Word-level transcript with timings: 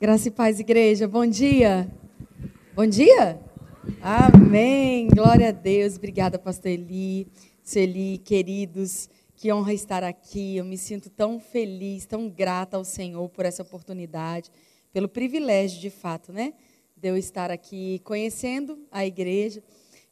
Graça 0.00 0.28
e 0.28 0.30
paz, 0.30 0.60
igreja. 0.60 1.08
Bom 1.08 1.26
dia. 1.26 1.90
Bom 2.72 2.86
dia. 2.86 3.42
Amém. 4.00 5.08
Glória 5.08 5.48
a 5.48 5.50
Deus. 5.50 5.96
Obrigada, 5.96 6.38
pastor 6.38 6.70
Eli, 6.70 7.26
Celi, 7.64 8.18
queridos. 8.18 9.10
Que 9.34 9.52
honra 9.52 9.74
estar 9.74 10.04
aqui. 10.04 10.56
Eu 10.56 10.64
me 10.64 10.78
sinto 10.78 11.10
tão 11.10 11.40
feliz, 11.40 12.06
tão 12.06 12.28
grata 12.28 12.76
ao 12.76 12.84
Senhor 12.84 13.28
por 13.30 13.44
essa 13.44 13.62
oportunidade, 13.62 14.52
pelo 14.92 15.08
privilégio, 15.08 15.80
de 15.80 15.90
fato, 15.90 16.32
né? 16.32 16.52
De 16.96 17.08
eu 17.08 17.16
estar 17.16 17.50
aqui 17.50 18.00
conhecendo 18.04 18.78
a 18.92 19.04
igreja. 19.04 19.60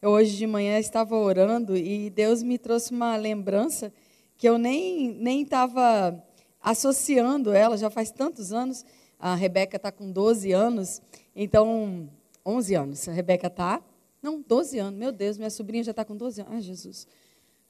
Eu 0.02 0.10
hoje 0.10 0.36
de 0.36 0.48
manhã 0.48 0.80
estava 0.80 1.14
orando 1.14 1.76
e 1.76 2.10
Deus 2.10 2.42
me 2.42 2.58
trouxe 2.58 2.90
uma 2.90 3.14
lembrança 3.14 3.92
que 4.36 4.48
eu 4.48 4.58
nem 4.58 5.12
nem 5.12 5.42
estava 5.42 6.20
associando 6.60 7.52
ela, 7.52 7.76
já 7.76 7.88
faz 7.88 8.10
tantos 8.10 8.52
anos 8.52 8.84
a 9.18 9.34
Rebeca 9.34 9.76
está 9.76 9.90
com 9.90 10.10
12 10.10 10.52
anos, 10.52 11.00
então, 11.34 12.08
11 12.44 12.74
anos. 12.74 13.08
A 13.08 13.12
Rebeca 13.12 13.48
está. 13.48 13.82
Não, 14.22 14.40
12 14.40 14.78
anos. 14.78 14.98
Meu 14.98 15.12
Deus, 15.12 15.36
minha 15.36 15.50
sobrinha 15.50 15.84
já 15.84 15.90
está 15.90 16.04
com 16.04 16.16
12 16.16 16.40
anos. 16.40 16.52
Ai, 16.54 16.60
Jesus. 16.60 17.06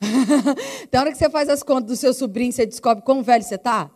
Tem 0.91 1.01
hora 1.01 1.11
que 1.11 1.19
você 1.19 1.31
faz 1.31 1.49
as 1.49 1.63
contas 1.63 1.87
do 1.87 1.97
seu 1.97 2.13
sobrinho, 2.13 2.53
você 2.53 2.67
descobre 2.67 3.03
quão 3.03 3.23
velho 3.23 3.43
você 3.43 3.55
está? 3.55 3.91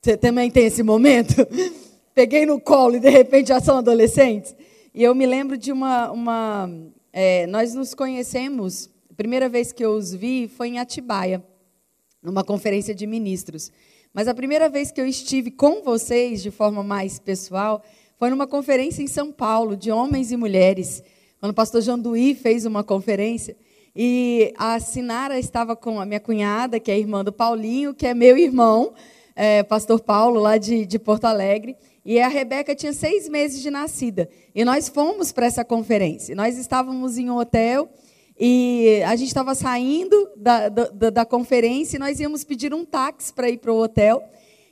Você 0.00 0.16
também 0.16 0.48
tem 0.48 0.66
esse 0.66 0.82
momento? 0.82 1.34
Peguei 2.14 2.46
no 2.46 2.60
colo 2.60 2.96
e 2.96 3.00
de 3.00 3.10
repente 3.10 3.48
já 3.48 3.60
são 3.60 3.78
adolescentes. 3.78 4.54
E 4.94 5.02
eu 5.02 5.14
me 5.14 5.26
lembro 5.26 5.56
de 5.56 5.72
uma. 5.72 6.10
uma 6.10 6.70
é, 7.12 7.46
nós 7.48 7.74
nos 7.74 7.94
conhecemos, 7.94 8.88
a 9.10 9.14
primeira 9.14 9.48
vez 9.48 9.72
que 9.72 9.84
eu 9.84 9.90
os 9.92 10.12
vi 10.12 10.46
foi 10.46 10.68
em 10.68 10.78
Atibaia, 10.78 11.42
numa 12.22 12.44
conferência 12.44 12.94
de 12.94 13.06
ministros. 13.06 13.72
Mas 14.18 14.26
a 14.26 14.34
primeira 14.34 14.68
vez 14.68 14.90
que 14.90 15.00
eu 15.00 15.06
estive 15.06 15.48
com 15.48 15.80
vocês 15.80 16.42
de 16.42 16.50
forma 16.50 16.82
mais 16.82 17.20
pessoal 17.20 17.84
foi 18.16 18.30
numa 18.30 18.48
conferência 18.48 19.00
em 19.00 19.06
São 19.06 19.30
Paulo, 19.30 19.76
de 19.76 19.92
homens 19.92 20.32
e 20.32 20.36
mulheres, 20.36 21.04
quando 21.38 21.52
o 21.52 21.54
pastor 21.54 21.80
João 21.80 21.96
Duí 21.96 22.34
fez 22.34 22.66
uma 22.66 22.82
conferência. 22.82 23.56
E 23.94 24.52
a 24.58 24.80
Sinara 24.80 25.38
estava 25.38 25.76
com 25.76 26.00
a 26.00 26.04
minha 26.04 26.18
cunhada, 26.18 26.80
que 26.80 26.90
é 26.90 26.98
irmã 26.98 27.24
do 27.24 27.32
Paulinho, 27.32 27.94
que 27.94 28.08
é 28.08 28.12
meu 28.12 28.36
irmão, 28.36 28.92
é, 29.36 29.62
pastor 29.62 30.00
Paulo, 30.00 30.40
lá 30.40 30.58
de, 30.58 30.84
de 30.84 30.98
Porto 30.98 31.26
Alegre. 31.26 31.76
E 32.04 32.20
a 32.20 32.26
Rebeca 32.26 32.74
tinha 32.74 32.92
seis 32.92 33.28
meses 33.28 33.62
de 33.62 33.70
nascida. 33.70 34.28
E 34.52 34.64
nós 34.64 34.88
fomos 34.88 35.30
para 35.30 35.46
essa 35.46 35.64
conferência. 35.64 36.34
Nós 36.34 36.58
estávamos 36.58 37.18
em 37.18 37.30
um 37.30 37.36
hotel 37.36 37.88
e 38.38 39.02
a 39.04 39.16
gente 39.16 39.28
estava 39.28 39.54
saindo 39.54 40.30
da, 40.36 40.68
da, 40.68 41.10
da, 41.10 41.24
conferência 41.24 41.96
e 41.96 41.98
nós 41.98 42.20
íamos 42.20 42.44
pedir 42.44 42.72
um 42.72 42.84
táxi 42.84 43.32
para 43.32 43.50
ir 43.50 43.58
para 43.58 43.72
o 43.72 43.82
hotel. 43.82 44.22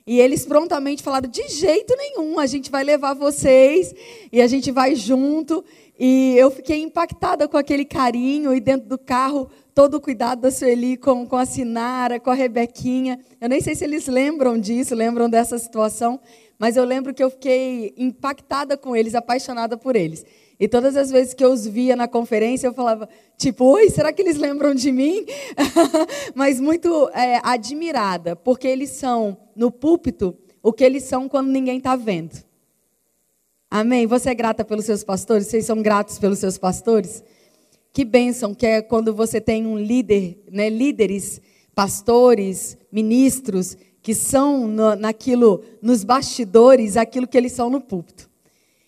E 0.05 0.21
eles 0.21 0.45
prontamente 0.45 1.03
falaram: 1.03 1.29
de 1.29 1.45
jeito 1.49 1.93
nenhum, 1.97 2.39
a 2.39 2.45
gente 2.45 2.71
vai 2.71 2.83
levar 2.85 3.13
vocês 3.13 3.93
e 4.31 4.41
a 4.41 4.47
gente 4.47 4.71
vai 4.71 4.95
junto. 4.95 5.65
E 5.99 6.35
eu 6.37 6.49
fiquei 6.49 6.81
impactada 6.81 7.45
com 7.47 7.57
aquele 7.57 7.83
carinho 7.83 8.53
e 8.53 8.61
dentro 8.61 8.87
do 8.87 8.97
carro, 8.97 9.49
todo 9.75 9.95
o 9.95 10.01
cuidado 10.01 10.41
da 10.41 10.51
Sueli 10.51 10.95
com, 10.95 11.25
com 11.25 11.35
a 11.35 11.45
Sinara, 11.45 12.21
com 12.21 12.29
a 12.29 12.35
Rebequinha. 12.35 13.19
Eu 13.41 13.49
nem 13.49 13.59
sei 13.59 13.75
se 13.75 13.83
eles 13.83 14.07
lembram 14.07 14.57
disso, 14.57 14.95
lembram 14.95 15.29
dessa 15.29 15.57
situação, 15.57 16.19
mas 16.57 16.77
eu 16.77 16.85
lembro 16.85 17.13
que 17.13 17.23
eu 17.23 17.29
fiquei 17.29 17.93
impactada 17.97 18.77
com 18.77 18.95
eles, 18.95 19.13
apaixonada 19.13 19.75
por 19.75 19.95
eles. 19.95 20.23
E 20.59 20.67
todas 20.67 20.95
as 20.95 21.11
vezes 21.11 21.33
que 21.33 21.45
eu 21.45 21.51
os 21.51 21.67
via 21.67 21.95
na 21.95 22.07
conferência, 22.07 22.67
eu 22.67 22.73
falava, 22.73 23.07
tipo, 23.37 23.65
oi, 23.65 23.89
será 23.89 24.11
que 24.11 24.21
eles 24.21 24.37
lembram 24.37 24.73
de 24.73 24.91
mim? 24.91 25.25
Mas 26.33 26.59
muito 26.59 27.09
é, 27.09 27.39
admirada, 27.43 28.35
porque 28.35 28.67
eles 28.67 28.89
são, 28.91 29.37
no 29.55 29.71
púlpito, 29.71 30.35
o 30.63 30.73
que 30.73 30.83
eles 30.83 31.03
são 31.03 31.29
quando 31.29 31.49
ninguém 31.49 31.77
está 31.77 31.95
vendo. 31.95 32.43
Amém? 33.69 34.07
Você 34.07 34.29
é 34.29 34.35
grata 34.35 34.65
pelos 34.65 34.85
seus 34.85 35.03
pastores? 35.03 35.47
Vocês 35.47 35.65
são 35.65 35.81
gratos 35.81 36.17
pelos 36.17 36.39
seus 36.39 36.57
pastores? 36.57 37.23
Que 37.93 38.03
bênção 38.03 38.55
que 38.55 38.65
é 38.65 38.81
quando 38.81 39.13
você 39.13 39.39
tem 39.39 39.65
um 39.65 39.77
líder, 39.77 40.43
né, 40.51 40.69
líderes, 40.69 41.41
pastores, 41.75 42.77
ministros, 42.91 43.77
que 44.01 44.15
são 44.15 44.67
no, 44.67 44.95
naquilo, 44.95 45.63
nos 45.81 46.03
bastidores, 46.03 46.97
aquilo 46.97 47.27
que 47.27 47.37
eles 47.37 47.51
são 47.51 47.69
no 47.69 47.81
púlpito. 47.81 48.26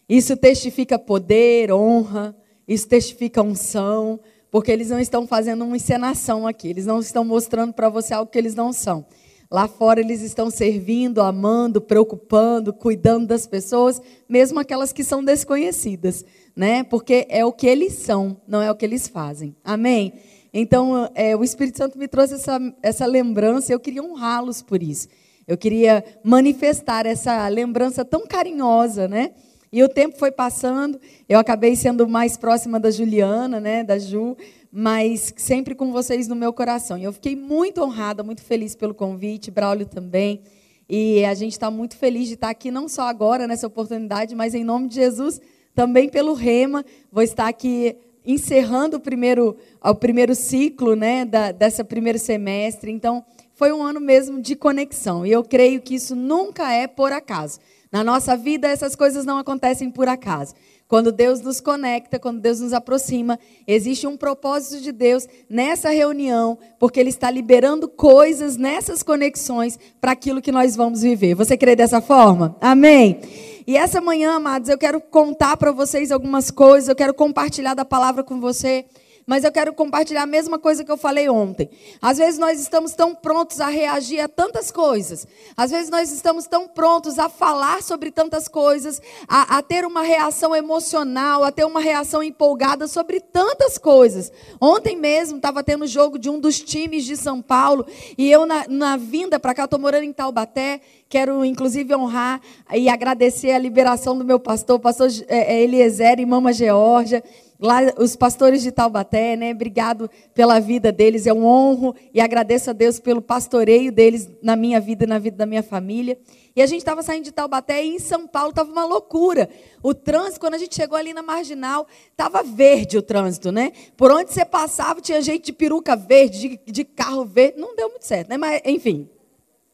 Isso 0.09 0.36
testifica 0.36 0.97
poder, 0.97 1.72
honra, 1.72 2.36
isso 2.68 2.88
testifica 2.88 3.44
unção, 3.44 4.20
porque 4.50 4.72
eles 4.72 4.90
não 4.90 5.00
estão 5.00 5.28
fazendo 5.28 5.64
uma 5.64 5.78
encenação 5.78 6.47
aqui, 6.47 6.68
eles 6.68 6.88
não 6.88 7.00
estão 7.00 7.24
mostrando 7.24 7.74
para 7.74 7.90
você 7.90 8.16
algo 8.16 8.31
que 8.31 8.38
eles 8.38 8.56
não 8.56 8.74
são. 8.74 9.06
Lá 9.52 9.68
fora 9.68 10.00
eles 10.00 10.22
estão 10.22 10.50
servindo, 10.50 11.22
amando, 11.22 11.80
preocupando, 11.80 12.74
cuidando 12.74 13.28
das 13.28 13.46
pessoas, 13.46 14.02
mesmo 14.28 14.59
aquelas 14.59 14.92
que 14.92 15.03
são 15.03 15.24
desconhecidas, 15.24 16.25
né? 16.56 16.84
Porque 16.84 17.25
é 17.30 17.46
o 17.46 17.52
que 17.52 17.68
eles 17.68 17.94
são, 17.94 18.40
não 18.48 18.62
é 18.62 18.69
o 18.72 18.75
que 18.75 18.86
eles 18.86 19.08
fazem. 19.08 19.56
Amém? 19.64 20.14
Então, 20.52 21.09
é, 21.14 21.36
o 21.36 21.44
Espírito 21.44 21.78
Santo 21.78 21.98
me 21.98 22.08
trouxe 22.08 22.36
essa, 22.36 22.59
essa 22.81 23.06
lembrança, 23.06 23.72
eu 23.72 23.80
queria 23.80 24.03
honrá-los 24.03 24.62
por 24.62 24.81
isso. 24.81 25.08
Eu 25.48 25.58
queria 25.58 26.03
manifestar 26.24 27.06
essa 27.08 27.48
lembrança 27.48 28.06
tão 28.06 28.28
carinhosa, 28.28 29.08
né? 29.08 29.31
E 29.72 29.84
o 29.84 29.90
tempo 29.90 30.18
foi 30.18 30.31
passando, 30.31 31.00
eu 31.28 31.38
acabei 31.38 31.75
sendo 31.75 32.07
mais 32.07 32.35
próxima 32.35 32.80
da 32.80 32.90
Juliana, 32.90 33.59
né, 33.59 33.84
da 33.84 34.00
Ju, 34.00 34.35
mas 34.72 35.34
sempre 35.38 35.75
com 35.75 35.91
vocês 35.91 36.28
no 36.28 36.35
meu 36.35 36.52
coração. 36.52 36.97
E 36.97 37.03
eu 37.03 37.13
fiquei 37.13 37.35
muito 37.35 37.81
honrada, 37.81 38.24
muito 38.24 38.41
feliz 38.41 38.75
pelo 38.75 38.94
convite, 38.94 39.52
Braulio 39.52 39.85
também. 39.85 40.41
E 40.90 41.24
a 41.24 41.35
gente 41.35 41.52
está 41.52 41.69
muito 41.69 41.96
feliz 41.96 42.28
de 42.28 42.34
estar 42.34 42.50
aqui, 42.50 42.72
não 42.72 42.88
só 42.88 43.03
agora 43.03 43.46
nessa 43.46 43.68
oportunidade, 43.68 44.34
mas 44.34 44.56
em 44.56 44.63
nome 44.63 44.88
de 44.88 44.96
Jesus, 44.96 45.40
também 45.75 46.09
pelo 46.09 46.34
Rema. 46.34 46.84
Vou 47.12 47.22
estar 47.22 47.47
aqui 47.47 47.96
encerrando 48.25 48.97
o 48.97 49.00
primeiro, 49.00 49.56
o 49.84 49.96
primeiro 49.96 50.34
ciclo 50.34 50.96
né, 50.96 51.25
da, 51.25 51.51
dessa 51.51 51.84
primeiro 51.84 52.18
semestre. 52.18 52.91
Então, 52.91 53.24
foi 53.53 53.72
um 53.72 53.84
ano 53.84 54.00
mesmo 54.00 54.41
de 54.41 54.56
conexão. 54.56 55.25
E 55.25 55.31
eu 55.31 55.44
creio 55.44 55.81
que 55.81 55.94
isso 55.94 56.16
nunca 56.16 56.72
é 56.72 56.88
por 56.88 57.12
acaso. 57.12 57.59
Na 57.91 58.03
nossa 58.03 58.38
vida, 58.38 58.67
essas 58.67 58.95
coisas 58.95 59.25
não 59.25 59.39
acontecem 59.39 59.89
por 59.89 60.07
acaso. 60.07 60.53
Quando 60.88 61.11
Deus 61.11 61.41
nos 61.41 61.59
conecta, 61.59 62.19
quando 62.19 62.39
Deus 62.39 62.59
nos 62.59 62.72
aproxima, 62.72 63.39
existe 63.67 64.05
um 64.05 64.16
propósito 64.16 64.81
de 64.81 64.91
Deus 64.91 65.27
nessa 65.50 65.89
reunião, 65.89 66.57
porque 66.79 67.00
Ele 67.00 67.09
está 67.09 67.31
liberando 67.31 67.88
coisas 67.88 68.57
nessas 68.57 69.01
conexões 69.01 69.77
para 70.00 70.11
aquilo 70.11 70.41
que 70.41 70.51
nós 70.51 70.75
vamos 70.75 71.01
viver. 71.01 71.33
Você 71.33 71.57
crê 71.57 71.75
dessa 71.75 72.00
forma? 72.00 72.55
Amém? 72.61 73.19
E 73.66 73.77
essa 73.77 74.01
manhã, 74.01 74.33
amados, 74.35 74.69
eu 74.69 74.77
quero 74.77 75.00
contar 75.00 75.57
para 75.57 75.71
vocês 75.71 76.11
algumas 76.11 76.50
coisas, 76.50 76.89
eu 76.89 76.95
quero 76.95 77.13
compartilhar 77.13 77.73
da 77.73 77.85
palavra 77.85 78.23
com 78.23 78.39
você 78.39 78.85
mas 79.29 79.44
eu 79.44 79.51
quero 79.51 79.72
compartilhar 79.73 80.23
a 80.23 80.25
mesma 80.25 80.57
coisa 80.57 80.84
que 80.84 80.91
eu 80.91 80.97
falei 80.97 81.29
ontem. 81.29 81.69
Às 82.01 82.17
vezes 82.17 82.40
nós 82.40 82.59
estamos 82.59 82.94
tão 82.94 83.13
prontos 83.13 83.62
a 83.62 83.67
reagir 83.67 84.19
a 84.19 84.28
tantas 84.28 84.72
coisas. 84.72 85.28
Às 85.56 85.69
vezes 85.69 85.91
nós 85.91 86.12
estamos 86.12 86.47
tão 86.47 86.67
prontos 86.67 87.19
a 87.19 87.29
falar 87.29 87.84
sobre 87.84 88.09
tantas 88.09 88.47
coisas, 88.47 89.00
a, 89.28 89.59
a 89.59 89.62
ter 89.62 89.85
uma 89.85 90.01
reação 90.01 90.56
emocional, 90.56 91.44
a 91.44 91.51
ter 91.51 91.63
uma 91.63 91.79
reação 91.79 92.23
empolgada 92.23 92.88
sobre 92.88 93.19
tantas 93.19 93.78
coisas. 93.78 94.31
Ontem 94.59 94.97
mesmo 94.97 95.38
estava 95.38 95.63
tendo 95.63 95.85
jogo 95.85 96.18
de 96.18 96.28
um 96.28 96.39
dos 96.39 96.59
times 96.59 97.06
de 97.06 97.16
São 97.16 97.39
Paulo 97.39 97.85
e 98.18 98.31
eu 98.31 98.47
na, 98.47 98.66
na 98.68 98.97
vinda 98.97 99.39
para 99.39 99.53
cá, 99.53 99.66
estou 99.66 99.78
morando 99.78 100.06
em 100.06 100.12
Taubaté, 100.12 100.81
quero 101.07 101.45
inclusive 101.45 101.94
honrar 101.94 102.41
e 102.73 102.89
agradecer 102.89 103.51
a 103.51 103.59
liberação 103.59 104.18
do 104.18 104.25
meu 104.25 104.39
pastor, 104.39 104.79
pastor 104.79 105.07
é, 105.28 105.53
é, 105.53 105.62
Eliezer 105.62 106.19
e 106.19 106.25
Mama 106.25 106.51
Georgia 106.51 107.23
lá 107.59 107.80
os 107.97 108.16
pastores 108.16 108.62
de 108.64 108.72
Taubaté, 108.72 109.36
né? 109.36 109.52
Obrigado 109.52 110.09
pela 110.34 110.59
vida 110.59 110.92
deles. 110.92 111.25
Eu 111.25 111.44
honro 111.44 111.94
e 112.14 112.22
agradeço 112.22 112.70
a 112.70 112.74
Deus 112.74 113.00
pelo 113.00 113.22
pastoreio 113.22 113.92
deles 113.92 114.30
na 114.42 114.56
minha 114.56 114.80
vida 114.80 115.03
e 115.03 115.08
na 115.08 115.20
vida 115.20 115.38
da 115.38 115.46
minha 115.46 115.62
família. 115.62 116.18
E 116.56 116.62
a 116.62 116.66
gente 116.66 116.80
estava 116.80 117.03
saindo 117.03 117.25
de 117.25 117.31
Taubaté 117.31 117.84
e 117.84 117.96
em 117.96 118.00
São 118.00 118.28
Paulo 118.28 118.50
estava 118.50 118.72
uma 118.72 118.86
loucura. 118.86 119.50
O 119.83 119.94
trânsito, 119.94 120.39
quando 120.39 120.56
a 120.56 120.57
gente 120.57 120.75
chegou 120.75 120.98
ali 120.98 121.13
na 121.13 121.22
marginal, 121.22 121.86
estava 122.12 122.42
verde 122.44 122.98
o 122.98 123.01
trânsito, 123.01 123.51
né? 123.51 123.72
Por 123.95 124.12
onde 124.12 124.33
você 124.33 124.45
passava, 124.45 125.01
tinha 125.01 125.22
gente 125.22 125.45
de 125.45 125.54
peruca 125.54 125.95
verde, 125.95 126.60
de, 126.66 126.72
de 126.72 126.83
carro 126.83 127.25
verde. 127.25 127.60
Não 127.60 127.75
deu 127.75 127.89
muito 127.89 128.06
certo, 128.06 128.30
né? 128.30 128.38
Mas, 128.38 128.62
enfim, 128.66 129.07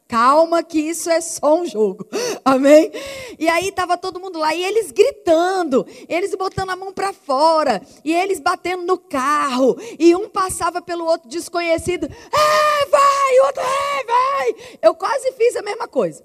Calma 0.08 0.62
que 0.62 0.80
isso 0.80 1.10
é 1.10 1.20
só 1.20 1.60
um 1.60 1.66
jogo. 1.66 2.08
Amém? 2.46 2.92
E 3.40 3.50
aí 3.50 3.70
estava 3.70 3.98
todo 3.98 4.20
mundo 4.20 4.38
lá 4.38 4.54
e 4.54 4.64
eles 4.64 4.92
gritando, 4.92 5.86
eles 6.08 6.36
botando 6.36 6.70
a 6.70 6.76
mão 6.76 6.94
para 6.94 7.12
fora, 7.12 7.82
e 8.04 8.14
eles 8.14 8.40
batendo 8.40 8.84
no 8.84 9.00
carro, 9.00 9.76
e 9.98 10.16
um 10.16 10.30
passava 10.30 10.82
pelo 10.82 11.06
outro 11.06 11.28
desconhecido. 11.28 12.06
É, 12.06 12.86
vai, 12.86 13.40
o 13.40 13.46
outro, 13.48 13.62
é, 13.64 14.04
vai. 14.06 14.78
Eu 14.82 14.94
quase 14.94 15.32
fiz 15.32 15.56
a 15.56 15.64
mesma 15.64 15.88
coisa. 15.88 16.24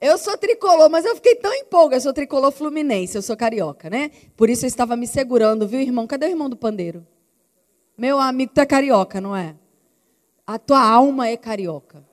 Eu 0.00 0.16
sou 0.16 0.38
tricolor, 0.38 0.88
mas 0.88 1.04
eu 1.04 1.14
fiquei 1.16 1.34
tão 1.34 1.52
empolgada. 1.52 1.96
Eu 1.96 2.00
sou 2.00 2.12
tricolor 2.12 2.52
fluminense, 2.52 3.16
eu 3.16 3.22
sou 3.22 3.36
carioca, 3.36 3.90
né? 3.90 4.12
Por 4.36 4.48
isso 4.48 4.64
eu 4.64 4.68
estava 4.68 4.96
me 4.96 5.06
segurando, 5.06 5.66
viu, 5.66 5.80
irmão? 5.80 6.06
Cadê 6.06 6.26
o 6.26 6.30
irmão 6.30 6.48
do 6.48 6.56
pandeiro? 6.56 7.06
Meu 7.96 8.18
amigo, 8.18 8.52
tu 8.54 8.60
é 8.60 8.66
carioca, 8.66 9.20
não 9.20 9.34
é? 9.34 9.56
A 10.46 10.58
tua 10.58 10.80
alma 10.80 11.28
é 11.28 11.36
carioca. 11.36 12.07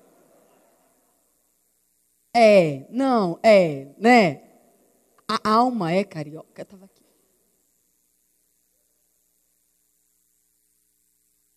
É, 2.38 2.86
não, 2.90 3.40
é, 3.42 3.88
né? 3.98 4.42
A 5.26 5.52
alma 5.52 5.94
é 5.94 6.04
carioca. 6.04 6.62
Eu 6.62 6.66
tava 6.66 6.84
aqui. 6.84 7.02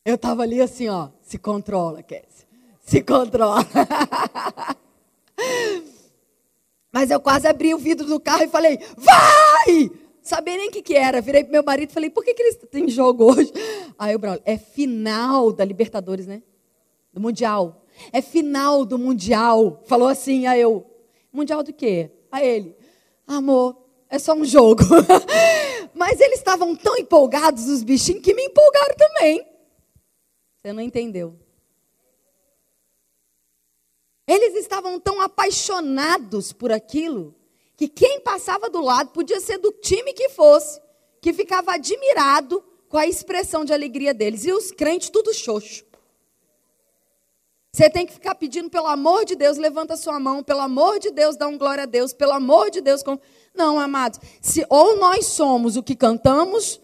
Eu 0.04 0.14
estava 0.14 0.44
ali 0.44 0.62
assim, 0.62 0.88
ó, 0.88 1.08
se 1.20 1.36
controla, 1.36 2.00
Kézia. 2.00 2.46
Se 2.80 3.02
controla. 3.02 3.58
Mas 6.92 7.10
eu 7.10 7.20
quase 7.20 7.48
abri 7.48 7.74
o 7.74 7.78
vidro 7.78 8.06
do 8.06 8.20
carro 8.20 8.44
e 8.44 8.48
falei, 8.48 8.78
vai! 8.96 9.90
Sabia 10.22 10.56
nem 10.56 10.68
o 10.68 10.70
que, 10.70 10.80
que 10.80 10.94
era. 10.94 11.20
Virei 11.20 11.42
pro 11.42 11.52
meu 11.52 11.64
marido 11.64 11.90
e 11.90 11.92
falei, 11.92 12.08
por 12.08 12.24
que, 12.24 12.34
que 12.34 12.42
eles 12.42 12.56
têm 12.70 12.88
jogo 12.88 13.32
hoje? 13.32 13.52
Aí 13.98 14.14
o 14.14 14.18
Braulio, 14.18 14.42
é 14.44 14.56
final 14.56 15.52
da 15.52 15.64
Libertadores, 15.64 16.28
né? 16.28 16.40
Do 17.12 17.20
Mundial. 17.20 17.84
É 18.12 18.20
final 18.20 18.84
do 18.84 18.98
Mundial. 18.98 19.82
Falou 19.86 20.08
assim, 20.08 20.46
aí 20.46 20.60
eu, 20.60 20.86
Mundial 21.32 21.62
do 21.62 21.72
quê? 21.72 22.10
A 22.30 22.44
ele, 22.44 22.76
amor, 23.26 23.76
é 24.08 24.18
só 24.18 24.34
um 24.34 24.44
jogo. 24.44 24.82
Mas 25.94 26.20
eles 26.20 26.38
estavam 26.38 26.74
tão 26.76 26.96
empolgados, 26.96 27.68
os 27.68 27.82
bichinhos, 27.82 28.22
que 28.22 28.34
me 28.34 28.44
empolgaram 28.44 28.94
também. 28.96 29.46
Você 30.56 30.72
não 30.72 30.82
entendeu. 30.82 31.36
Eles 34.26 34.54
estavam 34.56 35.00
tão 35.00 35.20
apaixonados 35.20 36.52
por 36.52 36.70
aquilo 36.70 37.34
que 37.76 37.88
quem 37.88 38.20
passava 38.20 38.68
do 38.68 38.82
lado 38.82 39.10
podia 39.10 39.40
ser 39.40 39.58
do 39.58 39.72
time 39.72 40.12
que 40.12 40.28
fosse, 40.28 40.80
que 41.22 41.32
ficava 41.32 41.72
admirado 41.72 42.62
com 42.88 42.98
a 42.98 43.06
expressão 43.06 43.64
de 43.64 43.72
alegria 43.72 44.12
deles. 44.12 44.44
E 44.44 44.52
os 44.52 44.70
crentes 44.70 45.08
tudo 45.10 45.32
xoxo. 45.32 45.87
Você 47.78 47.88
tem 47.88 48.04
que 48.04 48.12
ficar 48.12 48.34
pedindo, 48.34 48.68
pelo 48.68 48.88
amor 48.88 49.24
de 49.24 49.36
Deus, 49.36 49.56
levanta 49.56 49.96
sua 49.96 50.18
mão, 50.18 50.42
pelo 50.42 50.58
amor 50.58 50.98
de 50.98 51.12
Deus, 51.12 51.36
dá 51.36 51.46
um 51.46 51.56
glória 51.56 51.84
a 51.84 51.86
Deus, 51.86 52.12
pelo 52.12 52.32
amor 52.32 52.72
de 52.72 52.80
Deus. 52.80 53.04
Não, 53.54 53.78
amados, 53.78 54.18
se 54.42 54.66
ou 54.68 54.96
nós 54.96 55.26
somos 55.26 55.76
o 55.76 55.82
que 55.84 55.94
cantamos, 55.94 56.80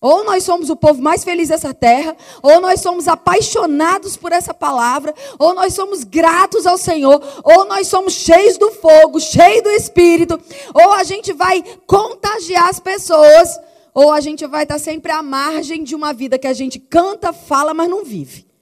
ou 0.00 0.24
nós 0.24 0.42
somos 0.42 0.70
o 0.70 0.76
povo 0.76 1.02
mais 1.02 1.22
feliz 1.22 1.50
dessa 1.50 1.74
terra, 1.74 2.16
ou 2.42 2.62
nós 2.62 2.80
somos 2.80 3.06
apaixonados 3.06 4.16
por 4.16 4.32
essa 4.32 4.54
palavra, 4.54 5.14
ou 5.38 5.52
nós 5.52 5.74
somos 5.74 6.02
gratos 6.02 6.66
ao 6.66 6.78
Senhor, 6.78 7.22
ou 7.44 7.66
nós 7.66 7.86
somos 7.86 8.14
cheios 8.14 8.56
do 8.56 8.70
fogo, 8.70 9.20
cheios 9.20 9.64
do 9.64 9.70
Espírito, 9.70 10.40
ou 10.72 10.94
a 10.94 11.04
gente 11.04 11.30
vai 11.34 11.62
contagiar 11.86 12.70
as 12.70 12.80
pessoas, 12.80 13.60
ou 13.92 14.10
a 14.10 14.20
gente 14.22 14.46
vai 14.46 14.62
estar 14.62 14.78
sempre 14.78 15.12
à 15.12 15.22
margem 15.22 15.84
de 15.84 15.94
uma 15.94 16.14
vida 16.14 16.38
que 16.38 16.46
a 16.46 16.54
gente 16.54 16.78
canta, 16.78 17.34
fala, 17.34 17.74
mas 17.74 17.90
não 17.90 18.02
vive. 18.02 18.53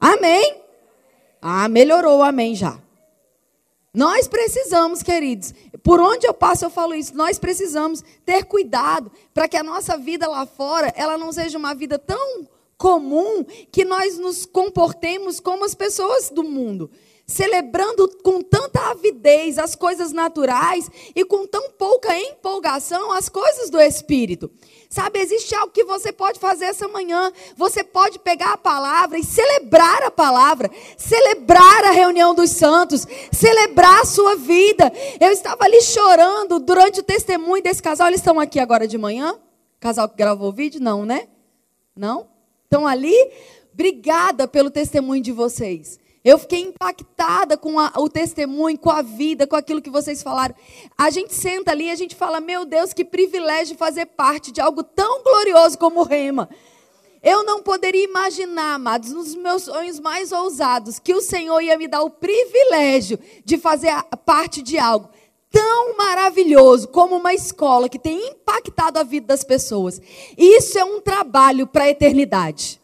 Amém? 0.00 0.62
Ah, 1.40 1.68
melhorou, 1.68 2.22
amém 2.22 2.54
já. 2.54 2.80
Nós 3.92 4.28
precisamos, 4.28 5.02
queridos, 5.02 5.54
por 5.82 6.00
onde 6.00 6.26
eu 6.26 6.34
passo 6.34 6.64
eu 6.64 6.70
falo 6.70 6.94
isso, 6.94 7.16
nós 7.16 7.38
precisamos 7.38 8.04
ter 8.24 8.44
cuidado 8.44 9.10
para 9.32 9.48
que 9.48 9.56
a 9.56 9.62
nossa 9.62 9.96
vida 9.96 10.28
lá 10.28 10.46
fora, 10.46 10.92
ela 10.94 11.16
não 11.16 11.32
seja 11.32 11.58
uma 11.58 11.74
vida 11.74 11.98
tão 11.98 12.46
comum 12.76 13.44
que 13.72 13.84
nós 13.84 14.18
nos 14.18 14.46
comportemos 14.46 15.40
como 15.40 15.64
as 15.64 15.74
pessoas 15.74 16.30
do 16.30 16.44
mundo 16.44 16.90
celebrando 17.28 18.08
com 18.22 18.40
tanta 18.40 18.80
avidez 18.90 19.58
as 19.58 19.74
coisas 19.74 20.12
naturais 20.12 20.90
e 21.14 21.22
com 21.26 21.46
tão 21.46 21.70
pouca 21.72 22.18
empolgação 22.18 23.12
as 23.12 23.28
coisas 23.28 23.68
do 23.68 23.78
espírito. 23.78 24.50
Sabe, 24.88 25.18
existe 25.18 25.54
algo 25.54 25.70
que 25.70 25.84
você 25.84 26.10
pode 26.10 26.40
fazer 26.40 26.64
essa 26.64 26.88
manhã. 26.88 27.30
Você 27.56 27.84
pode 27.84 28.18
pegar 28.18 28.54
a 28.54 28.56
palavra 28.56 29.18
e 29.18 29.22
celebrar 29.22 30.02
a 30.02 30.10
palavra, 30.10 30.70
celebrar 30.96 31.84
a 31.84 31.90
reunião 31.90 32.34
dos 32.34 32.50
santos, 32.50 33.06
celebrar 33.30 34.00
a 34.00 34.06
sua 34.06 34.36
vida. 34.36 34.90
Eu 35.20 35.30
estava 35.30 35.64
ali 35.64 35.82
chorando 35.82 36.58
durante 36.58 37.00
o 37.00 37.02
testemunho 37.02 37.62
desse 37.62 37.82
casal. 37.82 38.08
Eles 38.08 38.20
estão 38.20 38.40
aqui 38.40 38.58
agora 38.58 38.88
de 38.88 38.96
manhã? 38.96 39.38
Casal 39.78 40.08
que 40.08 40.16
gravou 40.16 40.48
o 40.48 40.52
vídeo? 40.52 40.80
Não, 40.80 41.04
né? 41.04 41.28
Não? 41.94 42.26
Estão 42.64 42.86
ali? 42.86 43.14
Obrigada 43.74 44.48
pelo 44.48 44.70
testemunho 44.70 45.22
de 45.22 45.32
vocês. 45.32 45.98
Eu 46.28 46.38
fiquei 46.38 46.60
impactada 46.60 47.56
com 47.56 47.80
a, 47.80 47.90
o 47.96 48.06
testemunho, 48.06 48.78
com 48.78 48.90
a 48.90 49.00
vida, 49.00 49.46
com 49.46 49.56
aquilo 49.56 49.80
que 49.80 49.88
vocês 49.88 50.22
falaram. 50.22 50.54
A 50.96 51.08
gente 51.08 51.34
senta 51.34 51.70
ali 51.70 51.86
e 51.86 51.90
a 51.90 51.94
gente 51.94 52.14
fala: 52.14 52.38
Meu 52.38 52.66
Deus, 52.66 52.92
que 52.92 53.02
privilégio 53.02 53.78
fazer 53.78 54.04
parte 54.04 54.52
de 54.52 54.60
algo 54.60 54.82
tão 54.82 55.22
glorioso 55.22 55.78
como 55.78 56.00
o 56.00 56.04
Rema. 56.04 56.50
Eu 57.22 57.44
não 57.44 57.62
poderia 57.62 58.04
imaginar, 58.04 58.74
amados, 58.74 59.10
nos 59.10 59.34
meus 59.34 59.62
sonhos 59.62 59.98
mais 59.98 60.30
ousados, 60.30 60.98
que 60.98 61.14
o 61.14 61.22
Senhor 61.22 61.62
ia 61.62 61.78
me 61.78 61.88
dar 61.88 62.02
o 62.02 62.10
privilégio 62.10 63.18
de 63.42 63.56
fazer 63.56 63.90
parte 64.26 64.60
de 64.60 64.78
algo 64.78 65.08
tão 65.50 65.96
maravilhoso 65.96 66.88
como 66.88 67.16
uma 67.16 67.32
escola 67.32 67.88
que 67.88 67.98
tem 67.98 68.28
impactado 68.28 68.98
a 68.98 69.02
vida 69.02 69.28
das 69.28 69.44
pessoas. 69.44 69.98
Isso 70.36 70.78
é 70.78 70.84
um 70.84 71.00
trabalho 71.00 71.66
para 71.66 71.84
a 71.84 71.88
eternidade. 71.88 72.77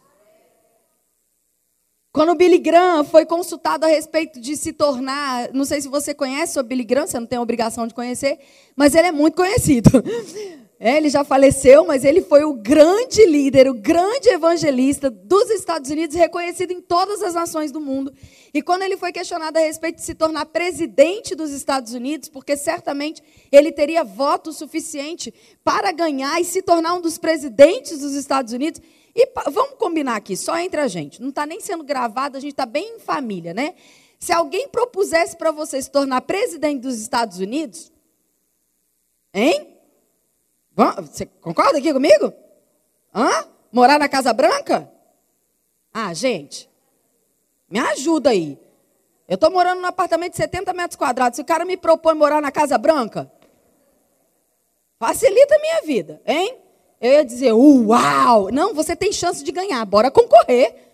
Quando 2.15 2.31
o 2.31 2.37
Billy 2.37 2.59
Graham 2.59 3.03
foi 3.03 3.27
consultado 3.27 3.85
a 3.85 3.89
respeito 3.89 4.41
de 4.41 4.57
se 4.57 4.73
tornar, 4.73 5.53
não 5.53 5.65
sei 5.65 5.81
se 5.81 5.89
você 5.89 6.15
conhece 6.15 6.57
o 6.61 6.63
Billy 6.63 6.85
Graham, 6.85 7.09
você 7.09 7.19
não 7.19 7.27
tem 7.27 7.39
a 7.39 7.43
obrigação 7.43 7.89
de 7.89 7.93
conhecer, 7.93 8.39
mas 8.77 8.95
ele 8.95 9.09
é 9.09 9.13
muito 9.13 9.35
conhecido. 9.35 9.91
É, 10.81 10.97
ele 10.97 11.09
já 11.09 11.23
faleceu, 11.25 11.87
mas 11.87 12.05
ele 12.05 12.21
foi 12.21 12.45
o 12.45 12.53
grande 12.53 13.25
líder, 13.25 13.71
o 13.71 13.75
grande 13.75 14.29
evangelista 14.29 15.09
dos 15.09 15.49
Estados 15.49 15.89
Unidos, 15.89 16.15
reconhecido 16.17 16.73
em 16.73 16.81
todas 16.81 17.23
as 17.23 17.33
nações 17.33 17.71
do 17.71 17.81
mundo. 17.81 18.13
E 18.53 18.61
quando 18.61 18.83
ele 18.83 18.97
foi 18.97 19.11
questionado 19.11 19.57
a 19.57 19.63
respeito 19.63 19.97
de 19.97 20.03
se 20.03 20.15
tornar 20.15 20.45
presidente 20.47 21.35
dos 21.35 21.53
Estados 21.53 21.95
Unidos, 21.95 22.29
porque 22.29 22.55
certamente 22.57 23.23
ele 23.51 23.73
teria 23.73 24.05
voto 24.05 24.53
suficiente 24.53 25.33
para 25.63 25.91
ganhar 25.91 26.39
e 26.41 26.45
se 26.45 26.61
tornar 26.61 26.95
um 26.95 27.01
dos 27.01 27.17
presidentes 27.17 28.01
dos 28.01 28.13
Estados 28.13 28.53
Unidos, 28.53 28.83
e 29.15 29.29
vamos 29.51 29.79
combinar 29.79 30.17
aqui, 30.17 30.37
só 30.37 30.59
entre 30.59 30.81
a 30.81 30.89
gente. 30.89 31.23
Não 31.23 31.29
está 31.29 31.47
nem 31.47 31.61
sendo 31.61 31.85
gravado, 31.85 32.37
a 32.37 32.41
gente 32.41 32.51
está 32.53 32.67
bem 32.67 32.97
em 32.97 32.99
família, 32.99 33.55
né? 33.55 33.75
Se 34.19 34.33
alguém 34.33 34.69
propusesse 34.69 35.37
para 35.37 35.53
você 35.53 35.81
se 35.81 35.91
tornar 35.91 36.21
presidente 36.23 36.81
dos 36.81 36.99
Estados 36.99 37.39
Unidos, 37.39 37.93
hein? 39.33 39.77
Você 41.03 41.27
concorda 41.27 41.79
aqui 41.79 41.93
comigo? 41.93 42.33
Hã? 43.15 43.49
Morar 43.71 43.99
na 43.99 44.09
Casa 44.09 44.33
Branca? 44.33 44.91
Ah, 45.93 46.13
gente, 46.13 46.69
me 47.71 47.79
ajuda 47.79 48.31
aí. 48.31 48.59
Eu 49.29 49.37
estou 49.37 49.51
morando 49.51 49.81
num 49.81 49.87
apartamento 49.87 50.33
de 50.33 50.39
70 50.39 50.73
metros 50.75 50.97
quadrados. 50.97 51.37
Se 51.37 51.43
o 51.43 51.45
cara 51.45 51.65
me 51.65 51.77
propõe 51.77 52.15
morar 52.15 52.43
na 52.43 52.51
Casa 52.51 52.77
Branca, 52.77 53.31
facilita 54.99 55.55
a 55.55 55.61
minha 55.61 55.83
vida, 55.83 56.21
hein? 56.27 56.64
Eu 57.01 57.13
ia 57.13 57.25
dizer, 57.25 57.53
uau! 57.53 58.51
Não, 58.51 58.75
você 58.75 58.97
tem 58.97 59.13
chance 59.13 59.43
de 59.45 59.53
ganhar, 59.53 59.85
bora 59.85 60.11
concorrer. 60.11 60.85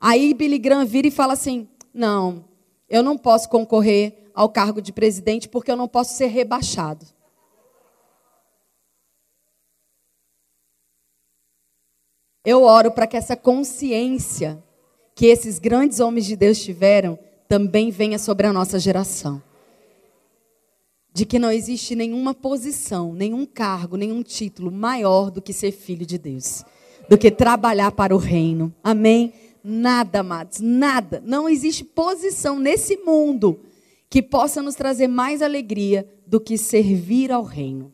Aí 0.00 0.32
Billy 0.32 0.58
Graham 0.58 0.86
vira 0.86 1.08
e 1.08 1.10
fala 1.10 1.34
assim: 1.34 1.68
não, 1.92 2.44
eu 2.88 3.02
não 3.02 3.18
posso 3.18 3.48
concorrer 3.48 4.30
ao 4.34 4.48
cargo 4.48 4.80
de 4.80 4.92
presidente 4.92 5.48
porque 5.48 5.70
eu 5.70 5.76
não 5.76 5.86
posso 5.86 6.14
ser 6.14 6.26
rebaixado. 6.26 7.04
Eu 12.42 12.62
oro 12.62 12.90
para 12.90 13.06
que 13.06 13.16
essa 13.16 13.36
consciência 13.36 14.62
que 15.14 15.26
esses 15.26 15.58
grandes 15.58 16.00
homens 16.00 16.24
de 16.24 16.34
Deus 16.34 16.58
tiveram 16.62 17.18
também 17.46 17.90
venha 17.90 18.18
sobre 18.18 18.46
a 18.46 18.52
nossa 18.52 18.78
geração 18.78 19.42
de 21.12 21.24
que 21.24 21.38
não 21.38 21.50
existe 21.50 21.94
nenhuma 21.96 22.34
posição, 22.34 23.12
nenhum 23.12 23.44
cargo, 23.44 23.96
nenhum 23.96 24.22
título 24.22 24.70
maior 24.70 25.30
do 25.30 25.42
que 25.42 25.52
ser 25.52 25.72
filho 25.72 26.06
de 26.06 26.18
Deus, 26.18 26.64
do 27.08 27.18
que 27.18 27.30
trabalhar 27.30 27.92
para 27.92 28.14
o 28.14 28.18
reino. 28.18 28.72
Amém? 28.82 29.32
Nada, 29.62 30.20
amados, 30.20 30.60
nada. 30.60 31.22
Não 31.24 31.48
existe 31.48 31.84
posição 31.84 32.58
nesse 32.58 32.96
mundo 32.98 33.60
que 34.08 34.22
possa 34.22 34.62
nos 34.62 34.74
trazer 34.74 35.08
mais 35.08 35.42
alegria 35.42 36.08
do 36.26 36.40
que 36.40 36.56
servir 36.56 37.30
ao 37.30 37.42
reino. 37.42 37.92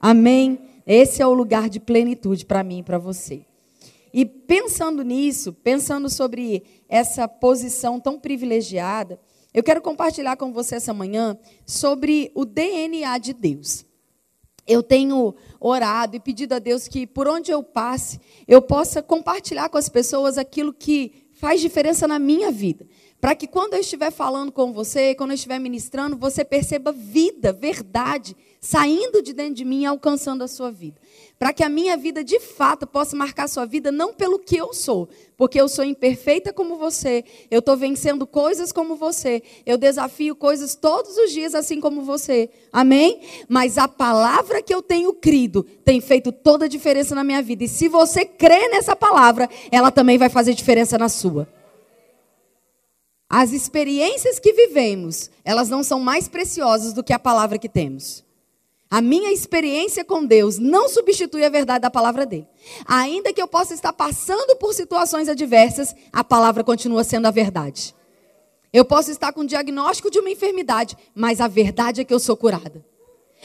Amém? 0.00 0.58
Esse 0.86 1.22
é 1.22 1.26
o 1.26 1.34
lugar 1.34 1.68
de 1.68 1.80
plenitude 1.80 2.44
para 2.44 2.62
mim 2.62 2.78
e 2.78 2.82
para 2.82 2.98
você. 2.98 3.42
E 4.12 4.24
pensando 4.24 5.02
nisso, 5.02 5.52
pensando 5.52 6.08
sobre 6.08 6.62
essa 6.88 7.26
posição 7.26 7.98
tão 7.98 8.18
privilegiada, 8.18 9.18
eu 9.56 9.62
quero 9.62 9.80
compartilhar 9.80 10.36
com 10.36 10.52
você 10.52 10.74
essa 10.74 10.92
manhã 10.92 11.34
sobre 11.64 12.30
o 12.34 12.44
DNA 12.44 13.16
de 13.16 13.32
Deus. 13.32 13.86
Eu 14.66 14.82
tenho 14.82 15.34
orado 15.58 16.14
e 16.14 16.20
pedido 16.20 16.52
a 16.52 16.58
Deus 16.58 16.86
que, 16.86 17.06
por 17.06 17.26
onde 17.26 17.50
eu 17.50 17.62
passe, 17.62 18.20
eu 18.46 18.60
possa 18.60 19.02
compartilhar 19.02 19.70
com 19.70 19.78
as 19.78 19.88
pessoas 19.88 20.36
aquilo 20.36 20.74
que 20.74 21.26
faz 21.32 21.62
diferença 21.62 22.06
na 22.06 22.18
minha 22.18 22.52
vida. 22.52 22.86
para 23.18 23.34
que 23.34 23.46
quando 23.46 23.72
eu 23.72 23.80
estiver 23.80 24.12
falando 24.12 24.52
com 24.52 24.74
você, 24.74 25.14
quando 25.14 25.30
eu 25.30 25.36
estiver 25.36 25.58
ministrando, 25.58 26.18
você 26.18 26.44
perceba 26.44 26.92
vida, 26.92 27.50
verdade, 27.50 28.36
saindo 28.60 29.22
de 29.22 29.32
dentro 29.32 29.54
de 29.54 29.64
mim 29.64 29.82
e 29.82 29.86
alcançando 29.86 30.44
a 30.44 30.48
sua 30.48 30.70
vida. 30.70 31.00
Para 31.38 31.52
que 31.52 31.62
a 31.62 31.68
minha 31.68 31.98
vida 31.98 32.24
de 32.24 32.40
fato 32.40 32.86
possa 32.86 33.14
marcar 33.14 33.44
a 33.44 33.48
sua 33.48 33.66
vida 33.66 33.92
não 33.92 34.14
pelo 34.14 34.38
que 34.38 34.56
eu 34.56 34.72
sou, 34.72 35.06
porque 35.36 35.60
eu 35.60 35.68
sou 35.68 35.84
imperfeita 35.84 36.50
como 36.50 36.76
você, 36.76 37.24
eu 37.50 37.58
estou 37.58 37.76
vencendo 37.76 38.26
coisas 38.26 38.72
como 38.72 38.96
você, 38.96 39.42
eu 39.66 39.76
desafio 39.76 40.34
coisas 40.34 40.74
todos 40.74 41.18
os 41.18 41.30
dias 41.30 41.54
assim 41.54 41.78
como 41.78 42.02
você, 42.02 42.48
amém? 42.72 43.20
Mas 43.48 43.76
a 43.76 43.86
palavra 43.86 44.62
que 44.62 44.74
eu 44.74 44.80
tenho 44.80 45.12
crido 45.12 45.62
tem 45.84 46.00
feito 46.00 46.32
toda 46.32 46.64
a 46.64 46.68
diferença 46.68 47.14
na 47.14 47.22
minha 47.22 47.42
vida, 47.42 47.64
e 47.64 47.68
se 47.68 47.86
você 47.86 48.24
crê 48.24 48.68
nessa 48.68 48.96
palavra, 48.96 49.48
ela 49.70 49.90
também 49.90 50.16
vai 50.16 50.30
fazer 50.30 50.54
diferença 50.54 50.96
na 50.96 51.10
sua. 51.10 51.46
As 53.28 53.52
experiências 53.52 54.38
que 54.38 54.54
vivemos, 54.54 55.30
elas 55.44 55.68
não 55.68 55.82
são 55.82 56.00
mais 56.00 56.28
preciosas 56.28 56.94
do 56.94 57.04
que 57.04 57.12
a 57.12 57.18
palavra 57.18 57.58
que 57.58 57.68
temos. 57.68 58.25
A 58.96 59.02
minha 59.02 59.30
experiência 59.30 60.02
com 60.02 60.24
Deus 60.24 60.56
não 60.56 60.88
substitui 60.88 61.44
a 61.44 61.50
verdade 61.50 61.82
da 61.82 61.90
palavra 61.90 62.24
dele. 62.24 62.48
Ainda 62.86 63.30
que 63.30 63.42
eu 63.42 63.46
possa 63.46 63.74
estar 63.74 63.92
passando 63.92 64.56
por 64.56 64.72
situações 64.72 65.28
adversas, 65.28 65.94
a 66.10 66.24
palavra 66.24 66.64
continua 66.64 67.04
sendo 67.04 67.26
a 67.26 67.30
verdade. 67.30 67.94
Eu 68.72 68.86
posso 68.86 69.10
estar 69.10 69.34
com 69.34 69.42
o 69.42 69.46
diagnóstico 69.46 70.10
de 70.10 70.18
uma 70.18 70.30
enfermidade, 70.30 70.96
mas 71.14 71.42
a 71.42 71.46
verdade 71.46 72.00
é 72.00 72.04
que 72.04 72.14
eu 72.14 72.18
sou 72.18 72.38
curada. 72.38 72.82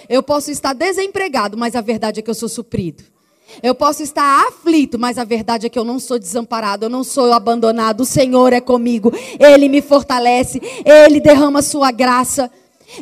Eu 0.07 0.23
posso 0.23 0.51
estar 0.51 0.71
desempregado, 0.71 1.57
mas 1.57 1.75
a 1.75 1.81
verdade 1.81 2.21
é 2.21 2.23
que 2.23 2.29
eu 2.29 2.33
sou 2.33 2.47
suprido. 2.47 3.03
Eu 3.61 3.75
posso 3.75 4.01
estar 4.01 4.47
aflito, 4.47 4.97
mas 4.97 5.17
a 5.17 5.25
verdade 5.25 5.65
é 5.65 5.69
que 5.69 5.77
eu 5.77 5.83
não 5.83 5.99
sou 5.99 6.17
desamparado, 6.17 6.85
eu 6.85 6.89
não 6.89 7.03
sou 7.03 7.33
abandonado. 7.33 8.01
O 8.01 8.05
Senhor 8.05 8.53
é 8.53 8.61
comigo, 8.61 9.11
Ele 9.37 9.67
me 9.67 9.81
fortalece, 9.81 10.61
Ele 10.85 11.19
derrama 11.19 11.61
Sua 11.61 11.91
graça. 11.91 12.49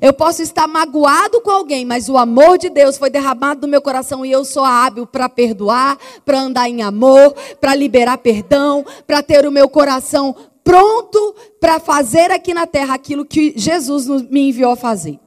Eu 0.02 0.14
posso 0.14 0.42
estar 0.42 0.68
magoado 0.68 1.42
com 1.42 1.50
alguém, 1.50 1.86
mas 1.86 2.10
o 2.10 2.18
amor 2.18 2.58
de 2.58 2.70
Deus 2.70 2.98
foi 2.98 3.10
derramado 3.10 3.62
no 3.62 3.68
meu 3.68 3.82
coração 3.82 4.26
e 4.26 4.32
eu 4.32 4.46
sou 4.46 4.64
hábil 4.64 5.08
para 5.08 5.28
perdoar, 5.28 5.98
para 6.24 6.40
andar 6.40 6.70
em 6.70 6.82
amor, 6.82 7.34
para 7.60 7.74
liberar 7.76 8.18
perdão, 8.18 8.86
para 9.08 9.24
ter 9.24 9.48
o 9.48 9.52
meu 9.52 9.68
coração 9.68 10.36
pronto 10.64 11.36
para 11.60 11.80
fazer 11.80 12.30
aqui 12.30 12.54
na 12.54 12.68
terra 12.68 12.94
aquilo 12.94 13.26
que 13.26 13.54
Jesus 13.56 14.08
me 14.30 14.50
enviou 14.50 14.74
a 14.74 14.76
fazer. 14.76 15.20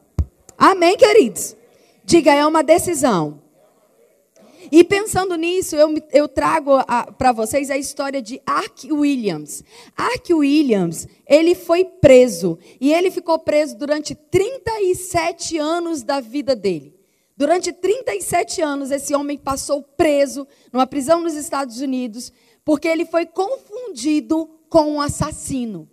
Amém, 0.56 0.96
queridos? 0.96 1.56
Diga, 2.04 2.32
é 2.32 2.46
uma 2.46 2.62
decisão. 2.62 3.41
E 4.74 4.82
pensando 4.82 5.36
nisso, 5.36 5.76
eu, 5.76 5.94
eu 6.10 6.26
trago 6.26 6.72
para 7.18 7.30
vocês 7.30 7.70
a 7.70 7.76
história 7.76 8.22
de 8.22 8.40
Ark 8.46 8.90
Williams. 8.90 9.62
Ark 9.94 10.32
Williams, 10.32 11.06
ele 11.26 11.54
foi 11.54 11.84
preso. 11.84 12.58
E 12.80 12.90
ele 12.90 13.10
ficou 13.10 13.38
preso 13.38 13.76
durante 13.76 14.14
37 14.14 15.58
anos 15.58 16.02
da 16.02 16.20
vida 16.20 16.56
dele. 16.56 16.98
Durante 17.36 17.70
37 17.70 18.62
anos, 18.62 18.90
esse 18.90 19.14
homem 19.14 19.36
passou 19.36 19.82
preso 19.82 20.48
numa 20.72 20.86
prisão 20.86 21.20
nos 21.20 21.34
Estados 21.34 21.82
Unidos, 21.82 22.32
porque 22.64 22.88
ele 22.88 23.04
foi 23.04 23.26
confundido 23.26 24.48
com 24.70 24.92
um 24.92 25.02
assassino. 25.02 25.86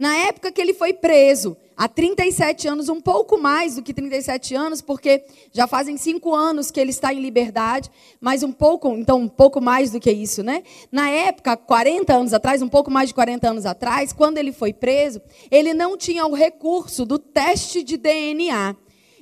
Na 0.00 0.16
época 0.16 0.50
que 0.50 0.60
ele 0.60 0.74
foi 0.74 0.92
preso, 0.92 1.56
há 1.76 1.86
37 1.86 2.66
anos, 2.68 2.88
um 2.88 3.00
pouco 3.00 3.36
mais 3.36 3.76
do 3.76 3.82
que 3.82 3.92
37 3.92 4.54
anos, 4.54 4.80
porque 4.80 5.24
já 5.52 5.66
fazem 5.66 5.96
cinco 5.96 6.34
anos 6.34 6.70
que 6.70 6.80
ele 6.80 6.90
está 6.90 7.12
em 7.12 7.20
liberdade, 7.20 7.90
mas 8.20 8.42
um 8.42 8.52
pouco, 8.52 8.88
então 8.96 9.20
um 9.20 9.28
pouco 9.28 9.60
mais 9.60 9.90
do 9.90 10.00
que 10.00 10.10
isso, 10.10 10.42
né? 10.42 10.62
Na 10.90 11.10
época, 11.10 11.56
40 11.56 12.14
anos 12.14 12.32
atrás, 12.32 12.62
um 12.62 12.68
pouco 12.68 12.90
mais 12.90 13.08
de 13.08 13.14
40 13.14 13.50
anos 13.50 13.66
atrás, 13.66 14.12
quando 14.12 14.38
ele 14.38 14.52
foi 14.52 14.72
preso, 14.72 15.20
ele 15.50 15.74
não 15.74 15.96
tinha 15.96 16.26
o 16.26 16.34
recurso 16.34 17.04
do 17.04 17.18
teste 17.18 17.82
de 17.82 17.96
DNA. 17.96 18.74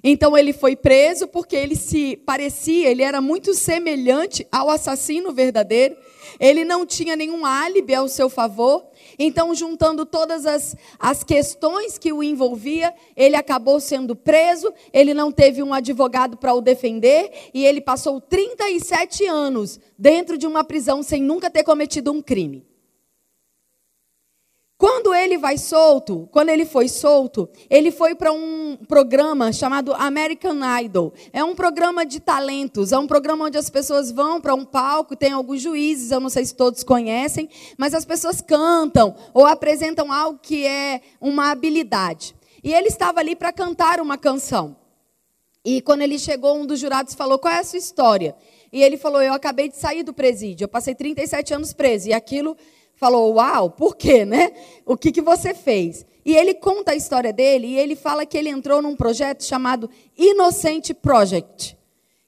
Então 0.07 0.37
ele 0.37 0.53
foi 0.53 0.77
preso 0.77 1.27
porque 1.27 1.57
ele 1.57 1.75
se 1.75 2.15
parecia, 2.27 2.91
ele 2.91 3.03
era 3.03 3.23
muito 3.23 3.55
semelhante 3.55 4.47
ao 4.53 4.69
assassino 4.69 5.33
verdadeiro. 5.33 5.97
Ele 6.39 6.63
não 6.63 6.85
tinha 6.85 7.17
nenhum 7.17 7.47
álibi 7.47 7.95
ao 7.95 8.07
seu 8.07 8.29
favor. 8.29 8.85
Então, 9.19 9.55
juntando 9.55 10.05
todas 10.05 10.45
as, 10.45 10.77
as 10.99 11.23
questões 11.25 11.97
que 11.97 12.13
o 12.13 12.23
envolvia, 12.23 12.93
ele 13.17 13.37
acabou 13.37 13.81
sendo 13.81 14.15
preso, 14.17 14.73
ele 14.93 15.15
não 15.15 15.31
teve 15.33 15.63
um 15.63 15.73
advogado 15.73 16.37
para 16.37 16.53
o 16.53 16.61
defender, 16.61 17.31
e 17.55 17.65
ele 17.65 17.81
passou 17.81 18.21
37 18.21 19.25
anos 19.27 19.79
dentro 19.97 20.37
de 20.37 20.47
uma 20.47 20.65
prisão 20.65 21.03
sem 21.03 21.23
nunca 21.23 21.49
ter 21.49 21.63
cometido 21.63 22.13
um 22.13 22.21
crime. 22.21 22.67
Ele 25.15 25.39
vai 25.39 25.57
solto, 25.57 26.29
quando 26.31 26.49
ele 26.49 26.65
foi 26.65 26.89
solto, 26.89 27.49
ele 27.71 27.91
foi 27.91 28.15
para 28.15 28.33
um 28.33 28.77
programa 28.89 29.53
chamado 29.53 29.93
American 29.95 30.59
Idol. 30.83 31.13
É 31.33 31.43
um 31.43 31.55
programa 31.55 32.05
de 32.05 32.21
talentos, 32.21 32.93
é 32.93 32.99
um 32.99 33.07
programa 33.07 33.47
onde 33.47 33.59
as 33.59 33.71
pessoas 33.71 34.11
vão 34.11 34.41
para 34.41 34.55
um 34.55 34.65
palco, 34.65 35.17
tem 35.17 35.33
alguns 35.33 35.63
juízes, 35.63 36.11
eu 36.11 36.21
não 36.21 36.29
sei 36.29 36.45
se 36.45 36.55
todos 36.55 36.83
conhecem, 36.83 37.49
mas 37.77 37.95
as 37.95 38.05
pessoas 38.05 38.41
cantam 38.41 39.15
ou 39.33 39.47
apresentam 39.47 40.13
algo 40.13 40.39
que 40.43 40.67
é 40.67 41.01
uma 41.21 41.51
habilidade. 41.51 42.35
E 42.63 42.73
ele 42.73 42.89
estava 42.89 43.21
ali 43.21 43.37
para 43.37 43.53
cantar 43.53 44.01
uma 44.01 44.17
canção. 44.17 44.77
E 45.65 45.81
quando 45.81 46.03
ele 46.03 46.19
chegou, 46.19 46.57
um 46.57 46.67
dos 46.67 46.79
jurados 46.79 47.15
falou: 47.15 47.39
"Qual 47.39 47.53
é 47.53 47.59
a 47.59 47.65
sua 47.65 47.79
história?" 47.79 48.37
E 48.73 48.83
ele 48.83 48.97
falou: 48.97 49.23
"Eu 49.23 49.33
acabei 49.33 49.69
de 49.69 49.77
sair 49.77 50.03
do 50.03 50.13
presídio, 50.13 50.65
eu 50.65 50.69
passei 50.69 50.95
37 50.95 51.55
anos 51.55 51.73
preso 51.73 52.09
e 52.09 52.13
aquilo 52.13 52.57
falou: 53.05 53.35
Uau, 53.35 53.71
por 53.71 53.97
quê, 53.97 54.25
né? 54.25 54.53
O 54.87 54.97
que, 54.97 55.13
que 55.13 55.21
você 55.21 55.53
fez? 55.53 56.07
E 56.25 56.35
ele 56.35 56.55
conta 56.55 56.93
a 56.93 56.97
história 56.97 57.35
dele 57.35 57.67
e 57.67 57.79
ele 57.79 57.95
fala 57.95 58.25
que 58.25 58.39
ele 58.39 58.49
entrou 58.49 58.81
num 58.81 58.97
projeto 58.97 59.45
chamado 59.45 59.91
Innocent 60.17 60.95
Project, 60.95 61.77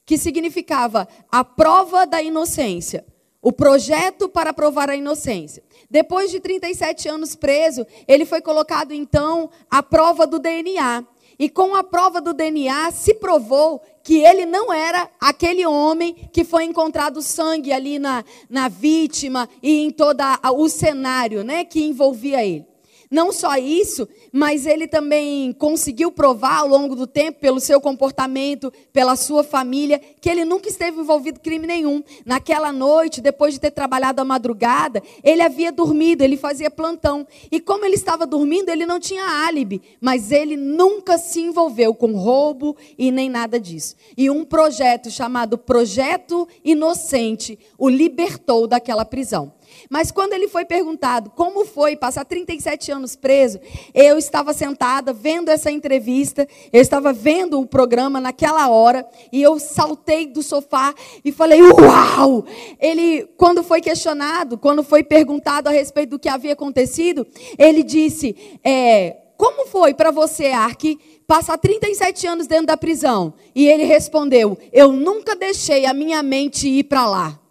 que 0.05 0.19
significava 0.19 1.07
a 1.31 1.43
prova 1.43 2.05
da 2.05 2.21
inocência. 2.21 3.03
O 3.41 3.51
projeto 3.51 4.29
para 4.29 4.53
provar 4.53 4.89
a 4.89 4.95
inocência. 4.95 5.63
Depois 5.89 6.29
de 6.29 6.39
37 6.39 7.07
anos 7.07 7.33
preso, 7.35 7.85
ele 8.07 8.25
foi 8.25 8.41
colocado 8.41 8.91
então 8.91 9.49
à 9.71 9.81
prova 9.81 10.27
do 10.27 10.37
DNA. 10.37 11.03
E 11.39 11.49
com 11.49 11.73
a 11.73 11.83
prova 11.83 12.19
do 12.19 12.33
DNA 12.33 12.91
se 12.91 13.15
provou 13.15 13.81
que 14.07 14.23
ele 14.23 14.45
não 14.45 14.71
era 14.71 15.09
aquele 15.19 15.65
homem 15.65 16.29
que 16.31 16.45
foi 16.45 16.63
encontrado 16.63 17.21
sangue 17.21 17.73
ali 17.73 17.99
na, 17.99 18.23
na 18.49 18.69
vítima 18.69 19.49
e 19.61 19.81
em 19.81 19.91
todo 19.91 20.23
o 20.53 20.69
cenário 20.69 21.43
né, 21.43 21.65
que 21.65 21.83
envolvia 21.83 22.41
ele. 22.41 22.65
Não 23.09 23.31
só 23.31 23.55
isso, 23.55 24.07
mas 24.31 24.65
ele 24.65 24.87
também 24.87 25.53
conseguiu 25.53 26.11
provar 26.11 26.59
ao 26.59 26.67
longo 26.67 26.95
do 26.95 27.07
tempo, 27.07 27.39
pelo 27.39 27.59
seu 27.59 27.79
comportamento, 27.79 28.71
pela 28.91 29.15
sua 29.15 29.43
família, 29.43 29.99
que 30.19 30.29
ele 30.29 30.43
nunca 30.43 30.67
esteve 30.67 30.99
envolvido 30.99 31.39
em 31.39 31.43
crime 31.43 31.65
nenhum. 31.65 32.03
Naquela 32.25 32.71
noite, 32.71 33.21
depois 33.21 33.53
de 33.53 33.59
ter 33.59 33.71
trabalhado 33.71 34.21
a 34.21 34.25
madrugada, 34.25 35.01
ele 35.23 35.41
havia 35.41 35.71
dormido, 35.71 36.23
ele 36.23 36.35
fazia 36.35 36.69
plantão. 36.69 37.25
E 37.51 37.59
como 37.59 37.85
ele 37.85 37.95
estava 37.95 38.25
dormindo, 38.25 38.69
ele 38.69 38.85
não 38.85 38.99
tinha 38.99 39.23
álibi, 39.23 39.81
mas 40.01 40.31
ele 40.31 40.57
nunca 40.57 41.17
se 41.17 41.39
envolveu 41.39 41.93
com 41.93 42.13
roubo 42.13 42.75
e 42.97 43.11
nem 43.11 43.29
nada 43.29 43.59
disso. 43.59 43.95
E 44.17 44.29
um 44.29 44.43
projeto 44.43 45.09
chamado 45.09 45.57
Projeto 45.57 46.47
Inocente 46.63 47.57
o 47.77 47.87
libertou 47.89 48.67
daquela 48.67 49.05
prisão. 49.05 49.56
Mas 49.89 50.11
quando 50.11 50.33
ele 50.33 50.47
foi 50.47 50.65
perguntado 50.65 51.29
como 51.31 51.65
foi 51.65 51.95
passar 51.95 52.25
37 52.25 52.91
anos 52.91 53.15
preso, 53.15 53.59
eu 53.93 54.17
estava 54.17 54.53
sentada 54.53 55.13
vendo 55.13 55.49
essa 55.49 55.71
entrevista, 55.71 56.47
eu 56.73 56.81
estava 56.81 57.13
vendo 57.13 57.59
o 57.59 57.65
programa 57.65 58.19
naquela 58.19 58.69
hora 58.69 59.07
e 59.31 59.41
eu 59.41 59.59
saltei 59.59 60.27
do 60.27 60.43
sofá 60.43 60.93
e 61.23 61.31
falei: 61.31 61.61
"Uau!". 61.61 62.45
Ele, 62.79 63.27
quando 63.37 63.63
foi 63.63 63.81
questionado, 63.81 64.57
quando 64.57 64.83
foi 64.83 65.03
perguntado 65.03 65.69
a 65.69 65.71
respeito 65.71 66.11
do 66.11 66.19
que 66.19 66.29
havia 66.29 66.53
acontecido, 66.53 67.25
ele 67.57 67.83
disse: 67.83 68.35
é, 68.63 69.17
como 69.37 69.67
foi 69.67 69.93
para 69.93 70.11
você, 70.11 70.47
Ark, 70.47 70.99
passar 71.25 71.57
37 71.57 72.27
anos 72.27 72.47
dentro 72.47 72.67
da 72.67 72.77
prisão?" 72.77 73.33
E 73.55 73.67
ele 73.67 73.83
respondeu: 73.83 74.57
"Eu 74.73 74.91
nunca 74.91 75.35
deixei 75.35 75.85
a 75.85 75.93
minha 75.93 76.21
mente 76.21 76.67
ir 76.67 76.83
para 76.83 77.07
lá." 77.07 77.46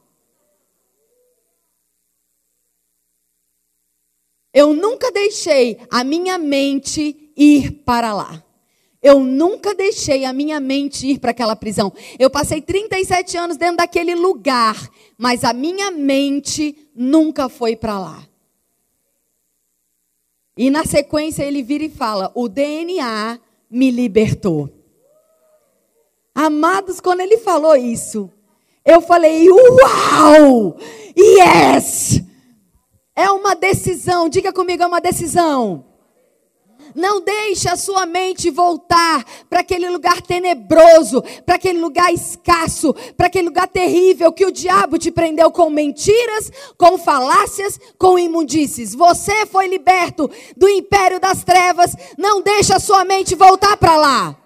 Eu 4.57 4.73
nunca 4.73 5.13
deixei 5.13 5.79
a 5.91 6.03
minha 6.03 6.39
mente 6.39 7.31
ir 7.37 7.73
para 7.85 8.15
lá. 8.15 8.43
Eu 9.03 9.21
nunca 9.21 9.75
deixei 9.75 10.25
a 10.25 10.33
minha 10.33 10.59
mente 10.59 11.07
ir 11.07 11.19
para 11.19 11.33
aquela 11.33 11.55
prisão. 11.55 11.93
Eu 12.19 12.31
passei 12.31 12.63
37 12.63 13.37
anos 13.37 13.59
dentro 13.59 13.77
daquele 13.77 14.15
lugar, 14.15 14.89
mas 15.19 15.45
a 15.45 15.53
minha 15.53 15.91
mente 15.91 16.89
nunca 16.95 17.51
foi 17.51 17.77
para 17.77 17.99
lá. 17.99 18.27
E 20.57 20.71
na 20.71 20.87
sequência 20.87 21.43
ele 21.43 21.63
vira 21.63 21.85
e 21.85 21.91
fala: 21.91 22.33
O 22.35 22.49
DNA 22.49 23.39
me 23.71 23.91
libertou. 23.91 24.73
Amados, 26.35 26.99
quando 26.99 27.21
ele 27.21 27.37
falou 27.37 27.77
isso, 27.77 28.33
eu 28.87 29.03
falei: 29.03 29.51
Uau! 29.51 30.79
Yes! 31.15 32.25
É 33.17 33.31
uma 33.31 33.57
decisão. 33.57 34.29
Diga 34.29 34.53
comigo, 34.53 34.83
é 34.83 34.87
uma 34.87 35.01
decisão. 35.01 35.85
Não 36.95 37.21
deixe 37.21 37.69
a 37.69 37.77
sua 37.77 38.07
mente 38.07 38.51
voltar 38.51 39.25
para 39.51 39.61
aquele 39.61 39.89
lugar 39.91 40.23
tenebroso, 40.23 41.23
para 41.45 41.57
aquele 41.57 41.79
lugar 41.79 42.13
escasso, 42.13 42.95
para 43.17 43.27
aquele 43.27 43.49
lugar 43.49 43.69
terrível 43.69 44.33
que 44.33 44.47
o 44.47 44.53
diabo 44.53 44.97
te 44.97 45.11
prendeu 45.11 45.51
com 45.51 45.69
mentiras, 45.69 46.51
com 46.79 46.97
falácias, 46.97 47.79
com 47.99 48.19
imundícies. 48.19 48.95
Você 48.95 49.47
foi 49.47 49.67
liberto 49.67 50.31
do 50.57 50.69
império 50.69 51.19
das 51.19 51.43
trevas. 51.43 51.95
Não 52.17 52.41
deixe 52.41 52.73
a 52.73 52.79
sua 52.79 53.05
mente 53.05 53.35
voltar 53.35 53.77
para 53.77 53.97
lá. 53.97 54.46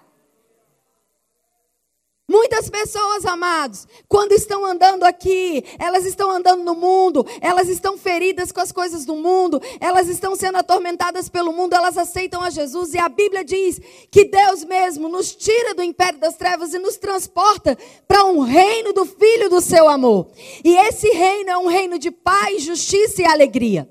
Muitas 2.31 2.69
pessoas, 2.69 3.25
amados, 3.25 3.85
quando 4.07 4.31
estão 4.31 4.65
andando 4.65 5.03
aqui, 5.03 5.65
elas 5.77 6.05
estão 6.05 6.31
andando 6.31 6.63
no 6.63 6.73
mundo, 6.73 7.25
elas 7.41 7.67
estão 7.67 7.97
feridas 7.97 8.53
com 8.53 8.61
as 8.61 8.71
coisas 8.71 9.03
do 9.03 9.17
mundo, 9.17 9.61
elas 9.81 10.07
estão 10.07 10.33
sendo 10.33 10.57
atormentadas 10.57 11.27
pelo 11.27 11.51
mundo, 11.51 11.73
elas 11.73 11.97
aceitam 11.97 12.41
a 12.41 12.49
Jesus 12.49 12.93
e 12.93 12.99
a 12.99 13.09
Bíblia 13.09 13.43
diz 13.43 13.81
que 14.09 14.23
Deus 14.23 14.63
mesmo 14.63 15.09
nos 15.09 15.35
tira 15.35 15.75
do 15.75 15.83
império 15.83 16.21
das 16.21 16.37
trevas 16.37 16.73
e 16.73 16.79
nos 16.79 16.95
transporta 16.95 17.77
para 18.07 18.23
um 18.23 18.39
reino 18.39 18.93
do 18.93 19.05
Filho 19.05 19.49
do 19.49 19.59
seu 19.59 19.89
amor. 19.89 20.29
E 20.63 20.73
esse 20.73 21.09
reino 21.09 21.49
é 21.49 21.57
um 21.57 21.67
reino 21.67 21.99
de 21.99 22.11
paz, 22.11 22.63
justiça 22.63 23.23
e 23.23 23.25
alegria. 23.25 23.89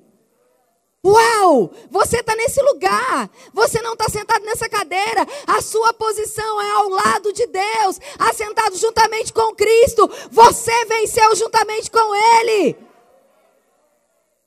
Uau! 1.05 1.73
Você 1.91 2.19
está 2.19 2.37
nesse 2.37 2.61
lugar. 2.63 3.31
Você 3.53 3.81
não 3.81 3.95
está 3.95 4.09
sentado 4.09 4.45
nessa 4.45 4.69
cadeira. 4.69 5.27
A 5.47 5.61
sua 5.63 5.93
posição 5.95 6.61
é 6.61 6.71
ao 6.73 6.89
lado 6.89 7.33
de 7.33 7.47
Deus, 7.47 7.99
assentado 8.19 8.77
juntamente 8.77 9.33
com 9.33 9.55
Cristo. 9.55 10.09
Você 10.31 10.85
venceu 10.85 11.35
juntamente 11.37 11.91
com 11.91 12.15
Ele. 12.15 12.77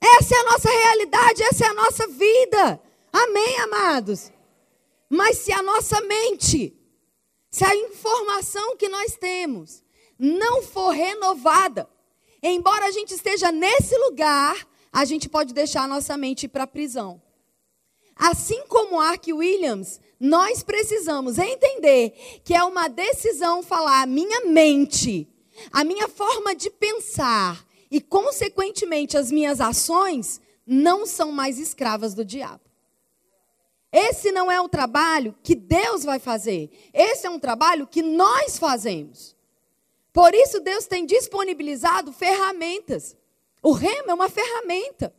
Essa 0.01 0.35
é 0.35 0.39
a 0.39 0.43
nossa 0.43 0.69
realidade, 0.69 1.43
essa 1.43 1.65
é 1.65 1.67
a 1.69 1.73
nossa 1.73 2.07
vida. 2.07 2.81
Amém, 3.11 3.59
amados? 3.61 4.31
Mas 5.09 5.37
se 5.37 5.53
a 5.53 5.63
nossa 5.63 6.01
mente, 6.01 6.77
se 7.49 7.63
a 7.63 7.75
informação 7.75 8.75
que 8.75 8.89
nós 8.89 9.15
temos 9.15 9.81
não 10.19 10.61
for 10.61 10.89
renovada, 10.89 11.87
embora 12.41 12.85
a 12.85 12.91
gente 12.91 13.13
esteja 13.13 13.51
nesse 13.51 13.97
lugar, 13.97 14.67
a 14.93 15.03
gente 15.05 15.27
pode 15.27 15.55
deixar 15.55 15.83
a 15.83 15.87
nossa 15.87 16.15
mente 16.15 16.47
para 16.47 16.63
a 16.63 16.67
prisão. 16.67 17.19
Assim 18.15 18.63
como 18.67 18.99
Ark 18.99 19.33
Williams, 19.33 19.99
nós 20.19 20.61
precisamos 20.61 21.39
entender 21.39 22.11
que 22.43 22.53
é 22.53 22.63
uma 22.63 22.87
decisão 22.87 23.63
falar 23.63 24.03
a 24.03 24.05
minha 24.05 24.45
mente, 24.45 25.27
a 25.71 25.83
minha 25.83 26.07
forma 26.07 26.53
de 26.53 26.69
pensar 26.69 27.65
e, 27.89 27.99
consequentemente, 27.99 29.17
as 29.17 29.31
minhas 29.31 29.59
ações 29.59 30.39
não 30.65 31.07
são 31.07 31.31
mais 31.31 31.57
escravas 31.57 32.13
do 32.13 32.23
diabo. 32.23 32.61
Esse 33.91 34.31
não 34.31 34.51
é 34.51 34.61
o 34.61 34.69
trabalho 34.69 35.35
que 35.43 35.55
Deus 35.55 36.03
vai 36.03 36.19
fazer. 36.19 36.71
Esse 36.93 37.27
é 37.27 37.29
um 37.29 37.39
trabalho 37.39 37.85
que 37.85 38.01
nós 38.01 38.57
fazemos. 38.57 39.35
Por 40.11 40.33
isso, 40.33 40.59
Deus 40.59 40.85
tem 40.85 41.05
disponibilizado 41.05 42.11
ferramentas. 42.13 43.15
O 43.63 43.71
rema 43.71 44.11
é 44.11 44.13
uma 44.13 44.29
ferramenta. 44.29 45.13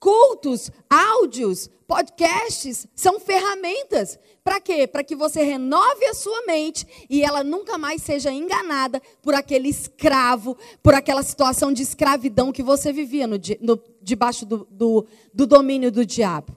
Cultos, 0.00 0.68
áudios, 0.90 1.70
podcasts 1.86 2.88
são 2.92 3.20
ferramentas. 3.20 4.18
Para 4.42 4.60
quê? 4.60 4.84
Para 4.88 5.04
que 5.04 5.14
você 5.14 5.44
renove 5.44 6.04
a 6.06 6.12
sua 6.12 6.42
mente 6.44 6.84
e 7.08 7.22
ela 7.22 7.44
nunca 7.44 7.78
mais 7.78 8.02
seja 8.02 8.32
enganada 8.32 9.00
por 9.22 9.32
aquele 9.32 9.68
escravo, 9.68 10.58
por 10.82 10.92
aquela 10.92 11.22
situação 11.22 11.72
de 11.72 11.84
escravidão 11.84 12.50
que 12.50 12.64
você 12.64 12.92
vivia 12.92 13.28
no, 13.28 13.36
no, 13.60 13.80
debaixo 14.02 14.44
do, 14.44 14.66
do, 14.68 15.06
do 15.32 15.46
domínio 15.46 15.92
do 15.92 16.04
diabo. 16.04 16.56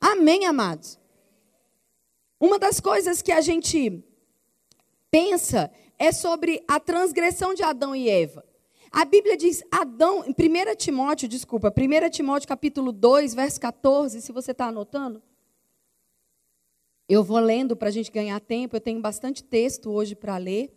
Amém, 0.00 0.44
amados? 0.46 0.98
Uma 2.40 2.58
das 2.58 2.80
coisas 2.80 3.22
que 3.22 3.30
a 3.30 3.40
gente 3.40 4.02
pensa 5.12 5.70
é 5.96 6.10
sobre 6.10 6.64
a 6.66 6.80
transgressão 6.80 7.54
de 7.54 7.62
Adão 7.62 7.94
e 7.94 8.08
Eva. 8.08 8.49
A 8.90 9.04
Bíblia 9.04 9.36
diz, 9.36 9.62
Adão, 9.70 10.24
em 10.24 10.30
1 10.30 10.74
Timóteo, 10.76 11.28
desculpa, 11.28 11.72
1 11.72 12.10
Timóteo 12.10 12.48
capítulo 12.48 12.90
2, 12.90 13.34
verso 13.34 13.60
14, 13.60 14.20
se 14.20 14.32
você 14.32 14.50
está 14.50 14.66
anotando. 14.66 15.22
Eu 17.08 17.22
vou 17.22 17.38
lendo 17.38 17.76
para 17.76 17.88
a 17.88 17.92
gente 17.92 18.10
ganhar 18.10 18.40
tempo, 18.40 18.74
eu 18.74 18.80
tenho 18.80 19.00
bastante 19.00 19.44
texto 19.44 19.90
hoje 19.90 20.16
para 20.16 20.36
ler. 20.36 20.72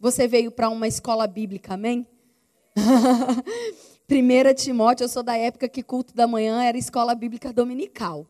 Você 0.00 0.26
veio 0.26 0.50
para 0.50 0.70
uma 0.70 0.88
escola 0.88 1.26
bíblica, 1.26 1.74
amém? 1.74 2.06
1 4.10 4.54
Timóteo, 4.54 5.04
eu 5.04 5.08
sou 5.08 5.22
da 5.22 5.36
época 5.36 5.68
que 5.68 5.82
culto 5.82 6.14
da 6.14 6.26
manhã 6.26 6.62
era 6.62 6.78
escola 6.78 7.14
bíblica 7.14 7.52
dominical. 7.52 8.26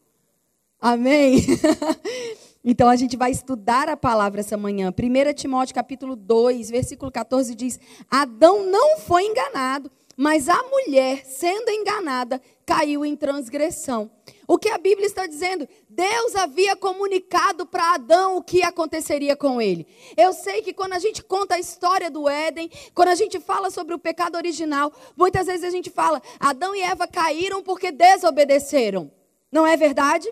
Amém? 0.81 1.39
Então 2.65 2.89
a 2.89 2.97
gente 2.97 3.17
vai 3.17 3.31
estudar 3.31 3.89
a 3.89 3.97
palavra 3.97 4.41
essa 4.41 4.57
manhã. 4.57 4.91
1 4.93 5.33
Timóteo 5.35 5.75
capítulo 5.75 6.17
2, 6.17 6.71
versículo 6.71 7.11
14 7.11 7.55
diz: 7.55 7.79
Adão 8.11 8.65
não 8.65 8.99
foi 8.99 9.27
enganado, 9.27 9.91
mas 10.17 10.49
a 10.49 10.63
mulher, 10.65 11.25
sendo 11.25 11.71
enganada, 11.71 12.43
caiu 12.67 13.05
em 13.05 13.15
transgressão. 13.15 14.11
O 14.49 14.59
que 14.59 14.69
a 14.69 14.77
Bíblia 14.77 15.07
está 15.07 15.27
dizendo? 15.27 15.69
Deus 15.89 16.35
havia 16.35 16.75
comunicado 16.75 17.65
para 17.65 17.95
Adão 17.95 18.37
o 18.37 18.43
que 18.43 18.63
aconteceria 18.63 19.37
com 19.37 19.63
ele. 19.63 19.87
Eu 20.17 20.33
sei 20.33 20.61
que 20.61 20.73
quando 20.73 20.95
a 20.95 20.99
gente 20.99 21.23
conta 21.23 21.55
a 21.55 21.61
história 21.61 22.11
do 22.11 22.29
Éden, 22.29 22.69
quando 22.93 23.09
a 23.09 23.15
gente 23.15 23.39
fala 23.39 23.71
sobre 23.71 23.95
o 23.95 23.99
pecado 23.99 24.35
original, 24.35 24.93
muitas 25.17 25.47
vezes 25.47 25.63
a 25.63 25.71
gente 25.71 25.91
fala: 25.91 26.21
Adão 26.41 26.75
e 26.75 26.81
Eva 26.81 27.07
caíram 27.07 27.63
porque 27.63 27.93
desobedeceram. 27.93 29.13
Não 29.53 29.65
é 29.65 29.77
verdade? 29.77 30.29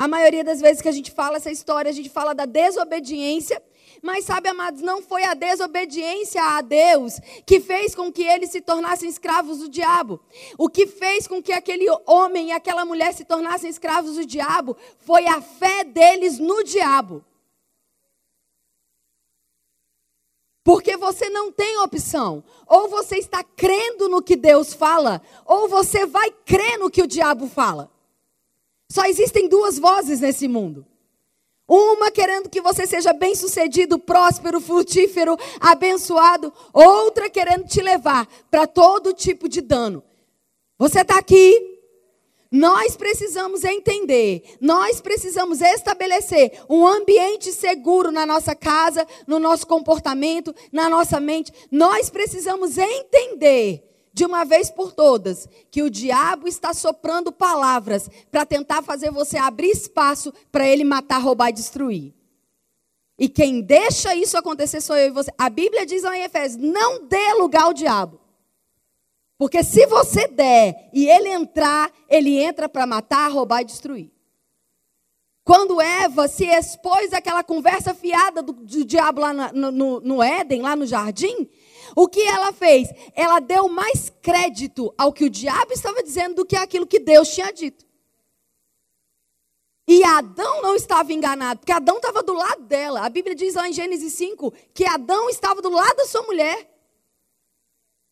A 0.00 0.08
maioria 0.08 0.42
das 0.42 0.62
vezes 0.62 0.80
que 0.80 0.88
a 0.88 0.92
gente 0.92 1.10
fala 1.10 1.36
essa 1.36 1.50
história, 1.50 1.90
a 1.90 1.92
gente 1.92 2.08
fala 2.08 2.34
da 2.34 2.46
desobediência. 2.46 3.62
Mas 4.00 4.24
sabe, 4.24 4.48
amados, 4.48 4.80
não 4.80 5.02
foi 5.02 5.24
a 5.24 5.34
desobediência 5.34 6.42
a 6.42 6.62
Deus 6.62 7.20
que 7.44 7.60
fez 7.60 7.94
com 7.94 8.10
que 8.10 8.22
eles 8.22 8.50
se 8.50 8.62
tornassem 8.62 9.10
escravos 9.10 9.58
do 9.58 9.68
diabo. 9.68 10.18
O 10.56 10.70
que 10.70 10.86
fez 10.86 11.26
com 11.26 11.42
que 11.42 11.52
aquele 11.52 11.84
homem 12.06 12.48
e 12.48 12.52
aquela 12.52 12.86
mulher 12.86 13.12
se 13.12 13.26
tornassem 13.26 13.68
escravos 13.68 14.14
do 14.14 14.24
diabo 14.24 14.74
foi 15.00 15.26
a 15.26 15.42
fé 15.42 15.84
deles 15.84 16.38
no 16.38 16.64
diabo. 16.64 17.22
Porque 20.64 20.96
você 20.96 21.28
não 21.28 21.52
tem 21.52 21.76
opção. 21.76 22.42
Ou 22.66 22.88
você 22.88 23.18
está 23.18 23.44
crendo 23.44 24.08
no 24.08 24.22
que 24.22 24.34
Deus 24.34 24.72
fala, 24.72 25.20
ou 25.44 25.68
você 25.68 26.06
vai 26.06 26.30
crer 26.30 26.78
no 26.78 26.90
que 26.90 27.02
o 27.02 27.06
diabo 27.06 27.46
fala. 27.46 27.99
Só 28.90 29.04
existem 29.04 29.48
duas 29.48 29.78
vozes 29.78 30.20
nesse 30.20 30.48
mundo. 30.48 30.84
Uma 31.68 32.10
querendo 32.10 32.50
que 32.50 32.60
você 32.60 32.84
seja 32.84 33.12
bem-sucedido, 33.12 34.00
próspero, 34.00 34.60
frutífero, 34.60 35.36
abençoado. 35.60 36.52
Outra 36.72 37.30
querendo 37.30 37.68
te 37.68 37.80
levar 37.80 38.26
para 38.50 38.66
todo 38.66 39.14
tipo 39.14 39.48
de 39.48 39.60
dano. 39.60 40.02
Você 40.76 41.02
está 41.02 41.16
aqui. 41.16 41.78
Nós 42.50 42.96
precisamos 42.96 43.62
entender, 43.62 44.56
nós 44.60 45.00
precisamos 45.00 45.60
estabelecer 45.60 46.60
um 46.68 46.84
ambiente 46.84 47.52
seguro 47.52 48.10
na 48.10 48.26
nossa 48.26 48.56
casa, 48.56 49.06
no 49.24 49.38
nosso 49.38 49.64
comportamento, 49.68 50.52
na 50.72 50.88
nossa 50.88 51.20
mente. 51.20 51.52
Nós 51.70 52.10
precisamos 52.10 52.76
entender 52.76 53.89
de 54.12 54.24
uma 54.24 54.44
vez 54.44 54.70
por 54.70 54.92
todas, 54.92 55.48
que 55.70 55.82
o 55.82 55.90
diabo 55.90 56.48
está 56.48 56.74
soprando 56.74 57.30
palavras 57.30 58.08
para 58.30 58.44
tentar 58.44 58.82
fazer 58.82 59.10
você 59.10 59.36
abrir 59.38 59.70
espaço 59.70 60.32
para 60.50 60.68
ele 60.68 60.84
matar, 60.84 61.18
roubar 61.18 61.50
e 61.50 61.54
destruir. 61.54 62.14
E 63.18 63.28
quem 63.28 63.60
deixa 63.60 64.14
isso 64.14 64.36
acontecer 64.36 64.80
sou 64.80 64.96
eu 64.96 65.08
e 65.08 65.10
você. 65.10 65.30
A 65.36 65.50
Bíblia 65.50 65.84
diz 65.84 66.02
lá 66.02 66.16
em 66.16 66.22
Efésios: 66.22 66.62
não 66.62 67.06
dê 67.06 67.34
lugar 67.34 67.64
ao 67.64 67.74
diabo. 67.74 68.18
Porque 69.36 69.62
se 69.62 69.86
você 69.86 70.26
der 70.26 70.90
e 70.92 71.08
ele 71.08 71.28
entrar, 71.28 71.90
ele 72.08 72.38
entra 72.38 72.68
para 72.68 72.86
matar, 72.86 73.30
roubar 73.30 73.62
e 73.62 73.64
destruir. 73.64 74.10
Quando 75.44 75.80
Eva 75.80 76.28
se 76.28 76.44
expôs 76.46 77.12
àquela 77.12 77.42
conversa 77.42 77.94
fiada 77.94 78.42
do, 78.42 78.52
do 78.52 78.84
diabo 78.84 79.20
lá 79.20 79.32
no, 79.32 79.70
no, 79.70 80.00
no 80.00 80.22
Éden, 80.22 80.62
lá 80.62 80.76
no 80.76 80.86
jardim, 80.86 81.48
o 81.96 82.08
que 82.08 82.20
ela 82.22 82.52
fez? 82.52 82.88
Ela 83.14 83.40
deu 83.40 83.68
mais 83.68 84.12
crédito 84.22 84.92
ao 84.96 85.12
que 85.12 85.24
o 85.24 85.30
diabo 85.30 85.72
estava 85.72 86.02
dizendo 86.02 86.36
do 86.36 86.46
que 86.46 86.56
aquilo 86.56 86.86
que 86.86 86.98
Deus 86.98 87.28
tinha 87.28 87.52
dito. 87.52 87.84
E 89.88 90.04
Adão 90.04 90.62
não 90.62 90.76
estava 90.76 91.12
enganado, 91.12 91.60
porque 91.60 91.72
Adão 91.72 91.96
estava 91.96 92.22
do 92.22 92.32
lado 92.32 92.62
dela. 92.62 93.04
A 93.04 93.08
Bíblia 93.08 93.34
diz 93.34 93.54
lá 93.54 93.68
em 93.68 93.72
Gênesis 93.72 94.12
5 94.12 94.52
que 94.72 94.84
Adão 94.84 95.28
estava 95.28 95.60
do 95.60 95.70
lado 95.70 95.96
da 95.96 96.06
sua 96.06 96.22
mulher. 96.22 96.68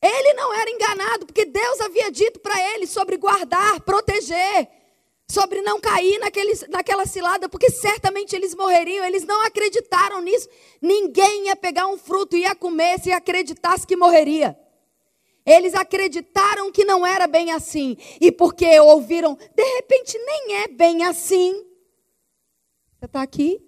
Ele 0.02 0.32
não 0.34 0.54
era 0.54 0.70
enganado, 0.70 1.26
porque 1.26 1.44
Deus 1.44 1.80
havia 1.80 2.10
dito 2.10 2.40
para 2.40 2.60
ele 2.72 2.86
sobre 2.86 3.16
guardar, 3.16 3.80
proteger, 3.82 4.68
sobre 5.30 5.60
não 5.60 5.78
cair 5.80 6.18
naquele, 6.18 6.54
naquela 6.68 7.04
cilada, 7.04 7.48
porque 7.48 7.70
certamente 7.70 8.34
eles 8.34 8.54
morreriam. 8.54 9.04
Eles 9.04 9.24
não 9.24 9.44
acreditaram 9.44 10.22
nisso. 10.22 10.48
Ninguém 10.80 11.46
ia 11.46 11.56
pegar 11.56 11.86
um 11.86 11.98
fruto 11.98 12.36
e 12.36 12.40
ia 12.40 12.54
comer 12.54 12.98
se 12.98 13.12
acreditasse 13.12 13.86
que 13.86 13.96
morreria. 13.96 14.58
Eles 15.44 15.74
acreditaram 15.74 16.72
que 16.72 16.84
não 16.84 17.06
era 17.06 17.26
bem 17.26 17.52
assim. 17.52 17.96
E 18.20 18.32
porque 18.32 18.78
ouviram, 18.80 19.34
de 19.54 19.62
repente 19.76 20.18
nem 20.18 20.62
é 20.62 20.68
bem 20.68 21.04
assim. 21.04 21.64
Você 22.98 23.06
está 23.06 23.22
aqui? 23.22 23.62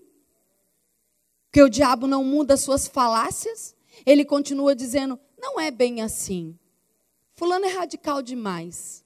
Porque 1.47 1.63
o 1.63 1.69
diabo 1.69 2.07
não 2.07 2.25
muda 2.25 2.57
suas 2.57 2.87
falácias. 2.87 3.75
Ele 4.07 4.25
continua 4.25 4.75
dizendo: 4.75 5.19
não 5.39 5.61
é 5.61 5.71
bem 5.71 6.01
assim. 6.01 6.59
Fulano 7.35 7.65
é 7.65 7.73
radical 7.73 8.23
demais. 8.23 9.05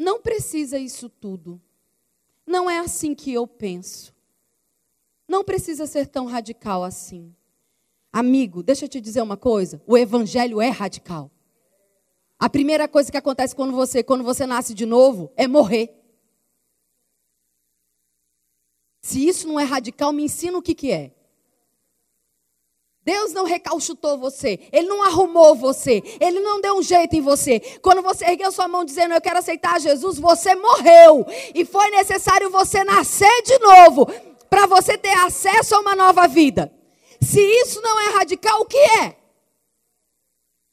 Não 0.00 0.18
precisa 0.18 0.78
isso 0.78 1.10
tudo. 1.10 1.60
Não 2.46 2.70
é 2.70 2.78
assim 2.78 3.14
que 3.14 3.30
eu 3.34 3.46
penso. 3.46 4.14
Não 5.28 5.44
precisa 5.44 5.86
ser 5.86 6.06
tão 6.06 6.24
radical 6.24 6.82
assim. 6.82 7.36
Amigo, 8.10 8.62
deixa 8.62 8.86
eu 8.86 8.88
te 8.88 8.98
dizer 8.98 9.20
uma 9.20 9.36
coisa: 9.36 9.78
o 9.86 9.98
evangelho 9.98 10.58
é 10.58 10.70
radical. 10.70 11.30
A 12.38 12.48
primeira 12.48 12.88
coisa 12.88 13.12
que 13.12 13.18
acontece 13.18 13.54
quando 13.54 13.74
você, 13.74 14.02
quando 14.02 14.24
você 14.24 14.46
nasce 14.46 14.72
de 14.72 14.86
novo, 14.86 15.30
é 15.36 15.46
morrer. 15.46 15.94
Se 19.02 19.28
isso 19.28 19.46
não 19.46 19.60
é 19.60 19.64
radical, 19.64 20.14
me 20.14 20.24
ensina 20.24 20.56
o 20.56 20.62
que, 20.62 20.74
que 20.74 20.90
é. 20.90 21.14
Deus 23.10 23.32
não 23.32 23.44
recalchutou 23.44 24.16
você, 24.18 24.60
Ele 24.70 24.86
não 24.86 25.02
arrumou 25.02 25.56
você, 25.56 26.00
Ele 26.20 26.38
não 26.38 26.60
deu 26.60 26.76
um 26.76 26.82
jeito 26.82 27.16
em 27.16 27.20
você. 27.20 27.58
Quando 27.82 28.02
você 28.02 28.24
ergueu 28.24 28.52
sua 28.52 28.68
mão 28.68 28.84
dizendo 28.84 29.12
eu 29.12 29.20
quero 29.20 29.40
aceitar 29.40 29.80
Jesus, 29.80 30.16
você 30.16 30.54
morreu. 30.54 31.26
E 31.52 31.64
foi 31.64 31.90
necessário 31.90 32.50
você 32.50 32.84
nascer 32.84 33.42
de 33.42 33.58
novo 33.58 34.06
para 34.48 34.64
você 34.66 34.96
ter 34.96 35.12
acesso 35.24 35.74
a 35.74 35.80
uma 35.80 35.96
nova 35.96 36.28
vida. 36.28 36.72
Se 37.20 37.40
isso 37.40 37.82
não 37.82 37.98
é 37.98 38.10
radical, 38.10 38.60
o 38.60 38.64
que 38.64 38.78
é? 38.78 39.16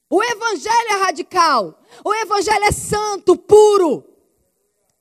O 0.07 0.23
Evangelho 0.23 0.91
é 0.91 0.97
radical. 0.97 1.79
O 2.05 2.13
Evangelho 2.13 2.65
é 2.65 2.71
santo, 2.71 3.35
puro, 3.35 4.03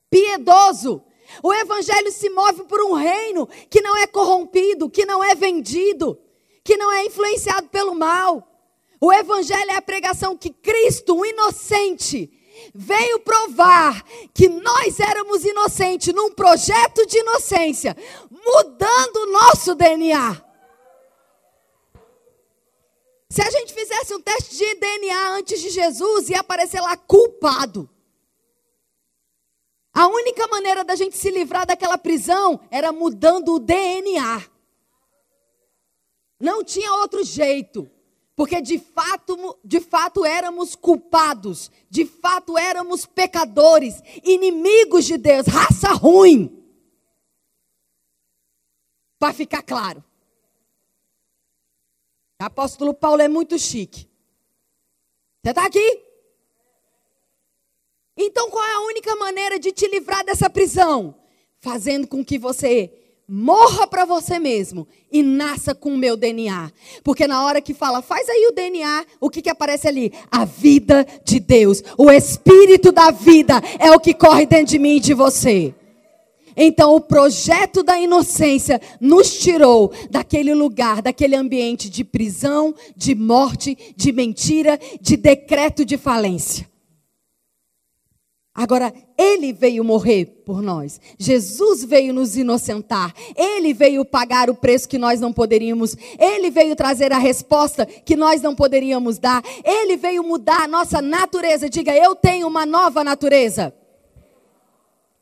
piedoso. 0.09 1.05
O 1.43 1.53
Evangelho 1.53 2.11
se 2.11 2.31
move 2.31 2.65
por 2.65 2.81
um 2.81 2.95
reino 2.95 3.47
que 3.69 3.83
não 3.83 3.95
é 3.95 4.07
corrompido, 4.07 4.89
que 4.89 5.05
não 5.05 5.23
é 5.23 5.35
vendido 5.35 6.19
que 6.67 6.77
não 6.77 6.93
é 6.93 7.05
influenciado 7.05 7.69
pelo 7.69 7.95
mal. 7.95 8.47
O 9.01 9.13
Evangelho 9.13 9.71
é 9.71 9.77
a 9.77 9.83
pregação 9.83 10.37
que 10.37 10.51
Cristo, 10.51 11.15
um 11.15 11.25
inocente, 11.25 12.29
veio 12.75 13.21
provar 13.21 14.05
que 14.35 14.49
nós 14.49 14.99
éramos 14.99 15.45
inocentes 15.45 16.13
num 16.13 16.33
projeto 16.33 17.07
de 17.07 17.19
inocência, 17.19 17.97
mudando 18.31 19.17
o 19.17 19.33
nosso 19.33 19.77
DNA. 19.77 20.45
Se 23.31 23.43
a 23.43 23.51
gente 23.51 23.73
fizesse 23.73 24.15
um 24.15 24.21
teste 24.21 24.57
de 24.57 24.75
DNA 24.75 25.29
antes 25.31 25.61
de 25.61 25.71
Jesus, 25.71 26.31
ia 26.31 26.41
aparecer 26.41 26.81
lá 26.81 26.97
culpado. 26.97 27.89
A 29.95 30.09
única 30.09 30.47
maneira 30.49 30.85
da 30.85 30.97
gente 30.97 31.17
se 31.17 31.31
livrar 31.31 31.65
daquela 31.67 31.97
prisão 31.97 32.61
era 32.71 32.93
mudando 32.93 33.55
o 33.55 33.59
DNA. 33.59 34.56
Não 36.39 36.63
tinha 36.63 36.93
outro 36.95 37.25
jeito. 37.25 37.91
Porque 38.37 38.61
de 38.61 38.79
fato, 38.79 39.59
de 39.65 39.81
fato 39.81 40.23
éramos 40.23 40.77
culpados, 40.77 41.71
de 41.89 42.05
fato 42.05 42.59
éramos 42.59 43.07
pecadores, 43.07 44.03
inimigos 44.23 45.07
de 45.07 45.17
Deus, 45.17 45.47
raça 45.47 45.89
ruim. 45.95 46.63
Para 49.19 49.33
ficar 49.33 49.63
claro. 49.63 50.05
O 52.39 52.45
apóstolo 52.45 52.93
Paulo 52.93 53.23
é 53.23 53.29
muito 53.29 53.59
chique. 53.59 54.07
Você 55.43 55.51
está 55.51 55.65
aqui? 55.65 56.05
Então 58.19 58.51
qual 58.51 58.65
é 58.65 58.75
a 58.75 58.81
única 58.81 59.17
maneira 59.17 59.59
de 59.59 59.73
te 59.73 59.89
livrar 59.89 60.23
dessa 60.27 60.51
prisão? 60.51 61.19
Fazendo 61.59 62.07
com 62.07 62.23
que 62.23 62.39
você 62.39 63.06
morra 63.29 63.87
para 63.87 64.05
você 64.05 64.39
mesmo 64.39 64.87
e 65.11 65.23
nasça 65.23 65.75
com 65.75 65.95
o 65.95 65.99
meu 65.99 66.17
DNA. 66.17 66.71
Porque 67.03 67.27
na 67.27 67.45
hora 67.45 67.61
que 67.61 67.75
fala, 67.75 68.03
faz 68.03 68.29
aí 68.29 68.47
o 68.51 68.55
DNA, 68.55 69.05
o 69.21 69.29
que, 69.29 69.43
que 69.43 69.51
aparece 69.51 69.89
ali? 69.89 70.13
A 70.31 70.45
vida 70.45 71.07
de 71.25 71.41
Deus. 71.41 71.83
O 71.99 72.11
Espírito 72.11 72.93
da 72.93 73.11
vida 73.11 73.61
é 73.79 73.91
o 73.91 74.01
que 74.01 74.15
corre 74.15 74.47
dentro 74.47 74.67
de 74.67 74.79
mim 74.79 74.97
e 74.97 75.01
de 75.01 75.15
você. 75.15 75.75
Então, 76.57 76.95
o 76.95 77.01
projeto 77.01 77.83
da 77.83 77.99
inocência 77.99 78.81
nos 78.99 79.39
tirou 79.39 79.93
daquele 80.11 80.55
lugar, 80.55 81.03
daquele 81.03 81.37
ambiente 81.37 81.91
de 81.91 82.03
prisão, 82.03 82.75
de 82.97 83.15
morte, 83.15 83.77
de 83.95 84.11
mentira, 84.11 84.81
de 84.99 85.19
decreto 85.19 85.85
de 85.85 85.99
falência. 85.99 86.67
Agora, 88.57 88.91
ele 89.19 89.53
veio 89.53 89.85
morrer 89.85 90.25
por 90.47 90.63
nós. 90.63 90.99
Jesus 91.19 91.85
veio 91.85 92.15
nos 92.15 92.39
inocentar. 92.39 93.13
Ele 93.37 93.75
veio 93.75 94.03
pagar 94.03 94.49
o 94.49 94.55
preço 94.55 94.89
que 94.89 94.97
nós 94.97 95.21
não 95.21 95.31
poderíamos. 95.31 95.95
Ele 96.19 96.51
veio 96.51 96.75
trazer 96.75 97.13
a 97.13 97.19
resposta 97.19 97.85
que 97.85 98.17
nós 98.17 98.41
não 98.41 98.55
poderíamos 98.55 99.19
dar. 99.19 99.45
Ele 99.63 99.99
veio 99.99 100.25
mudar 100.25 100.63
a 100.63 100.69
nossa 100.69 101.03
natureza. 101.03 101.69
Diga, 101.69 101.95
eu 101.95 102.15
tenho 102.15 102.49
uma 102.49 102.65
nova 102.65 103.05
natureza. 103.05 103.75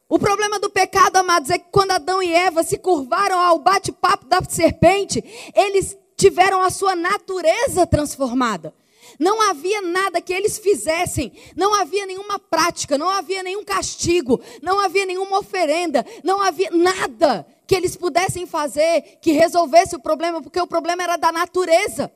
O 0.08 0.16
problema 0.16 0.60
do 0.60 0.70
pecado, 0.70 1.16
amados, 1.16 1.50
é 1.50 1.58
que 1.58 1.66
quando 1.72 1.90
Adão 1.90 2.22
e 2.22 2.32
Eva 2.32 2.62
se 2.62 2.78
curvaram 2.78 3.40
ao 3.40 3.58
bate-papo 3.58 4.26
da 4.26 4.40
serpente, 4.48 5.24
eles 5.56 5.98
tiveram 6.16 6.62
a 6.62 6.70
sua 6.70 6.94
natureza 6.94 7.84
transformada. 7.84 8.72
Não 9.18 9.40
havia 9.40 9.80
nada 9.82 10.20
que 10.20 10.32
eles 10.32 10.58
fizessem, 10.58 11.32
não 11.56 11.74
havia 11.74 12.06
nenhuma 12.06 12.38
prática, 12.38 12.98
não 12.98 13.08
havia 13.08 13.42
nenhum 13.42 13.64
castigo, 13.64 14.40
não 14.62 14.80
havia 14.80 15.06
nenhuma 15.06 15.38
oferenda, 15.38 16.04
não 16.22 16.40
havia 16.40 16.70
nada 16.70 17.46
que 17.66 17.74
eles 17.74 17.96
pudessem 17.96 18.46
fazer 18.46 19.18
que 19.20 19.32
resolvesse 19.32 19.96
o 19.96 20.00
problema, 20.00 20.42
porque 20.42 20.60
o 20.60 20.66
problema 20.66 21.02
era 21.02 21.16
da 21.16 21.32
natureza. 21.32 22.12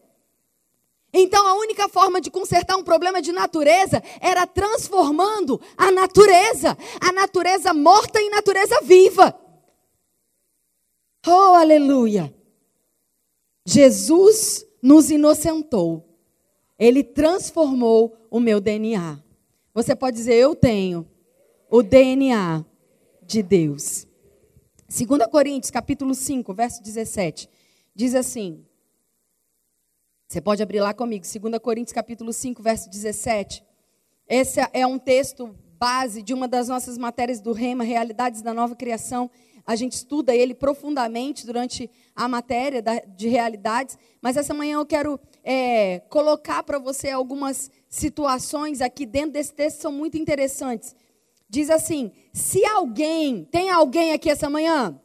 Então 1.12 1.46
a 1.46 1.54
única 1.54 1.88
forma 1.88 2.20
de 2.20 2.30
consertar 2.30 2.76
um 2.76 2.84
problema 2.84 3.22
de 3.22 3.32
natureza 3.32 4.02
era 4.20 4.46
transformando 4.46 5.60
a 5.76 5.90
natureza, 5.90 6.76
a 7.00 7.12
natureza 7.12 7.72
morta 7.72 8.20
em 8.20 8.30
natureza 8.30 8.80
viva. 8.82 9.34
Oh, 11.26 11.54
aleluia! 11.54 12.34
Jesus 13.66 14.66
nos 14.82 15.10
inocentou 15.10 16.07
ele 16.78 17.02
transformou 17.02 18.16
o 18.30 18.38
meu 18.38 18.60
DNA. 18.60 19.22
Você 19.74 19.96
pode 19.96 20.16
dizer, 20.16 20.34
eu 20.34 20.54
tenho 20.54 21.06
o 21.70 21.82
DNA 21.82 22.64
de 23.22 23.42
Deus. 23.42 24.06
2 24.88 25.26
Coríntios, 25.30 25.70
capítulo 25.70 26.14
5, 26.14 26.54
verso 26.54 26.82
17, 26.82 27.48
diz 27.94 28.14
assim. 28.14 28.64
Você 30.26 30.40
pode 30.40 30.62
abrir 30.62 30.80
lá 30.80 30.94
comigo, 30.94 31.24
2 31.24 31.58
Coríntios, 31.58 31.92
capítulo 31.92 32.32
5, 32.32 32.62
verso 32.62 32.88
17. 32.88 33.64
Esse 34.28 34.60
é 34.72 34.86
um 34.86 34.98
texto 34.98 35.54
base 35.78 36.22
de 36.22 36.34
uma 36.34 36.48
das 36.48 36.68
nossas 36.68 36.98
matérias 36.98 37.40
do 37.40 37.52
Rema, 37.52 37.84
Realidades 37.84 38.42
da 38.42 38.52
Nova 38.52 38.74
Criação. 38.74 39.30
A 39.68 39.76
gente 39.76 39.92
estuda 39.92 40.34
ele 40.34 40.54
profundamente 40.54 41.44
durante 41.44 41.90
a 42.16 42.26
matéria 42.26 42.82
de 43.14 43.28
realidades, 43.28 43.98
mas 44.18 44.38
essa 44.38 44.54
manhã 44.54 44.78
eu 44.78 44.86
quero 44.86 45.20
é, 45.44 45.98
colocar 46.08 46.62
para 46.62 46.78
você 46.78 47.10
algumas 47.10 47.70
situações 47.86 48.80
aqui 48.80 49.04
dentro 49.04 49.32
desse 49.32 49.52
texto 49.52 49.82
são 49.82 49.92
muito 49.92 50.16
interessantes. 50.16 50.96
Diz 51.50 51.68
assim: 51.68 52.10
se 52.32 52.64
alguém, 52.64 53.44
tem 53.44 53.68
alguém 53.68 54.14
aqui 54.14 54.30
essa 54.30 54.48
manhã? 54.48 54.98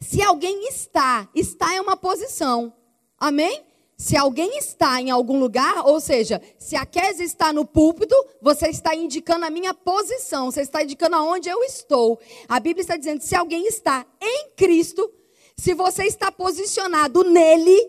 Se 0.00 0.20
alguém 0.20 0.66
está, 0.66 1.28
está 1.32 1.72
é 1.76 1.80
uma 1.80 1.96
posição. 1.96 2.74
Amém? 3.16 3.62
Se 3.96 4.16
alguém 4.16 4.58
está 4.58 5.00
em 5.00 5.10
algum 5.10 5.38
lugar, 5.38 5.86
ou 5.86 6.00
seja, 6.00 6.42
se 6.58 6.74
a 6.74 6.84
Kézia 6.84 7.24
está 7.24 7.52
no 7.52 7.64
púlpito, 7.64 8.14
você 8.42 8.68
está 8.68 8.94
indicando 8.94 9.44
a 9.44 9.50
minha 9.50 9.72
posição, 9.72 10.50
você 10.50 10.62
está 10.62 10.82
indicando 10.82 11.14
aonde 11.16 11.48
eu 11.48 11.62
estou. 11.62 12.18
A 12.48 12.58
Bíblia 12.58 12.82
está 12.82 12.96
dizendo: 12.96 13.20
se 13.20 13.36
alguém 13.36 13.66
está 13.66 14.04
em 14.20 14.50
Cristo, 14.56 15.10
se 15.56 15.74
você 15.74 16.04
está 16.04 16.32
posicionado 16.32 17.22
nele, 17.22 17.88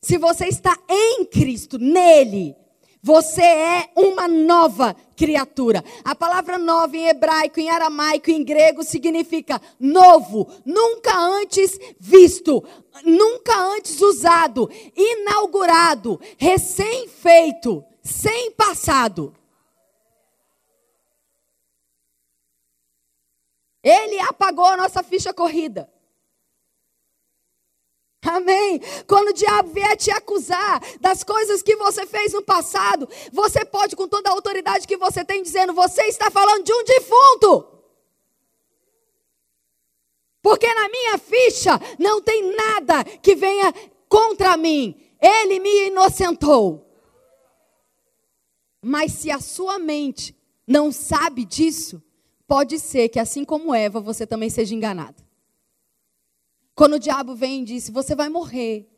se 0.00 0.16
você 0.16 0.46
está 0.46 0.78
em 0.88 1.24
Cristo, 1.26 1.78
nele, 1.78 2.56
você 3.02 3.42
é 3.42 3.90
uma 3.94 4.26
nova 4.26 4.94
criatura. 5.16 5.84
A 6.04 6.14
palavra 6.14 6.58
nova 6.58 6.96
em 6.96 7.08
hebraico, 7.08 7.60
em 7.60 7.70
aramaico, 7.70 8.30
em 8.30 8.44
grego 8.44 8.82
significa 8.82 9.60
novo, 9.78 10.48
nunca 10.64 11.16
antes 11.16 11.78
visto, 11.98 12.62
nunca 13.04 13.56
antes 13.56 14.00
usado, 14.00 14.70
inaugurado, 14.96 16.20
recém-feito, 16.36 17.84
sem 18.02 18.50
passado. 18.52 19.34
Ele 23.82 24.18
apagou 24.20 24.66
a 24.66 24.76
nossa 24.76 25.02
ficha 25.02 25.32
corrida. 25.32 25.88
Amém. 28.22 28.80
Quando 29.06 29.28
o 29.28 29.32
diabo 29.32 29.70
vier 29.72 29.96
te 29.96 30.10
acusar 30.10 30.82
das 31.00 31.22
coisas 31.22 31.62
que 31.62 31.76
você 31.76 32.04
fez 32.04 32.32
no 32.32 32.42
passado, 32.42 33.08
você 33.32 33.64
pode, 33.64 33.94
com 33.94 34.08
toda 34.08 34.28
a 34.28 34.32
autoridade 34.32 34.86
que 34.86 34.96
você 34.96 35.24
tem, 35.24 35.42
dizendo: 35.42 35.72
Você 35.72 36.02
está 36.02 36.30
falando 36.30 36.64
de 36.64 36.72
um 36.72 36.84
defunto. 36.84 37.78
Porque 40.42 40.72
na 40.72 40.88
minha 40.88 41.18
ficha 41.18 41.78
não 41.98 42.20
tem 42.20 42.54
nada 42.54 43.04
que 43.04 43.34
venha 43.34 43.72
contra 44.08 44.56
mim. 44.56 44.96
Ele 45.20 45.60
me 45.60 45.88
inocentou. 45.88 46.86
Mas 48.82 49.12
se 49.12 49.30
a 49.30 49.40
sua 49.40 49.78
mente 49.78 50.36
não 50.66 50.92
sabe 50.92 51.44
disso, 51.44 52.02
pode 52.46 52.78
ser 52.78 53.08
que 53.08 53.18
assim 53.18 53.44
como 53.44 53.74
Eva, 53.74 54.00
você 54.00 54.26
também 54.26 54.48
seja 54.48 54.74
enganado. 54.74 55.27
Quando 56.78 56.92
o 56.92 56.98
diabo 57.00 57.34
vem 57.34 57.62
e 57.62 57.64
diz: 57.64 57.90
Você 57.90 58.14
vai 58.14 58.28
morrer, 58.28 58.88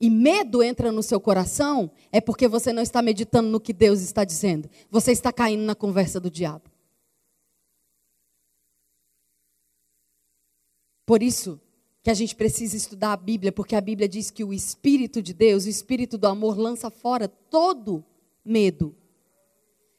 e 0.00 0.10
medo 0.10 0.64
entra 0.64 0.90
no 0.90 1.00
seu 1.00 1.20
coração, 1.20 1.88
é 2.10 2.20
porque 2.20 2.48
você 2.48 2.72
não 2.72 2.82
está 2.82 3.00
meditando 3.00 3.48
no 3.48 3.60
que 3.60 3.72
Deus 3.72 4.00
está 4.00 4.24
dizendo. 4.24 4.68
Você 4.90 5.12
está 5.12 5.32
caindo 5.32 5.62
na 5.62 5.76
conversa 5.76 6.18
do 6.18 6.28
diabo. 6.28 6.68
Por 11.06 11.22
isso 11.22 11.60
que 12.02 12.10
a 12.10 12.14
gente 12.14 12.34
precisa 12.34 12.76
estudar 12.76 13.12
a 13.12 13.16
Bíblia, 13.16 13.52
porque 13.52 13.76
a 13.76 13.80
Bíblia 13.80 14.08
diz 14.08 14.28
que 14.32 14.42
o 14.42 14.52
Espírito 14.52 15.22
de 15.22 15.32
Deus, 15.32 15.66
o 15.66 15.68
Espírito 15.68 16.18
do 16.18 16.26
amor, 16.26 16.58
lança 16.58 16.90
fora 16.90 17.28
todo 17.28 18.04
medo. 18.44 18.92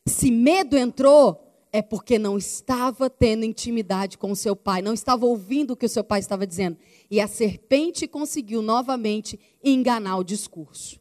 Se 0.06 0.30
medo 0.30 0.78
entrou, 0.78 1.51
é 1.74 1.82
porque 1.82 2.20
não 2.20 2.38
estava 2.38 3.10
tendo 3.10 3.46
intimidade 3.46 4.18
com 4.18 4.32
o 4.32 4.36
seu 4.36 4.56
pai, 4.56 4.82
não 4.82 4.94
estava 4.94 5.26
ouvindo 5.26 5.72
o 5.72 5.76
que 5.76 5.86
o 5.86 5.90
seu 5.90 6.04
pai 6.04 6.20
estava 6.20 6.46
dizendo. 6.46 6.78
E 7.10 7.22
a 7.22 7.28
serpente 7.28 8.08
conseguiu 8.08 8.62
novamente 8.62 9.40
enganar 9.64 10.18
o 10.18 10.24
discurso. 10.24 11.00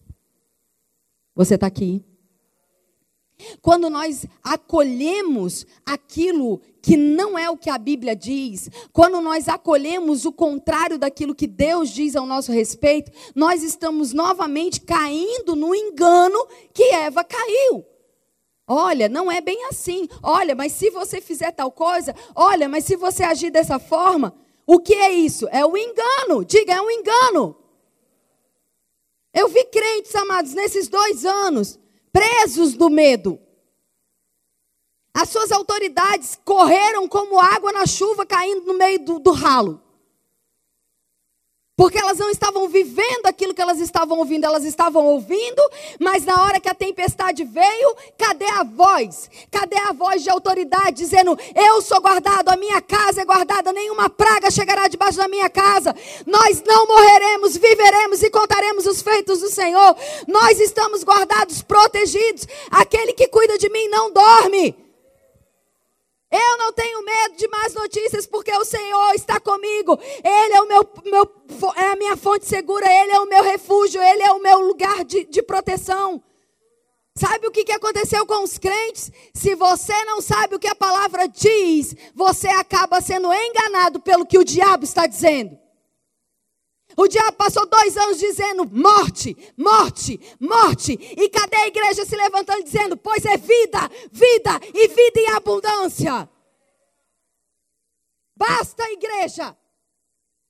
Você 1.35 1.57
está 1.57 1.67
aqui? 1.67 2.05
Quando 3.63 3.89
nós 3.89 4.27
acolhemos 4.45 5.67
aquilo 5.85 6.61
que 6.83 6.97
não 6.97 7.39
é 7.39 7.49
o 7.49 7.57
que 7.57 7.71
a 7.71 7.79
Bíblia 7.79 8.15
diz, 8.15 8.71
quando 8.93 9.21
nós 9.21 9.49
acolhemos 9.49 10.25
o 10.25 10.33
contrário 10.33 10.99
daquilo 10.99 11.35
que 11.35 11.47
Deus 11.47 11.91
diz 11.91 12.15
ao 12.15 12.27
nosso 12.27 12.53
respeito, 12.53 13.11
nós 13.35 13.63
estamos 13.63 14.13
novamente 14.13 14.81
caindo 14.81 15.57
no 15.57 15.75
engano 15.75 16.47
que 16.73 16.85
Eva 16.95 17.25
caiu. 17.25 17.85
Olha, 18.73 19.09
não 19.09 19.33
é 19.33 19.41
bem 19.41 19.65
assim. 19.65 20.07
Olha, 20.23 20.55
mas 20.55 20.71
se 20.71 20.91
você 20.91 21.21
fizer 21.21 21.51
tal 21.51 21.73
coisa, 21.73 22.15
olha, 22.37 22.69
mas 22.69 22.85
se 22.85 22.95
você 22.95 23.25
agir 23.25 23.51
dessa 23.51 23.81
forma, 23.81 24.33
o 24.65 24.79
que 24.79 24.95
é 24.95 25.11
isso? 25.11 25.49
É 25.51 25.67
o 25.67 25.77
engano. 25.77 26.45
Diga, 26.45 26.75
é 26.75 26.81
um 26.81 26.89
engano. 26.89 27.57
Eu 29.35 29.49
vi 29.49 29.65
crentes, 29.65 30.15
amados, 30.15 30.55
nesses 30.55 30.87
dois 30.87 31.25
anos, 31.25 31.81
presos 32.13 32.75
do 32.75 32.89
medo. 32.89 33.41
As 35.13 35.29
suas 35.31 35.51
autoridades 35.51 36.39
correram 36.45 37.09
como 37.09 37.41
água 37.41 37.73
na 37.73 37.87
chuva 37.87 38.25
caindo 38.25 38.67
no 38.67 38.75
meio 38.75 39.05
do, 39.05 39.19
do 39.19 39.33
ralo. 39.33 39.83
Porque 41.81 41.99
elas 41.99 42.19
não 42.19 42.29
estavam 42.29 42.69
vivendo 42.69 43.25
aquilo 43.25 43.55
que 43.55 43.63
elas 43.63 43.81
estavam 43.81 44.19
ouvindo, 44.19 44.45
elas 44.45 44.65
estavam 44.65 45.03
ouvindo, 45.07 45.63
mas 45.99 46.27
na 46.27 46.45
hora 46.45 46.61
que 46.61 46.69
a 46.69 46.75
tempestade 46.75 47.43
veio, 47.43 47.97
cadê 48.19 48.45
a 48.45 48.63
voz? 48.63 49.31
Cadê 49.51 49.79
a 49.79 49.91
voz 49.91 50.23
de 50.23 50.29
autoridade 50.29 50.99
dizendo: 50.99 51.39
Eu 51.55 51.81
sou 51.81 51.99
guardado, 51.99 52.51
a 52.51 52.57
minha 52.59 52.83
casa 52.83 53.23
é 53.23 53.25
guardada, 53.25 53.73
nenhuma 53.73 54.11
praga 54.11 54.51
chegará 54.51 54.89
debaixo 54.89 55.17
da 55.17 55.27
minha 55.27 55.49
casa. 55.49 55.97
Nós 56.27 56.63
não 56.67 56.87
morreremos, 56.87 57.57
viveremos 57.57 58.23
e 58.23 58.29
contaremos 58.29 58.85
os 58.85 59.01
feitos 59.01 59.41
do 59.41 59.49
Senhor. 59.49 59.97
Nós 60.29 60.61
estamos 60.61 61.03
guardados, 61.03 61.63
protegidos. 61.63 62.47
Aquele 62.71 63.15
que 63.15 63.27
cuida 63.29 63.57
de 63.57 63.71
mim 63.71 63.89
não 63.89 64.13
dorme. 64.13 64.90
Eu 66.31 66.59
não 66.59 66.73
tenho 66.73 67.05
medo 67.05 67.37
de 67.37 67.49
más 67.49 67.75
notícias, 67.75 68.27
porque 68.27 68.53
o 68.53 68.65
Senhor 68.65 69.15
está 69.15 69.41
comigo. 69.41 69.99
Ele 70.23 70.55
é, 70.55 70.61
o 70.61 70.69
meu, 70.69 70.89
meu, 71.05 71.31
é 71.77 71.87
a 71.93 71.97
minha 71.97 72.17
fonte 72.17 72.47
segura, 72.47 72.87
Ele 72.87 73.13
é 73.13 73.21
o 73.21 73.29
meu 73.29 73.43
refúgio, 73.43 74.01
Ele 74.01 74.23
é 74.23 74.33
o 74.33 74.41
meu 74.41 74.61
lugar 74.61 75.05
de, 75.05 75.25
de 75.25 75.43
proteção. 75.43 76.23
Sabe 77.17 77.47
o 77.47 77.51
que, 77.51 77.65
que 77.65 77.73
aconteceu 77.73 78.25
com 78.25 78.45
os 78.45 78.57
crentes? 78.57 79.11
Se 79.35 79.55
você 79.55 80.05
não 80.05 80.21
sabe 80.21 80.55
o 80.55 80.59
que 80.59 80.69
a 80.69 80.75
palavra 80.75 81.27
diz, 81.27 81.95
você 82.15 82.49
acaba 82.49 83.01
sendo 83.01 83.33
enganado 83.33 84.01
pelo 84.01 84.25
que 84.25 84.39
o 84.39 84.45
diabo 84.45 84.85
está 84.85 85.07
dizendo. 85.07 85.60
O 87.01 87.09
diabo 87.09 87.33
passou 87.33 87.65
dois 87.65 87.97
anos 87.97 88.19
dizendo 88.19 88.67
morte, 88.67 89.35
morte, 89.57 90.21
morte. 90.39 90.93
E 91.17 91.31
cadê 91.31 91.57
a 91.57 91.67
igreja 91.67 92.05
se 92.05 92.15
levantando 92.15 92.63
dizendo, 92.63 92.95
pois 92.95 93.25
é 93.25 93.39
vida, 93.39 93.89
vida 94.13 94.61
e 94.75 94.87
vida 94.87 95.21
em 95.21 95.31
abundância? 95.31 96.29
Basta, 98.37 98.83
igreja. 98.91 99.57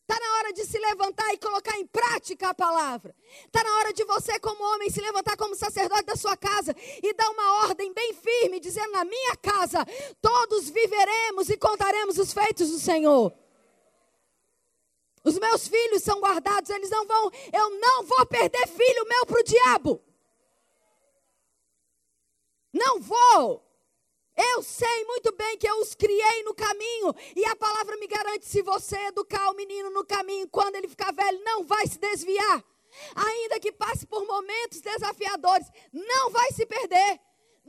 Está 0.02 0.18
na 0.18 0.38
hora 0.38 0.52
de 0.52 0.64
se 0.64 0.76
levantar 0.76 1.32
e 1.32 1.38
colocar 1.38 1.78
em 1.78 1.86
prática 1.86 2.48
a 2.48 2.54
palavra. 2.54 3.14
Está 3.46 3.62
na 3.62 3.76
hora 3.76 3.92
de 3.92 4.02
você, 4.02 4.40
como 4.40 4.74
homem, 4.74 4.90
se 4.90 5.00
levantar 5.00 5.36
como 5.36 5.54
sacerdote 5.54 6.02
da 6.02 6.16
sua 6.16 6.36
casa 6.36 6.74
e 7.00 7.14
dar 7.14 7.30
uma 7.30 7.62
ordem 7.68 7.94
bem 7.94 8.12
firme, 8.12 8.58
dizendo: 8.58 8.90
Na 8.90 9.04
minha 9.04 9.36
casa 9.36 9.86
todos 10.20 10.68
viveremos 10.68 11.48
e 11.48 11.56
contaremos 11.56 12.18
os 12.18 12.32
feitos 12.32 12.70
do 12.72 12.80
Senhor. 12.80 13.32
Os 15.22 15.38
meus 15.38 15.68
filhos 15.68 16.02
são 16.02 16.20
guardados, 16.20 16.70
eles 16.70 16.90
não 16.90 17.06
vão, 17.06 17.30
eu 17.52 17.70
não 17.78 18.04
vou 18.04 18.24
perder 18.26 18.66
filho 18.66 19.06
meu 19.06 19.26
para 19.26 19.40
o 19.40 19.44
diabo. 19.44 20.02
Não 22.72 23.00
vou. 23.00 23.66
Eu 24.36 24.62
sei 24.62 25.04
muito 25.04 25.32
bem 25.32 25.58
que 25.58 25.68
eu 25.68 25.80
os 25.80 25.94
criei 25.94 26.42
no 26.44 26.54
caminho. 26.54 27.14
E 27.36 27.44
a 27.44 27.54
palavra 27.56 27.96
me 27.96 28.06
garante: 28.06 28.46
se 28.46 28.62
você 28.62 28.96
educar 29.06 29.50
o 29.50 29.56
menino 29.56 29.90
no 29.90 30.04
caminho, 30.04 30.48
quando 30.48 30.76
ele 30.76 30.88
ficar 30.88 31.12
velho, 31.12 31.44
não 31.44 31.64
vai 31.64 31.86
se 31.86 31.98
desviar. 31.98 32.64
Ainda 33.14 33.60
que 33.60 33.70
passe 33.70 34.06
por 34.06 34.26
momentos 34.26 34.80
desafiadores, 34.80 35.66
não 35.92 36.30
vai 36.30 36.50
se 36.52 36.64
perder 36.64 37.20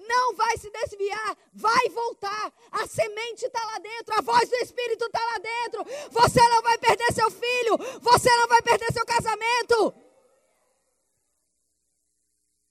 não 0.07 0.35
vai 0.35 0.57
se 0.57 0.69
desviar, 0.69 1.37
vai 1.53 1.89
voltar. 1.89 2.53
A 2.71 2.87
semente 2.87 3.45
está 3.45 3.63
lá 3.65 3.79
dentro, 3.79 4.15
a 4.17 4.21
voz 4.21 4.49
do 4.49 4.55
Espírito 4.55 5.05
está 5.05 5.19
lá 5.19 5.37
dentro. 5.37 5.85
Você 6.11 6.41
não 6.49 6.61
vai 6.61 6.77
perder 6.77 7.13
seu 7.13 7.29
filho, 7.31 7.77
você 8.01 8.29
não 8.37 8.47
vai 8.47 8.61
perder 8.61 8.91
seu 8.93 9.05
casamento. 9.05 9.93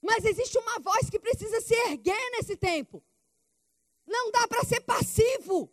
Mas 0.02 0.24
existe 0.24 0.58
uma 0.58 0.78
voz 0.78 1.10
que 1.10 1.18
precisa 1.18 1.60
se 1.60 1.74
erguer 1.74 2.30
nesse 2.32 2.56
tempo. 2.56 3.02
Não 4.06 4.30
dá 4.30 4.48
para 4.48 4.64
ser 4.64 4.80
passivo. 4.80 5.70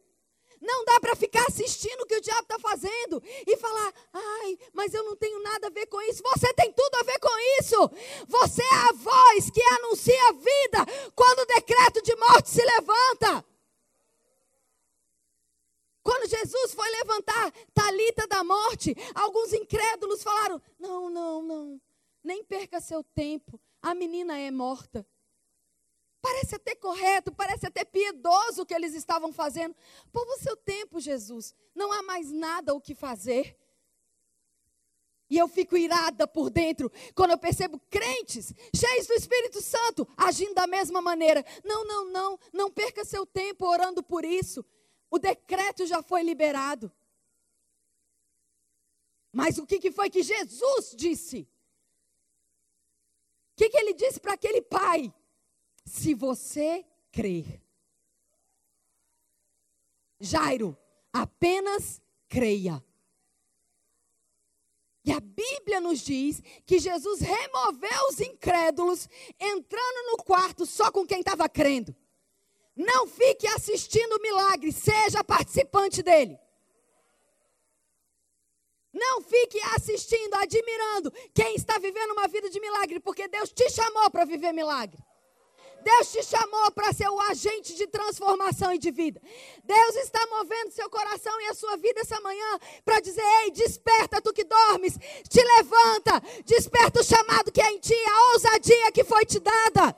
Não 0.61 0.85
dá 0.85 0.99
para 0.99 1.15
ficar 1.15 1.45
assistindo 1.47 2.01
o 2.01 2.05
que 2.05 2.15
o 2.15 2.21
diabo 2.21 2.41
está 2.41 2.59
fazendo 2.59 3.21
e 3.45 3.57
falar, 3.57 3.93
ai, 4.13 4.57
mas 4.73 4.93
eu 4.93 5.03
não 5.03 5.15
tenho 5.15 5.41
nada 5.41 5.67
a 5.67 5.71
ver 5.71 5.85
com 5.87 6.01
isso. 6.01 6.23
Você 6.23 6.53
tem 6.53 6.71
tudo 6.71 6.95
a 6.95 7.03
ver 7.03 7.19
com 7.19 7.39
isso. 7.59 7.91
Você 8.27 8.63
é 8.63 8.89
a 8.89 8.93
voz 8.93 9.49
que 9.49 9.61
anuncia 9.61 10.29
a 10.29 10.33
vida 10.33 11.11
quando 11.15 11.39
o 11.39 11.45
decreto 11.45 12.01
de 12.01 12.15
morte 12.15 12.49
se 12.49 12.63
levanta. 12.63 13.45
Quando 16.03 16.29
Jesus 16.29 16.73
foi 16.73 16.89
levantar 16.89 17.51
Talita 17.73 18.25
da 18.27 18.41
morte, 18.41 18.95
alguns 19.13 19.51
incrédulos 19.51 20.23
falaram: 20.23 20.61
"Não, 20.79 21.09
não, 21.09 21.41
não. 21.43 21.81
Nem 22.23 22.45
perca 22.45 22.79
seu 22.79 23.03
tempo. 23.03 23.59
A 23.81 23.93
menina 23.93 24.39
é 24.39 24.49
morta." 24.49 25.05
Parece 26.21 26.56
até 26.56 26.75
correto, 26.75 27.32
parece 27.32 27.67
até 27.67 27.86
piedoso 27.86 28.62
o 28.62 28.65
que 28.65 28.73
eles 28.73 28.93
estavam 28.93 29.32
fazendo. 29.32 29.75
Povo 30.12 30.32
o 30.32 30.39
seu 30.39 30.58
tempo, 30.58 30.99
Jesus. 30.99 31.56
Não 31.75 31.91
há 31.91 32.01
mais 32.01 32.32
nada 32.32 32.73
o 32.73 32.82
que 32.82 32.95
fazer. 32.95 33.58
E 35.30 35.38
eu 35.38 35.47
fico 35.47 35.75
irada 35.75 36.25
por 36.25 36.49
dentro 36.49 36.91
quando 37.13 37.32
eu 37.32 37.38
percebo 37.38 37.80
crentes 37.89 38.53
cheios 38.73 39.08
do 39.08 39.13
Espírito 39.13 39.62
Santo 39.62 40.08
agindo 40.15 40.53
da 40.53 40.65
mesma 40.65 41.01
maneira. 41.01 41.45
Não, 41.63 41.86
não, 41.86 42.06
não, 42.10 42.39
não 42.53 42.71
perca 42.71 43.03
seu 43.03 43.25
tempo 43.25 43.65
orando 43.65 44.01
por 44.01 44.23
isso. 44.23 44.65
O 45.10 45.19
decreto 45.19 45.86
já 45.86 46.01
foi 46.01 46.23
liberado. 46.23 46.91
Mas 49.32 49.58
o 49.58 49.65
que, 49.65 49.91
foi 49.91 50.10
que 50.10 50.23
Jesus 50.23 50.95
disse? 50.95 51.47
O 53.53 53.56
que 53.56 53.77
ele 53.77 53.93
disse 53.93 54.19
para 54.19 54.34
aquele 54.34 54.62
pai? 54.62 55.13
Se 55.88 56.13
você 56.13 56.86
crer. 57.12 57.62
Jairo, 60.19 60.78
apenas 61.13 62.02
creia. 62.28 62.84
E 65.06 65.12
a 65.13 65.21
Bíblia 65.21 65.80
nos 65.80 66.00
diz 66.02 66.41
que 66.65 66.80
Jesus 66.80 67.21
removeu 67.21 68.10
os 68.10 68.19
incrédulos, 68.19 69.08
entrando 69.39 70.12
no 70.12 70.17
quarto 70.17 70.65
só 70.65 70.91
com 70.91 71.08
quem 71.08 71.21
estava 71.21 71.47
crendo. 71.47 71.95
Não 72.76 73.08
fique 73.08 73.47
assistindo 73.47 74.17
o 74.17 74.21
milagre, 74.21 74.71
seja 74.73 75.23
participante 75.23 76.04
dele. 76.04 76.38
Não 78.91 79.21
fique 79.21 79.60
assistindo, 79.76 80.34
admirando 80.36 81.12
quem 81.34 81.56
está 81.56 81.78
vivendo 81.80 82.12
uma 82.12 82.28
vida 82.28 82.50
de 82.50 82.60
milagre, 82.60 83.00
porque 83.00 83.28
Deus 83.28 83.52
te 83.52 83.69
chamou 83.69 84.12
para 84.12 84.26
viver 84.26 84.52
milagre. 84.52 85.06
Deus 85.81 86.11
te 86.11 86.23
chamou 86.23 86.71
para 86.71 86.91
ser 86.93 87.07
o 87.09 87.19
agente 87.21 87.75
de 87.75 87.87
transformação 87.87 88.73
e 88.73 88.77
de 88.77 88.91
vida. 88.91 89.21
Deus 89.63 89.95
está 89.95 90.25
movendo 90.27 90.71
seu 90.71 90.89
coração 90.89 91.39
e 91.41 91.47
a 91.47 91.53
sua 91.53 91.77
vida 91.77 92.01
essa 92.01 92.19
manhã 92.21 92.59
para 92.83 92.99
dizer: 92.99 93.23
ei, 93.43 93.51
desperta 93.51 94.21
tu 94.21 94.33
que 94.33 94.43
dormes, 94.43 94.97
te 95.29 95.41
levanta, 95.41 96.21
desperta 96.45 96.99
o 96.99 97.03
chamado 97.03 97.51
que 97.51 97.61
é 97.61 97.71
em 97.71 97.79
ti, 97.79 97.93
a 97.93 98.33
ousadia 98.33 98.91
que 98.91 99.03
foi 99.03 99.25
te 99.25 99.39
dada. 99.39 99.95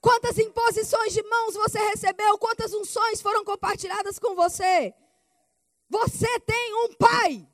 Quantas 0.00 0.38
imposições 0.38 1.12
de 1.12 1.22
mãos 1.22 1.54
você 1.54 1.78
recebeu, 1.78 2.38
quantas 2.38 2.72
unções 2.72 3.20
foram 3.20 3.44
compartilhadas 3.44 4.18
com 4.18 4.34
você. 4.34 4.94
Você 5.88 6.40
tem 6.40 6.74
um 6.84 6.94
pai. 6.94 7.48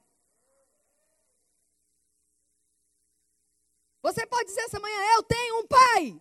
Você 4.02 4.26
pode 4.26 4.46
dizer 4.46 4.62
essa 4.62 4.80
manhã: 4.80 4.98
eu 5.16 5.22
tenho 5.22 5.60
um 5.60 5.66
pai. 5.66 6.20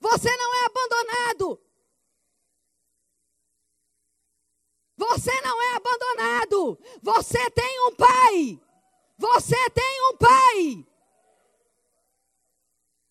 Você 0.00 0.36
não 0.36 0.54
é 0.54 0.64
abandonado. 0.66 1.60
Você 4.96 5.40
não 5.42 5.62
é 5.62 5.74
abandonado. 5.76 6.78
Você 7.02 7.50
tem 7.50 7.80
um 7.86 7.94
pai. 7.94 8.60
Você 9.18 9.70
tem 9.70 10.10
um 10.10 10.16
pai. 10.16 10.86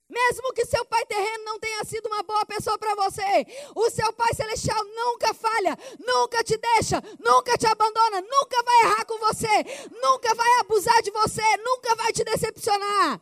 Mesmo 0.08 0.54
que 0.54 0.66
seu 0.66 0.86
pai 0.86 1.06
terreno 1.06 1.44
não 1.46 1.60
tenha 1.60 1.84
sido 1.84 2.06
uma 2.06 2.22
boa 2.22 2.46
pessoa 2.46 2.78
para 2.78 2.94
você, 2.96 3.46
o 3.76 3.90
seu 3.90 4.14
pai 4.14 4.34
celestial 4.36 4.84
nunca 4.86 5.34
falha, 5.34 5.76
nunca 6.00 6.44
te 6.44 6.56
deixa, 6.58 7.02
nunca 7.20 7.58
te 7.58 7.66
abandona, 7.66 8.22
nunca 8.22 8.64
vai 8.64 8.82
errar 8.84 9.06
com 9.06 9.18
você, 9.18 9.90
nunca 10.02 10.34
vai 10.36 10.60
abusar 10.60 11.02
de 11.02 11.10
você, 11.10 11.58
nunca 11.58 11.96
vai 11.96 12.14
te 12.14 12.24
decepcionar. 12.24 13.20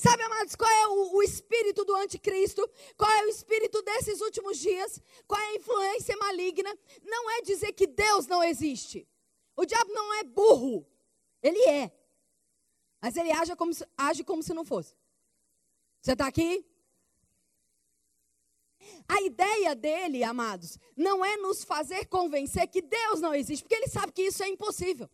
Sabe, 0.00 0.22
amados, 0.22 0.56
qual 0.56 0.70
é 0.70 0.88
o, 0.88 1.16
o, 1.16 1.22
espírito 1.22 1.84
do 1.84 1.94
anticristo? 1.94 2.66
Qual 2.96 3.10
é 3.10 3.26
o 3.26 3.28
espírito 3.28 3.82
desses 3.82 4.22
últimos 4.22 4.58
dias? 4.58 4.98
Qual 5.28 5.38
é 5.38 5.48
a 5.48 5.56
influência 5.56 6.16
maligna? 6.16 6.74
Não 7.02 7.30
é 7.32 7.42
dizer 7.42 7.74
que 7.74 7.86
Deus 7.86 8.26
não 8.26 8.42
existe. 8.42 9.06
O 9.54 9.66
diabo 9.66 9.92
não 9.92 10.14
é 10.14 10.24
burro. 10.24 10.86
Ele 11.42 11.62
é. 11.68 11.92
Mas 12.98 13.14
ele 13.14 13.30
age 13.30 13.54
como 13.54 13.74
se, 13.74 13.86
age 13.94 14.24
como 14.24 14.42
se 14.42 14.54
não 14.54 14.64
fosse. 14.64 14.96
Você 16.00 16.12
está 16.12 16.26
aqui? 16.26 16.64
A 19.06 19.20
ideia 19.20 19.74
dele, 19.74 20.24
amados, 20.24 20.78
não 20.96 21.22
é 21.22 21.36
nos 21.36 21.62
fazer 21.62 22.06
convencer 22.06 22.66
que 22.68 22.80
Deus 22.80 23.20
não 23.20 23.34
existe, 23.34 23.64
porque 23.64 23.74
ele 23.74 23.88
sabe 23.88 24.12
que 24.12 24.22
isso 24.22 24.42
é 24.42 24.48
impossível. 24.48 25.10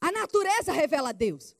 A 0.00 0.10
natureza 0.10 0.72
revela 0.72 1.12
Deus. 1.12 1.59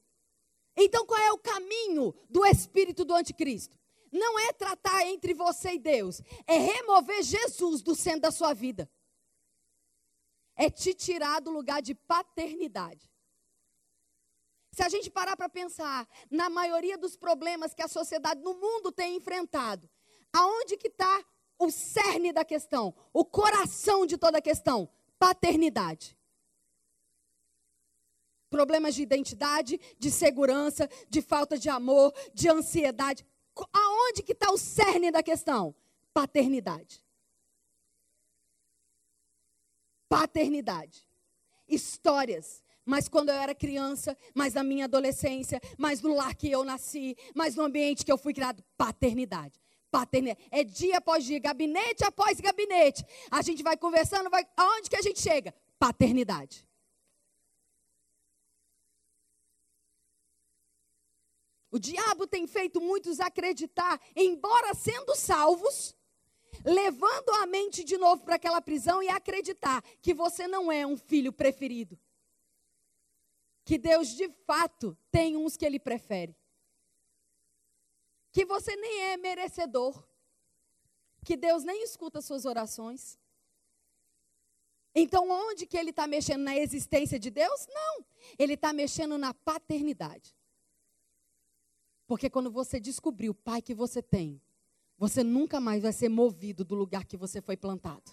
Então, 0.77 1.05
qual 1.05 1.21
é 1.21 1.33
o 1.33 1.39
caminho 1.39 2.15
do 2.29 2.45
espírito 2.47 3.05
do 3.05 3.15
anticristo? 3.15 3.79
Não 4.13 4.39
é 4.39 4.53
tratar 4.53 5.07
entre 5.07 5.35
você 5.35 5.75
e 5.75 5.79
Deus, 5.79 6.21
é 6.47 6.59
remover 6.59 7.23
Jesus 7.23 7.83
do 7.83 7.95
centro 7.95 8.23
da 8.23 8.31
sua 8.31 8.53
vida. 8.53 8.91
É 10.57 10.69
te 10.69 10.93
tirar 10.93 11.41
do 11.41 11.51
lugar 11.51 11.81
de 11.81 11.95
paternidade. 11.95 13.11
Se 14.73 14.83
a 14.83 14.89
gente 14.89 15.11
parar 15.11 15.37
para 15.37 15.49
pensar 15.49 16.09
na 16.31 16.49
maioria 16.49 16.97
dos 16.99 17.17
problemas 17.17 17.75
que 17.75 17.83
a 17.83 17.89
sociedade 17.89 18.41
no 18.41 18.55
mundo 18.55 18.93
tem 18.93 19.17
enfrentado, 19.17 19.89
aonde 20.33 20.77
que 20.77 20.89
está 20.89 21.25
o 21.59 21.71
cerne 21.71 22.33
da 22.33 22.45
questão, 22.45 22.95
o 23.13 23.25
coração 23.25 24.07
de 24.07 24.17
toda 24.17 24.39
a 24.39 24.43
questão? 24.43 24.89
Paternidade 25.19 26.17
problemas 28.51 28.95
de 28.95 29.03
identidade, 29.03 29.81
de 29.99 30.11
segurança, 30.11 30.91
de 31.09 31.23
falta 31.23 31.57
de 31.57 31.71
amor, 31.71 32.13
de 32.35 32.49
ansiedade. 32.49 33.25
Aonde 33.73 34.23
que 34.23 34.33
está 34.33 34.51
o 34.51 34.59
cerne 34.59 35.11
da 35.11 35.23
questão? 35.23 35.75
Paternidade. 36.13 37.03
Paternidade. 40.09 41.07
Histórias. 41.69 42.63
Mas 42.85 43.09
quando 43.09 43.29
eu 43.29 43.37
era 43.37 43.55
criança, 43.55 44.17
mas 44.35 44.55
na 44.55 44.65
minha 44.65 44.87
adolescência, 44.87 45.61
mas 45.79 46.03
no 46.03 46.15
lar 46.15 46.35
que 46.35 46.51
eu 46.51 46.65
nasci, 46.65 47.17
mas 47.35 47.55
no 47.55 47.63
ambiente 47.63 48.05
que 48.05 48.11
eu 48.11 48.19
fui 48.19 48.35
criado, 48.35 48.65
paternidade. 48.77 49.61
Paternidade. 49.91 50.49
É 50.51 50.65
dia 50.65 50.99
após 50.99 51.25
dia, 51.25 51.39
gabinete 51.39 52.05
após 52.05 52.41
gabinete. 52.41 53.05
A 53.31 53.43
gente 53.43 53.63
vai 53.63 53.77
conversando, 53.77 54.31
vai 54.31 54.45
aonde 54.57 54.91
que 54.91 54.97
a 54.97 55.03
gente 55.03 55.21
chega? 55.21 55.55
Paternidade. 55.79 56.67
O 61.71 61.79
diabo 61.79 62.27
tem 62.27 62.47
feito 62.47 62.81
muitos 62.81 63.21
acreditar, 63.21 64.01
embora 64.17 64.75
sendo 64.75 65.15
salvos, 65.15 65.95
levando 66.65 67.31
a 67.31 67.47
mente 67.47 67.85
de 67.85 67.97
novo 67.97 68.25
para 68.25 68.35
aquela 68.35 68.61
prisão 68.61 69.03
e 69.03 69.09
acreditar 69.09 69.83
que 70.03 70.13
você 70.13 70.49
não 70.49 70.71
é 70.71 70.85
um 70.85 70.97
filho 70.97 71.33
preferido. 71.33 71.99
Que 73.65 73.79
Deus 73.79 74.09
de 74.09 74.29
fato 74.47 74.99
tem 75.13 75.37
uns 75.37 75.57
que 75.57 75.65
ele 75.65 75.79
prefere. 75.79 76.37
Que 78.33 78.45
você 78.45 78.75
nem 78.75 79.03
é 79.03 79.17
merecedor. 79.17 80.05
Que 81.25 81.37
Deus 81.37 81.63
nem 81.63 81.85
escuta 81.85 82.21
suas 82.21 82.45
orações. 82.45 83.19
Então, 84.93 85.31
onde 85.31 85.67
que 85.67 85.77
ele 85.77 85.91
está 85.91 86.07
mexendo 86.07 86.43
na 86.43 86.57
existência 86.57 87.19
de 87.19 87.31
Deus? 87.31 87.67
Não. 87.69 88.05
Ele 88.37 88.55
está 88.55 88.73
mexendo 88.73 89.17
na 89.17 89.33
paternidade. 89.33 90.35
Porque 92.11 92.29
quando 92.29 92.51
você 92.51 92.81
descobrir 92.81 93.31
o 93.31 93.35
pai 93.35 93.63
que 93.63 93.73
você 93.73 94.03
tem, 94.03 94.43
você 94.99 95.23
nunca 95.23 95.61
mais 95.61 95.81
vai 95.81 95.93
ser 95.93 96.09
movido 96.09 96.65
do 96.65 96.75
lugar 96.75 97.05
que 97.05 97.17
você 97.17 97.41
foi 97.41 97.57
plantado. 97.57 98.11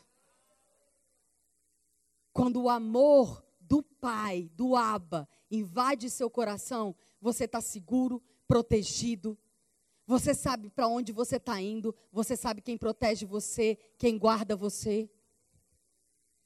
Quando 2.31 2.61
o 2.61 2.69
amor 2.69 3.43
do 3.59 3.81
pai, 3.81 4.51
do 4.53 4.75
Aba, 4.75 5.27
invade 5.49 6.11
seu 6.11 6.29
coração, 6.29 6.95
você 7.19 7.45
está 7.45 7.59
seguro, 7.59 8.21
protegido. 8.47 9.35
Você 10.05 10.31
sabe 10.31 10.69
para 10.69 10.87
onde 10.87 11.11
você 11.11 11.37
está 11.37 11.59
indo. 11.59 11.95
Você 12.11 12.37
sabe 12.37 12.61
quem 12.61 12.77
protege 12.77 13.25
você, 13.25 13.79
quem 13.97 14.15
guarda 14.15 14.55
você. 14.55 15.09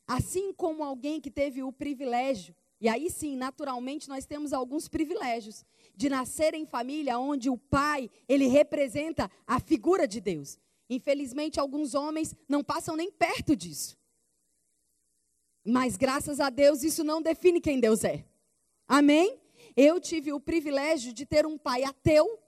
Assim 0.07 0.53
como 0.53 0.85
alguém 0.85 1.19
que 1.19 1.29
teve 1.29 1.61
o 1.61 1.73
privilégio 1.73 2.55
e 2.81 2.89
aí 2.89 3.11
sim, 3.11 3.37
naturalmente, 3.37 4.09
nós 4.09 4.25
temos 4.25 4.51
alguns 4.51 4.87
privilégios 4.87 5.63
de 5.95 6.09
nascer 6.09 6.53
em 6.53 6.65
família 6.65 7.19
onde 7.19 7.49
o 7.49 7.57
pai, 7.57 8.09
ele 8.27 8.47
representa 8.47 9.29
a 9.45 9.59
figura 9.59 10.07
de 10.07 10.19
Deus. 10.19 10.59
Infelizmente, 10.89 11.59
alguns 11.59 11.93
homens 11.93 12.35
não 12.47 12.63
passam 12.63 12.95
nem 12.95 13.11
perto 13.11 13.55
disso. 13.55 13.97
Mas 15.63 15.95
graças 15.95 16.39
a 16.39 16.49
Deus, 16.49 16.83
isso 16.83 17.03
não 17.03 17.21
define 17.21 17.61
quem 17.61 17.79
Deus 17.79 18.03
é. 18.03 18.25
Amém? 18.87 19.39
Eu 19.75 19.99
tive 19.99 20.33
o 20.33 20.39
privilégio 20.39 21.13
de 21.13 21.25
ter 21.25 21.45
um 21.45 21.57
pai 21.57 21.83
ateu. 21.83 22.39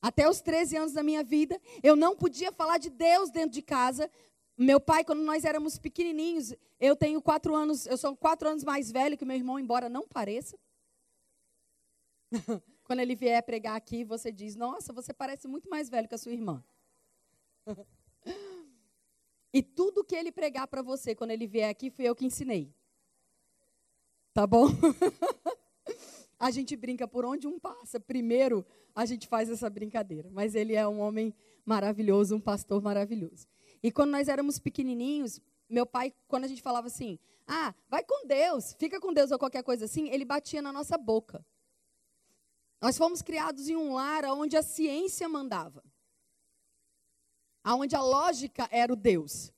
Até 0.00 0.28
os 0.28 0.40
13 0.40 0.76
anos 0.76 0.92
da 0.92 1.02
minha 1.02 1.22
vida, 1.22 1.60
eu 1.82 1.94
não 1.96 2.16
podia 2.16 2.52
falar 2.52 2.78
de 2.78 2.90
Deus 2.90 3.30
dentro 3.30 3.50
de 3.50 3.62
casa, 3.62 4.10
meu 4.56 4.78
pai, 4.78 5.02
quando 5.02 5.22
nós 5.22 5.44
éramos 5.44 5.78
pequenininhos, 5.78 6.54
eu 6.78 6.94
tenho 6.94 7.20
quatro 7.20 7.54
anos, 7.56 7.86
eu 7.86 7.96
sou 7.96 8.14
quatro 8.14 8.48
anos 8.48 8.62
mais 8.62 8.90
velho 8.90 9.18
que 9.18 9.24
meu 9.24 9.36
irmão, 9.36 9.58
embora 9.58 9.88
não 9.88 10.06
pareça. 10.06 10.56
quando 12.84 13.00
ele 13.00 13.14
vier 13.14 13.42
pregar 13.42 13.76
aqui, 13.76 14.04
você 14.04 14.30
diz: 14.32 14.56
Nossa, 14.56 14.92
você 14.92 15.12
parece 15.12 15.48
muito 15.48 15.68
mais 15.68 15.88
velho 15.88 16.08
que 16.08 16.14
a 16.14 16.18
sua 16.18 16.32
irmã. 16.32 16.62
e 19.52 19.62
tudo 19.62 20.04
que 20.04 20.14
ele 20.14 20.32
pregar 20.32 20.66
para 20.68 20.82
você 20.82 21.14
quando 21.14 21.30
ele 21.30 21.46
vier 21.46 21.70
aqui, 21.70 21.90
fui 21.90 22.06
eu 22.08 22.14
que 22.14 22.26
ensinei. 22.26 22.74
Tá 24.32 24.46
bom? 24.46 24.66
a 26.38 26.50
gente 26.50 26.76
brinca 26.76 27.06
por 27.06 27.24
onde 27.24 27.46
um 27.46 27.58
passa. 27.58 28.00
Primeiro, 28.00 28.66
a 28.94 29.06
gente 29.06 29.28
faz 29.28 29.48
essa 29.48 29.70
brincadeira. 29.70 30.28
Mas 30.30 30.54
ele 30.54 30.74
é 30.74 30.86
um 30.86 31.00
homem 31.00 31.34
maravilhoso, 31.64 32.36
um 32.36 32.40
pastor 32.40 32.82
maravilhoso. 32.82 33.46
E 33.82 33.92
quando 33.92 34.10
nós 34.10 34.28
éramos 34.28 34.58
pequenininhos, 34.58 35.40
meu 35.68 35.86
pai, 35.86 36.12
quando 36.26 36.44
a 36.44 36.48
gente 36.48 36.62
falava 36.62 36.88
assim, 36.88 37.18
ah, 37.46 37.74
vai 37.88 38.02
com 38.02 38.26
Deus, 38.26 38.74
fica 38.74 39.00
com 39.00 39.12
Deus 39.12 39.30
ou 39.30 39.38
qualquer 39.38 39.62
coisa 39.62 39.84
assim, 39.84 40.08
ele 40.10 40.24
batia 40.24 40.60
na 40.60 40.72
nossa 40.72 40.96
boca. 40.98 41.44
Nós 42.80 42.98
fomos 42.98 43.22
criados 43.22 43.68
em 43.68 43.76
um 43.76 43.94
lar 43.94 44.24
onde 44.26 44.56
a 44.56 44.62
ciência 44.62 45.28
mandava. 45.28 45.82
Onde 47.66 47.96
a 47.96 48.02
lógica 48.02 48.68
era 48.70 48.92
o 48.92 48.96
Deus. 48.96 49.52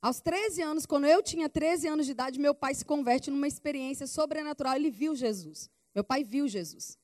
Aos 0.00 0.20
13 0.20 0.62
anos, 0.62 0.86
quando 0.86 1.06
eu 1.06 1.22
tinha 1.22 1.48
13 1.48 1.88
anos 1.88 2.06
de 2.06 2.12
idade, 2.12 2.38
meu 2.38 2.54
pai 2.54 2.74
se 2.74 2.84
converte 2.84 3.30
numa 3.30 3.48
experiência 3.48 4.06
sobrenatural. 4.06 4.74
Ele 4.74 4.90
viu 4.90 5.16
Jesus. 5.16 5.70
Meu 5.94 6.04
pai 6.04 6.22
viu 6.22 6.46
Jesus. 6.46 6.98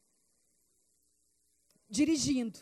Dirigindo 1.88 2.60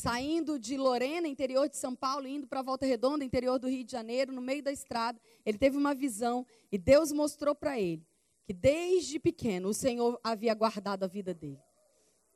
saindo 0.00 0.58
de 0.58 0.76
Lorena, 0.76 1.28
interior 1.28 1.68
de 1.68 1.76
São 1.76 1.94
Paulo, 1.94 2.26
indo 2.26 2.46
para 2.46 2.62
Volta 2.62 2.86
Redonda, 2.86 3.24
interior 3.24 3.58
do 3.58 3.68
Rio 3.68 3.84
de 3.84 3.92
Janeiro, 3.92 4.32
no 4.32 4.40
meio 4.40 4.62
da 4.62 4.72
estrada, 4.72 5.20
ele 5.44 5.58
teve 5.58 5.76
uma 5.76 5.94
visão 5.94 6.46
e 6.72 6.78
Deus 6.78 7.12
mostrou 7.12 7.54
para 7.54 7.78
ele 7.78 8.06
que 8.50 8.54
desde 8.54 9.20
pequeno 9.20 9.68
o 9.68 9.72
Senhor 9.72 10.18
havia 10.24 10.52
guardado 10.54 11.04
a 11.04 11.06
vida 11.06 11.32
dele. 11.32 11.62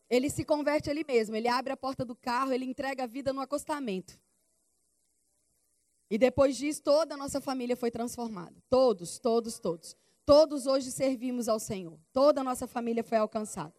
Ele 0.09 0.31
se 0.31 0.45
converte 0.45 0.89
ali 0.89 1.05
mesmo, 1.05 1.35
ele 1.35 1.49
abre 1.49 1.73
a 1.73 1.77
porta 1.77 2.05
do 2.05 2.15
carro, 2.15 2.53
ele 2.53 2.65
entrega 2.65 3.03
a 3.03 3.07
vida 3.09 3.33
no 3.33 3.41
acostamento. 3.41 4.17
E 6.09 6.17
depois 6.17 6.57
disso, 6.57 6.85
toda 6.85 7.15
a 7.15 7.17
nossa 7.17 7.41
família 7.41 7.77
foi 7.77 7.91
transformada. 7.91 8.55
Todos, 8.71 9.19
todos, 9.19 9.59
todos. 9.59 9.97
Todos 10.25 10.69
hoje 10.69 10.93
servimos 10.93 11.49
ao 11.49 11.59
Senhor. 11.59 11.99
Toda 12.13 12.43
a 12.43 12.45
nossa 12.45 12.69
família 12.69 13.03
foi 13.03 13.19
alcançada. 13.19 13.75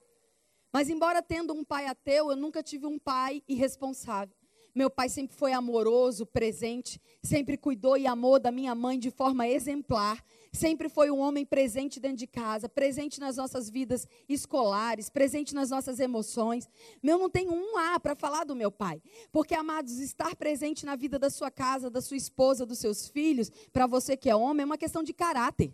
Mas, 0.74 0.90
embora 0.90 1.24
tendo 1.24 1.54
um 1.54 1.64
pai 1.64 1.88
ateu, 1.88 2.32
eu 2.32 2.36
nunca 2.36 2.62
tive 2.62 2.86
um 2.86 3.00
pai 3.00 3.42
irresponsável. 3.48 4.36
Meu 4.76 4.90
pai 4.90 5.08
sempre 5.08 5.34
foi 5.34 5.54
amoroso, 5.54 6.26
presente, 6.26 7.02
sempre 7.24 7.56
cuidou 7.58 7.96
e 7.96 8.06
amou 8.06 8.38
da 8.38 8.52
minha 8.52 8.76
mãe 8.76 9.00
de 9.00 9.10
forma 9.10 9.48
exemplar. 9.48 10.22
Sempre 10.52 10.90
foi 10.90 11.10
um 11.10 11.20
homem 11.20 11.46
presente 11.46 11.98
dentro 11.98 12.18
de 12.18 12.28
casa, 12.28 12.68
presente 12.68 13.18
nas 13.18 13.38
nossas 13.38 13.70
vidas 13.70 14.06
escolares, 14.28 15.10
presente 15.10 15.56
nas 15.56 15.70
nossas 15.70 15.98
emoções. 16.02 16.68
Meu 17.02 17.18
não 17.18 17.30
tenho 17.30 17.54
um 17.54 17.78
A 17.78 17.98
para 18.02 18.18
falar 18.18 18.44
do 18.44 18.54
meu 18.54 18.70
pai. 18.70 19.02
Porque, 19.32 19.56
amados, 19.56 19.98
estar 20.00 20.36
presente 20.36 20.86
na 20.86 20.98
vida 20.98 21.18
da 21.18 21.30
sua 21.30 21.50
casa, 21.50 21.90
da 21.90 22.02
sua 22.02 22.18
esposa, 22.18 22.66
dos 22.66 22.80
seus 22.80 23.08
filhos, 23.08 23.50
para 23.72 23.88
você 23.88 24.18
que 24.18 24.30
é 24.30 24.36
homem, 24.36 24.64
é 24.64 24.66
uma 24.66 24.78
questão 24.78 25.04
de 25.04 25.14
caráter. 25.14 25.74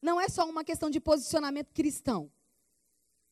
Não 0.00 0.18
é 0.18 0.26
só 0.30 0.48
uma 0.48 0.64
questão 0.64 0.88
de 0.88 1.00
posicionamento 1.00 1.70
cristão. 1.74 2.30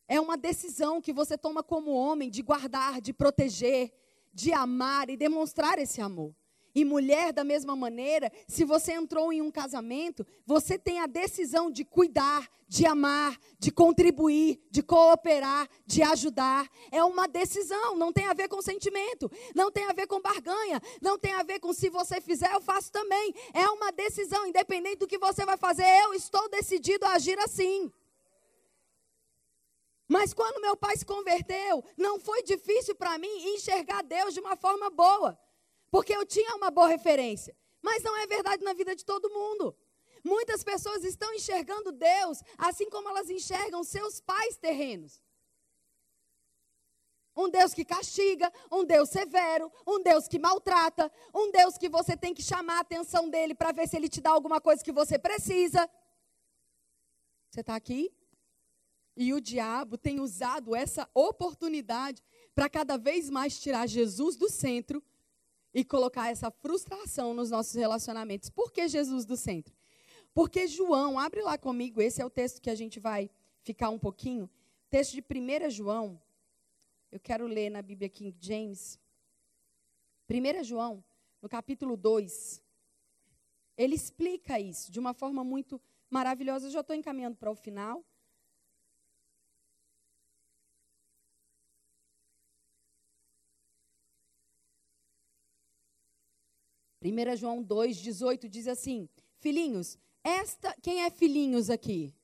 É 0.07 0.21
uma 0.21 0.37
decisão 0.37 1.01
que 1.01 1.13
você 1.13 1.39
toma 1.39 1.63
como 1.63 1.91
homem 1.91 2.29
de 2.29 2.43
guardar, 2.43 3.01
de 3.01 3.15
proteger, 3.15 3.91
de 4.35 4.53
amar 4.53 5.09
e 5.09 5.17
demonstrar 5.17 5.79
esse 5.79 6.01
amor. 6.01 6.35
E 6.75 6.85
mulher, 6.85 7.33
da 7.33 7.45
mesma 7.45 7.77
maneira, 7.77 8.33
se 8.49 8.65
você 8.65 8.93
entrou 8.93 9.33
em 9.33 9.41
um 9.41 9.51
casamento, 9.51 10.27
você 10.45 10.77
tem 10.77 10.99
a 10.99 11.07
decisão 11.07 11.71
de 11.71 11.85
cuidar, 11.85 12.51
de 12.67 12.85
amar, 12.85 13.39
de 13.61 13.71
contribuir, 13.71 14.61
de 14.73 14.83
cooperar, 14.83 15.69
de 15.87 16.03
ajudar. 16.03 16.69
É 16.91 17.05
uma 17.05 17.29
decisão, 17.29 17.95
não 17.97 18.13
tem 18.13 18.27
a 18.27 18.35
ver 18.35 18.49
com 18.49 18.61
sentimento, 18.61 19.31
não 19.55 19.71
tem 19.71 19.85
a 19.85 19.93
ver 19.93 20.09
com 20.09 20.21
barganha, 20.21 20.83
não 21.01 21.17
tem 21.17 21.33
a 21.35 21.45
ver 21.45 21.61
com 21.61 21.73
se 21.73 21.89
você 21.89 22.21
fizer, 22.21 22.53
eu 22.53 22.61
faço 22.61 22.91
também. 22.91 23.33
É 23.53 23.69
uma 23.69 23.93
decisão, 23.93 24.45
independente 24.45 24.97
do 24.97 25.07
que 25.07 25.19
você 25.19 25.45
vai 25.45 25.57
fazer, 25.57 25.87
eu 26.03 26.13
estou 26.13 26.49
decidido 26.49 27.07
a 27.07 27.13
agir 27.13 27.39
assim. 27.39 27.89
Mas 30.07 30.35
quando 30.35 30.61
meu 30.61 30.77
pai 30.77 30.97
se 30.97 31.05
converteu, 31.05 31.83
não 31.97 32.21
foi 32.21 32.43
difícil 32.43 32.95
para 32.95 33.19
mim 33.19 33.55
enxergar 33.55 34.03
Deus 34.03 34.35
de 34.35 34.41
uma 34.41 34.57
forma 34.57 34.91
boa, 34.91 35.39
porque 35.91 36.15
eu 36.15 36.27
tinha 36.27 36.55
uma 36.57 36.71
boa 36.71 36.89
referência. 36.89 37.57
Mas 37.81 38.03
não 38.03 38.17
é 38.17 38.27
verdade 38.27 38.63
na 38.63 38.75
vida 38.75 38.95
de 38.95 39.05
todo 39.05 39.31
mundo. 39.31 39.77
Muitas 40.23 40.65
pessoas 40.65 41.05
estão 41.05 41.33
enxergando 41.35 41.93
Deus 41.93 42.43
assim 42.57 42.89
como 42.89 43.09
elas 43.09 43.29
enxergam 43.29 43.85
seus 43.85 44.21
pais 44.21 44.57
terrenos. 44.57 45.23
Um 47.37 47.51
Deus 47.51 47.75
que 47.75 47.85
castiga, 47.85 48.51
um 48.71 48.85
Deus 48.85 49.11
severo, 49.11 49.71
um 49.87 50.01
Deus 50.03 50.29
que 50.29 50.39
maltrata, 50.39 51.11
um 51.35 51.51
Deus 51.51 51.77
que 51.77 51.89
você 51.89 52.17
tem 52.17 52.33
que 52.33 52.43
chamar 52.43 52.77
a 52.77 52.81
atenção 52.81 53.29
dele 53.29 53.55
para 53.55 53.73
ver 53.73 53.89
se 53.89 53.97
ele 53.97 54.09
te 54.09 54.21
dá 54.21 54.31
alguma 54.31 54.61
coisa 54.61 54.85
que 54.85 54.93
você 54.93 55.19
precisa. 55.19 55.89
Você 57.51 57.61
está 57.61 57.75
aqui? 57.75 58.13
E 59.17 59.33
o 59.33 59.41
diabo 59.41 59.97
tem 59.97 60.21
usado 60.21 60.75
essa 60.75 61.09
oportunidade 61.15 62.23
para 62.55 62.69
cada 62.69 62.97
vez 62.97 63.31
mais 63.31 63.59
tirar 63.59 63.87
Jesus 63.87 64.37
do 64.37 64.49
centro 64.49 65.03
e 65.73 65.85
colocar 65.85 66.31
essa 66.31 66.51
frustração 66.51 67.35
nos 67.35 67.51
nossos 67.51 67.75
relacionamentos. 67.75 68.49
Por 68.51 68.73
que 68.73 68.87
Jesus 68.89 69.25
do 69.25 69.37
centro? 69.37 69.75
Porque 70.33 70.67
João, 70.67 71.19
abre 71.19 71.43
lá 71.43 71.57
comigo, 71.57 72.01
esse 72.01 72.21
é 72.21 72.25
o 72.25 72.31
texto 72.31 72.61
que 72.61 72.71
a 72.71 72.75
gente 72.75 72.99
vai 72.99 73.31
ficar 73.63 73.91
um 73.91 73.99
pouquinho. 73.99 74.51
Texto 74.91 75.13
de 75.13 75.21
1 75.21 75.71
João, 75.71 76.21
eu 77.11 77.21
quero 77.21 77.47
ler 77.47 77.71
na 77.71 77.83
Bíblia 77.83 78.09
King 78.09 78.37
James. 78.41 78.99
1 80.29 80.65
João, 80.65 81.05
no 81.41 81.49
capítulo 81.49 81.97
2, 81.97 82.63
ele 83.77 83.95
explica 83.95 84.59
isso 84.59 84.91
de 84.91 84.99
uma 84.99 85.15
forma 85.15 85.45
muito 85.45 85.81
maravilhosa. 86.11 86.67
Eu 86.67 86.71
já 86.71 86.81
estou 86.81 86.95
encaminhando 86.95 87.37
para 87.37 87.51
o 87.51 87.55
final. 87.55 88.05
1 97.05 97.37
João 97.37 97.63
2, 97.63 97.97
18 97.99 98.49
diz 98.49 98.67
assim: 98.67 99.09
Filhinhos, 99.39 99.99
esta, 100.23 100.75
quem 100.81 101.03
é 101.03 101.11
filhinhos 101.11 101.69
aqui? 101.69 102.15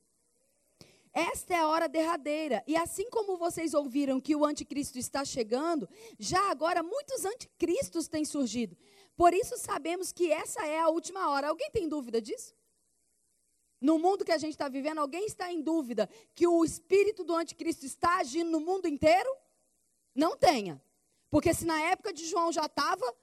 Esta 1.13 1.53
é 1.53 1.57
a 1.57 1.67
hora 1.67 1.89
derradeira. 1.89 2.63
E 2.65 2.75
assim 2.75 3.09
como 3.09 3.37
vocês 3.37 3.73
ouviram 3.73 4.19
que 4.19 4.35
o 4.35 4.45
anticristo 4.45 4.97
está 4.97 5.25
chegando, 5.25 5.87
já 6.17 6.49
agora 6.49 6.81
muitos 6.81 7.25
anticristos 7.25 8.07
têm 8.07 8.23
surgido. 8.23 8.77
Por 9.15 9.33
isso 9.33 9.57
sabemos 9.57 10.11
que 10.11 10.31
essa 10.31 10.65
é 10.65 10.79
a 10.79 10.87
última 10.87 11.29
hora. 11.29 11.49
Alguém 11.49 11.69
tem 11.69 11.87
dúvida 11.87 12.21
disso? 12.21 12.55
No 13.79 13.99
mundo 13.99 14.23
que 14.23 14.31
a 14.31 14.37
gente 14.37 14.53
está 14.53 14.69
vivendo, 14.69 14.99
alguém 14.99 15.25
está 15.25 15.51
em 15.51 15.61
dúvida 15.61 16.09
que 16.33 16.47
o 16.47 16.63
espírito 16.63 17.23
do 17.23 17.35
anticristo 17.35 17.85
está 17.85 18.19
agindo 18.19 18.49
no 18.49 18.59
mundo 18.61 18.87
inteiro? 18.87 19.29
Não 20.15 20.37
tenha. 20.37 20.81
Porque 21.29 21.53
se 21.53 21.65
na 21.65 21.81
época 21.81 22.13
de 22.13 22.25
João 22.25 22.51
já 22.51 22.65
estava, 22.65 23.15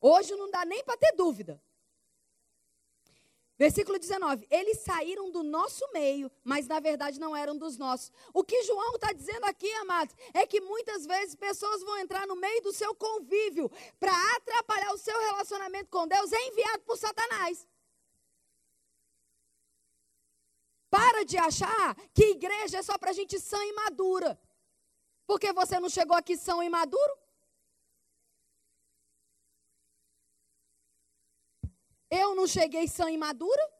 Hoje 0.00 0.34
não 0.36 0.50
dá 0.50 0.64
nem 0.64 0.84
para 0.84 0.96
ter 0.96 1.12
dúvida. 1.16 1.60
Versículo 3.58 3.98
19: 3.98 4.46
Eles 4.50 4.80
saíram 4.80 5.30
do 5.30 5.42
nosso 5.42 5.82
meio, 5.92 6.30
mas 6.44 6.66
na 6.66 6.78
verdade 6.78 7.18
não 7.18 7.34
eram 7.34 7.56
dos 7.56 7.78
nossos. 7.78 8.12
O 8.34 8.44
que 8.44 8.62
João 8.64 8.96
está 8.96 9.12
dizendo 9.12 9.44
aqui, 9.44 9.72
amados, 9.74 10.14
é 10.34 10.46
que 10.46 10.60
muitas 10.60 11.06
vezes 11.06 11.34
pessoas 11.34 11.82
vão 11.82 11.98
entrar 11.98 12.26
no 12.26 12.36
meio 12.36 12.62
do 12.62 12.72
seu 12.72 12.94
convívio 12.94 13.70
para 13.98 14.12
atrapalhar 14.36 14.92
o 14.92 14.98
seu 14.98 15.18
relacionamento 15.18 15.88
com 15.90 16.06
Deus, 16.06 16.32
é 16.32 16.48
enviado 16.48 16.82
por 16.82 16.98
Satanás. 16.98 17.66
Para 20.90 21.24
de 21.24 21.36
achar 21.38 21.96
que 22.14 22.30
igreja 22.30 22.78
é 22.78 22.82
só 22.82 22.96
para 22.98 23.12
gente 23.12 23.40
sã 23.40 23.62
e 23.64 23.72
madura. 23.72 24.38
Porque 25.26 25.52
você 25.52 25.80
não 25.80 25.88
chegou 25.88 26.16
aqui 26.16 26.36
são 26.36 26.62
e 26.62 26.68
maduro? 26.68 27.18
Eu 32.10 32.34
não 32.34 32.46
cheguei 32.46 32.86
sã 32.88 33.10
e 33.10 33.16
madura? 33.16 33.70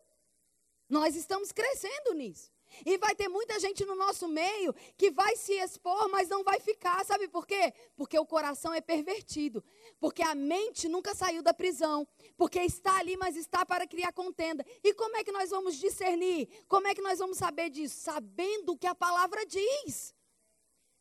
Nós 0.88 1.16
estamos 1.16 1.52
crescendo 1.52 2.14
nisso. 2.14 2.50
E 2.84 2.98
vai 2.98 3.14
ter 3.14 3.28
muita 3.28 3.58
gente 3.58 3.84
no 3.84 3.94
nosso 3.94 4.28
meio 4.28 4.74
que 4.96 5.10
vai 5.10 5.36
se 5.36 5.52
expor, 5.54 6.08
mas 6.08 6.28
não 6.28 6.42
vai 6.42 6.60
ficar. 6.60 7.04
Sabe 7.04 7.28
por 7.28 7.46
quê? 7.46 7.72
Porque 7.96 8.18
o 8.18 8.26
coração 8.26 8.74
é 8.74 8.80
pervertido. 8.80 9.64
Porque 9.98 10.22
a 10.22 10.34
mente 10.34 10.88
nunca 10.88 11.14
saiu 11.14 11.42
da 11.42 11.54
prisão. 11.54 12.06
Porque 12.36 12.60
está 12.60 12.98
ali, 12.98 13.16
mas 13.16 13.36
está 13.36 13.64
para 13.64 13.86
criar 13.86 14.12
contenda. 14.12 14.64
E 14.82 14.92
como 14.94 15.16
é 15.16 15.24
que 15.24 15.32
nós 15.32 15.50
vamos 15.50 15.76
discernir? 15.76 16.48
Como 16.68 16.86
é 16.86 16.94
que 16.94 17.02
nós 17.02 17.18
vamos 17.18 17.38
saber 17.38 17.70
disso? 17.70 18.00
Sabendo 18.00 18.72
o 18.72 18.78
que 18.78 18.86
a 18.86 18.94
palavra 18.94 19.46
diz. 19.46 20.14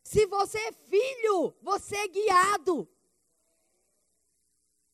Se 0.02 0.24
você 0.26 0.58
é 0.58 0.72
filho, 0.72 1.54
você 1.60 1.96
é 1.96 2.08
guiado. 2.08 2.88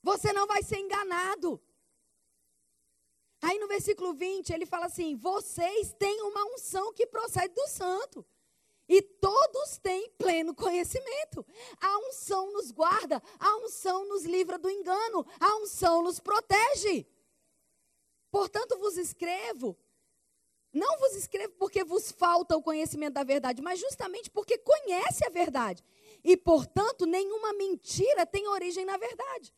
Você 0.03 0.33
não 0.33 0.47
vai 0.47 0.63
ser 0.63 0.79
enganado. 0.79 1.61
Aí 3.43 3.59
no 3.59 3.67
versículo 3.67 4.15
20 4.15 4.51
ele 4.51 4.65
fala 4.65 4.87
assim: 4.87 5.17
vocês 5.17 5.93
têm 5.99 6.23
uma 6.23 6.45
unção 6.55 6.93
que 6.93 7.07
procede 7.07 7.53
do 7.53 7.67
santo. 7.67 8.25
E 8.89 9.01
todos 9.01 9.79
têm 9.79 10.11
pleno 10.19 10.55
conhecimento. 10.55 11.45
A 11.81 11.99
unção 12.09 12.53
nos 12.53 12.71
guarda, 12.71 13.23
a 13.39 13.57
unção 13.59 14.07
nos 14.09 14.25
livra 14.25 14.59
do 14.59 14.69
engano, 14.71 15.27
a 15.41 15.57
unção 15.57 16.03
nos 16.03 16.21
protege. 16.21 17.07
Portanto, 18.31 18.79
vos 18.79 18.97
escrevo, 18.97 19.79
não 20.73 20.99
vos 20.99 21.15
escrevo 21.15 21.55
porque 21.59 21.85
vos 21.85 22.11
falta 22.11 22.57
o 22.57 22.63
conhecimento 22.63 23.15
da 23.15 23.23
verdade, 23.23 23.61
mas 23.61 23.79
justamente 23.79 24.31
porque 24.31 24.57
conhece 24.59 25.25
a 25.27 25.31
verdade. 25.31 25.85
E, 26.25 26.37
portanto, 26.37 27.05
nenhuma 27.05 27.53
mentira 27.53 28.25
tem 28.25 28.49
origem 28.49 28.85
na 28.85 28.97
verdade. 28.97 29.53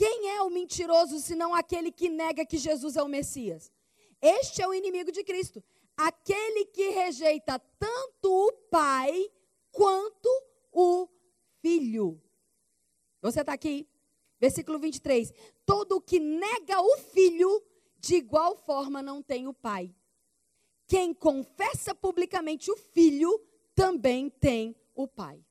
Quem 0.00 0.30
é 0.30 0.40
o 0.40 0.48
mentiroso 0.48 1.20
senão 1.20 1.54
aquele 1.54 1.92
que 1.92 2.08
nega 2.08 2.46
que 2.46 2.56
Jesus 2.56 2.96
é 2.96 3.02
o 3.02 3.06
Messias? 3.06 3.70
Este 4.18 4.62
é 4.62 4.66
o 4.66 4.72
inimigo 4.72 5.12
de 5.12 5.22
Cristo. 5.22 5.62
Aquele 5.94 6.64
que 6.64 6.88
rejeita 6.88 7.58
tanto 7.78 8.32
o 8.32 8.50
Pai 8.70 9.30
quanto 9.70 10.26
o 10.72 11.06
Filho. 11.60 12.18
Você 13.20 13.40
está 13.40 13.52
aqui? 13.52 13.86
Versículo 14.40 14.78
23. 14.78 15.34
Todo 15.66 15.96
o 15.96 16.00
que 16.00 16.18
nega 16.18 16.80
o 16.80 16.96
Filho, 17.12 17.62
de 17.98 18.14
igual 18.14 18.56
forma 18.56 19.02
não 19.02 19.22
tem 19.22 19.46
o 19.48 19.52
Pai. 19.52 19.94
Quem 20.86 21.12
confessa 21.12 21.94
publicamente 21.94 22.70
o 22.70 22.76
Filho, 22.78 23.38
também 23.74 24.30
tem 24.30 24.74
o 24.94 25.06
Pai. 25.06 25.44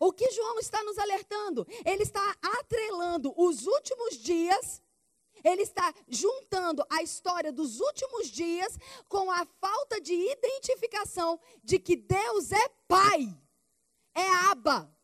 O 0.00 0.12
que 0.12 0.30
João 0.30 0.58
está 0.58 0.82
nos 0.82 0.98
alertando? 0.98 1.66
Ele 1.84 2.02
está 2.02 2.36
atrelando 2.58 3.32
os 3.36 3.66
últimos 3.66 4.16
dias, 4.16 4.82
ele 5.44 5.62
está 5.62 5.94
juntando 6.08 6.84
a 6.90 7.02
história 7.02 7.52
dos 7.52 7.80
últimos 7.80 8.28
dias 8.28 8.78
com 9.08 9.30
a 9.30 9.46
falta 9.60 10.00
de 10.00 10.14
identificação 10.14 11.38
de 11.62 11.78
que 11.78 11.96
Deus 11.96 12.52
é 12.52 12.68
Pai, 12.88 13.36
é 14.14 14.28
Abba. 14.50 14.95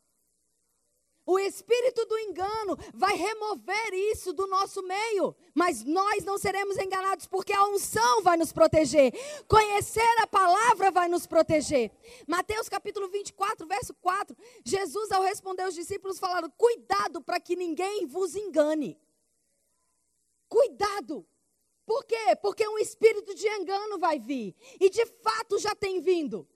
O 1.25 1.39
espírito 1.39 2.05
do 2.07 2.19
engano 2.19 2.77
vai 2.93 3.15
remover 3.15 3.95
isso 4.13 4.33
do 4.33 4.47
nosso 4.49 4.83
meio, 4.83 5.35
mas 5.55 5.85
nós 5.85 6.25
não 6.25 6.37
seremos 6.37 6.77
enganados 6.77 7.27
porque 7.27 7.53
a 7.53 7.65
unção 7.67 8.23
vai 8.23 8.37
nos 8.37 8.53
proteger. 8.53 9.13
Conhecer 9.47 10.01
a 10.19 10.27
palavra 10.27 10.91
vai 10.91 11.09
nos 11.09 11.25
proteger. 11.25 11.93
Mateus 12.27 12.69
capítulo 12.69 13.09
24, 13.09 13.67
verso 13.67 13.95
4. 13.95 14.37
Jesus, 14.65 15.13
ao 15.13 15.23
responder 15.23 15.63
aos 15.63 15.75
discípulos, 15.75 16.19
falaram: 16.19 16.51
Cuidado 16.51 17.23
para 17.23 17.39
que 17.39 17.55
ninguém 17.55 18.05
vos 18.05 18.35
engane. 18.35 18.99
Cuidado. 20.49 21.25
Por 21.87 22.05
quê? 22.05 22.37
Porque 22.41 22.67
um 22.67 22.79
espírito 22.79 23.35
de 23.35 23.47
engano 23.49 23.99
vai 23.99 24.19
vir. 24.19 24.57
E 24.81 24.91
de 24.91 25.07
fato 25.07 25.59
já 25.59 25.75
tem 25.75 26.01
vindo 26.01 26.49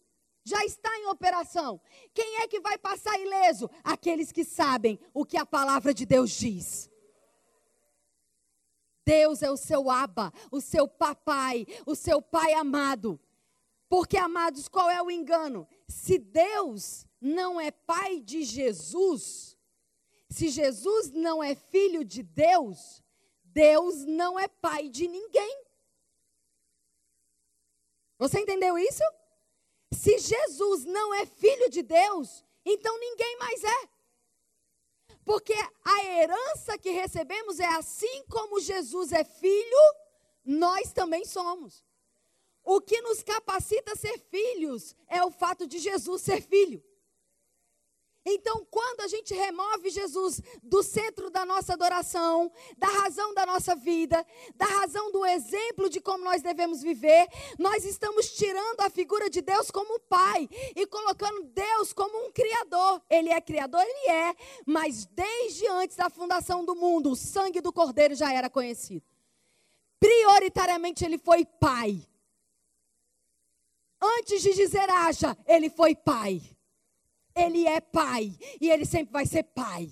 já 0.46 0.64
está 0.64 0.96
em 0.98 1.06
operação. 1.06 1.80
Quem 2.14 2.36
é 2.42 2.46
que 2.46 2.60
vai 2.60 2.78
passar 2.78 3.18
ileso? 3.18 3.68
Aqueles 3.82 4.30
que 4.30 4.44
sabem 4.44 4.96
o 5.12 5.26
que 5.26 5.36
a 5.36 5.44
palavra 5.44 5.92
de 5.92 6.06
Deus 6.06 6.30
diz. 6.30 6.88
Deus 9.04 9.42
é 9.42 9.50
o 9.50 9.56
seu 9.56 9.90
aba, 9.90 10.32
o 10.52 10.60
seu 10.60 10.86
papai, 10.86 11.66
o 11.84 11.96
seu 11.96 12.22
pai 12.22 12.54
amado. 12.54 13.18
Porque, 13.88 14.16
amados, 14.16 14.68
qual 14.68 14.88
é 14.88 15.02
o 15.02 15.10
engano? 15.10 15.66
Se 15.88 16.16
Deus 16.16 17.04
não 17.20 17.60
é 17.60 17.72
pai 17.72 18.20
de 18.20 18.44
Jesus, 18.44 19.58
se 20.30 20.48
Jesus 20.48 21.10
não 21.10 21.42
é 21.42 21.56
filho 21.56 22.04
de 22.04 22.22
Deus, 22.22 23.02
Deus 23.42 24.04
não 24.04 24.38
é 24.38 24.46
pai 24.46 24.88
de 24.88 25.08
ninguém. 25.08 25.64
Você 28.16 28.38
entendeu 28.38 28.78
isso? 28.78 29.02
Se 29.96 30.18
Jesus 30.18 30.84
não 30.84 31.14
é 31.14 31.24
filho 31.24 31.70
de 31.70 31.82
Deus, 31.82 32.44
então 32.64 32.98
ninguém 33.00 33.38
mais 33.38 33.64
é. 33.64 33.88
Porque 35.24 35.54
a 35.84 36.04
herança 36.04 36.78
que 36.78 36.90
recebemos 36.90 37.58
é 37.58 37.66
assim 37.66 38.24
como 38.28 38.60
Jesus 38.60 39.10
é 39.10 39.24
filho, 39.24 39.94
nós 40.44 40.92
também 40.92 41.24
somos. 41.24 41.82
O 42.62 42.80
que 42.80 43.00
nos 43.00 43.22
capacita 43.22 43.92
a 43.92 43.96
ser 43.96 44.18
filhos 44.18 44.94
é 45.08 45.24
o 45.24 45.30
fato 45.30 45.66
de 45.66 45.78
Jesus 45.78 46.22
ser 46.22 46.42
filho. 46.42 46.84
Então, 48.28 48.66
quando 48.68 49.02
a 49.02 49.06
gente 49.06 49.32
remove 49.32 49.88
Jesus 49.88 50.42
do 50.60 50.82
centro 50.82 51.30
da 51.30 51.44
nossa 51.44 51.74
adoração, 51.74 52.50
da 52.76 52.88
razão 52.88 53.32
da 53.32 53.46
nossa 53.46 53.76
vida, 53.76 54.26
da 54.56 54.66
razão 54.66 55.12
do 55.12 55.24
exemplo 55.24 55.88
de 55.88 56.00
como 56.00 56.24
nós 56.24 56.42
devemos 56.42 56.82
viver, 56.82 57.28
nós 57.56 57.84
estamos 57.84 58.32
tirando 58.32 58.80
a 58.80 58.90
figura 58.90 59.30
de 59.30 59.40
Deus 59.40 59.70
como 59.70 60.00
Pai 60.00 60.48
e 60.74 60.84
colocando 60.88 61.44
Deus 61.44 61.92
como 61.92 62.26
um 62.26 62.32
Criador. 62.32 63.00
Ele 63.08 63.28
é 63.30 63.40
Criador? 63.40 63.80
Ele 63.80 64.10
é, 64.10 64.34
mas 64.66 65.06
desde 65.06 65.68
antes 65.68 65.96
da 65.96 66.10
fundação 66.10 66.64
do 66.64 66.74
mundo, 66.74 67.12
o 67.12 67.16
sangue 67.16 67.60
do 67.60 67.72
Cordeiro 67.72 68.16
já 68.16 68.32
era 68.32 68.50
conhecido. 68.50 69.06
Prioritariamente, 70.00 71.04
ele 71.04 71.16
foi 71.16 71.44
Pai. 71.44 72.02
Antes 74.02 74.42
de 74.42 74.52
dizer 74.52 74.90
haja, 74.90 75.36
ele 75.46 75.70
foi 75.70 75.94
Pai. 75.94 76.55
Ele 77.36 77.66
é 77.66 77.80
pai 77.80 78.34
e 78.60 78.70
ele 78.70 78.86
sempre 78.86 79.12
vai 79.12 79.26
ser 79.26 79.42
pai. 79.42 79.90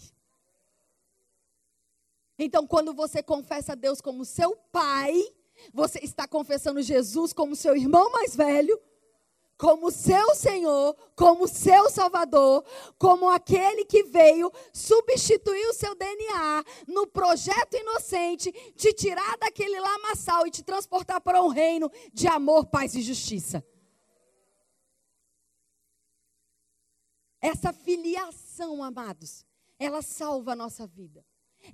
Então, 2.38 2.66
quando 2.66 2.92
você 2.94 3.22
confessa 3.22 3.72
a 3.72 3.76
Deus 3.76 4.00
como 4.00 4.24
seu 4.24 4.56
pai, 4.72 5.22
você 5.72 6.00
está 6.02 6.26
confessando 6.26 6.82
Jesus 6.82 7.32
como 7.32 7.54
seu 7.54 7.76
irmão 7.76 8.10
mais 8.10 8.34
velho, 8.34 8.80
como 9.56 9.90
seu 9.90 10.34
Senhor, 10.34 10.96
como 11.14 11.46
seu 11.46 11.88
Salvador, 11.88 12.64
como 12.98 13.28
aquele 13.28 13.84
que 13.84 14.02
veio 14.02 14.50
substituir 14.72 15.66
o 15.68 15.74
seu 15.74 15.94
DNA 15.94 16.64
no 16.88 17.06
projeto 17.06 17.76
inocente, 17.76 18.50
te 18.76 18.92
tirar 18.92 19.36
daquele 19.38 19.78
lamaçal 19.78 20.46
e 20.46 20.50
te 20.50 20.62
transportar 20.62 21.20
para 21.20 21.42
um 21.42 21.48
reino 21.48 21.90
de 22.12 22.26
amor, 22.26 22.66
paz 22.66 22.94
e 22.94 23.02
justiça. 23.02 23.64
Essa 27.44 27.74
filiação, 27.74 28.82
amados, 28.82 29.44
ela 29.78 30.00
salva 30.00 30.52
a 30.52 30.56
nossa 30.56 30.86
vida. 30.86 31.22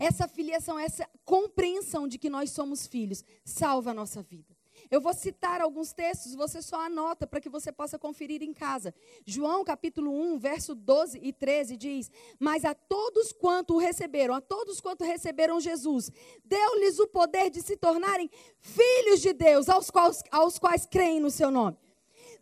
Essa 0.00 0.26
filiação, 0.26 0.76
essa 0.76 1.08
compreensão 1.24 2.08
de 2.08 2.18
que 2.18 2.28
nós 2.28 2.50
somos 2.50 2.88
filhos, 2.88 3.22
salva 3.44 3.92
a 3.92 3.94
nossa 3.94 4.20
vida. 4.20 4.56
Eu 4.90 5.00
vou 5.00 5.14
citar 5.14 5.60
alguns 5.60 5.92
textos, 5.92 6.34
você 6.34 6.60
só 6.60 6.80
anota 6.86 7.24
para 7.24 7.40
que 7.40 7.48
você 7.48 7.70
possa 7.70 8.00
conferir 8.00 8.42
em 8.42 8.52
casa. 8.52 8.92
João 9.24 9.62
capítulo 9.62 10.10
1, 10.10 10.38
verso 10.40 10.74
12 10.74 11.20
e 11.22 11.32
13 11.32 11.76
diz: 11.76 12.10
Mas 12.40 12.64
a 12.64 12.74
todos 12.74 13.30
quanto 13.30 13.74
o 13.74 13.78
receberam, 13.78 14.34
a 14.34 14.40
todos 14.40 14.80
quanto 14.80 15.04
receberam 15.04 15.60
Jesus, 15.60 16.10
deu-lhes 16.44 16.98
o 16.98 17.06
poder 17.06 17.48
de 17.48 17.62
se 17.62 17.76
tornarem 17.76 18.28
filhos 18.58 19.20
de 19.20 19.32
Deus, 19.32 19.68
aos 19.68 19.88
quais, 19.88 20.24
aos 20.32 20.58
quais 20.58 20.84
creem 20.84 21.20
no 21.20 21.30
seu 21.30 21.48
nome 21.48 21.78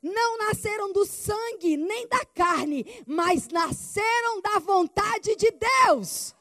não 0.03 0.39
nasceram 0.39 0.93
do 0.93 1.05
sangue 1.05 1.77
nem 1.77 2.07
da 2.09 2.25
carne, 2.25 2.85
mas 3.07 3.49
nasceram 3.49 4.41
da 4.41 4.59
vontade 4.59 5.37
de 5.37 5.51
Deus. 5.51 6.35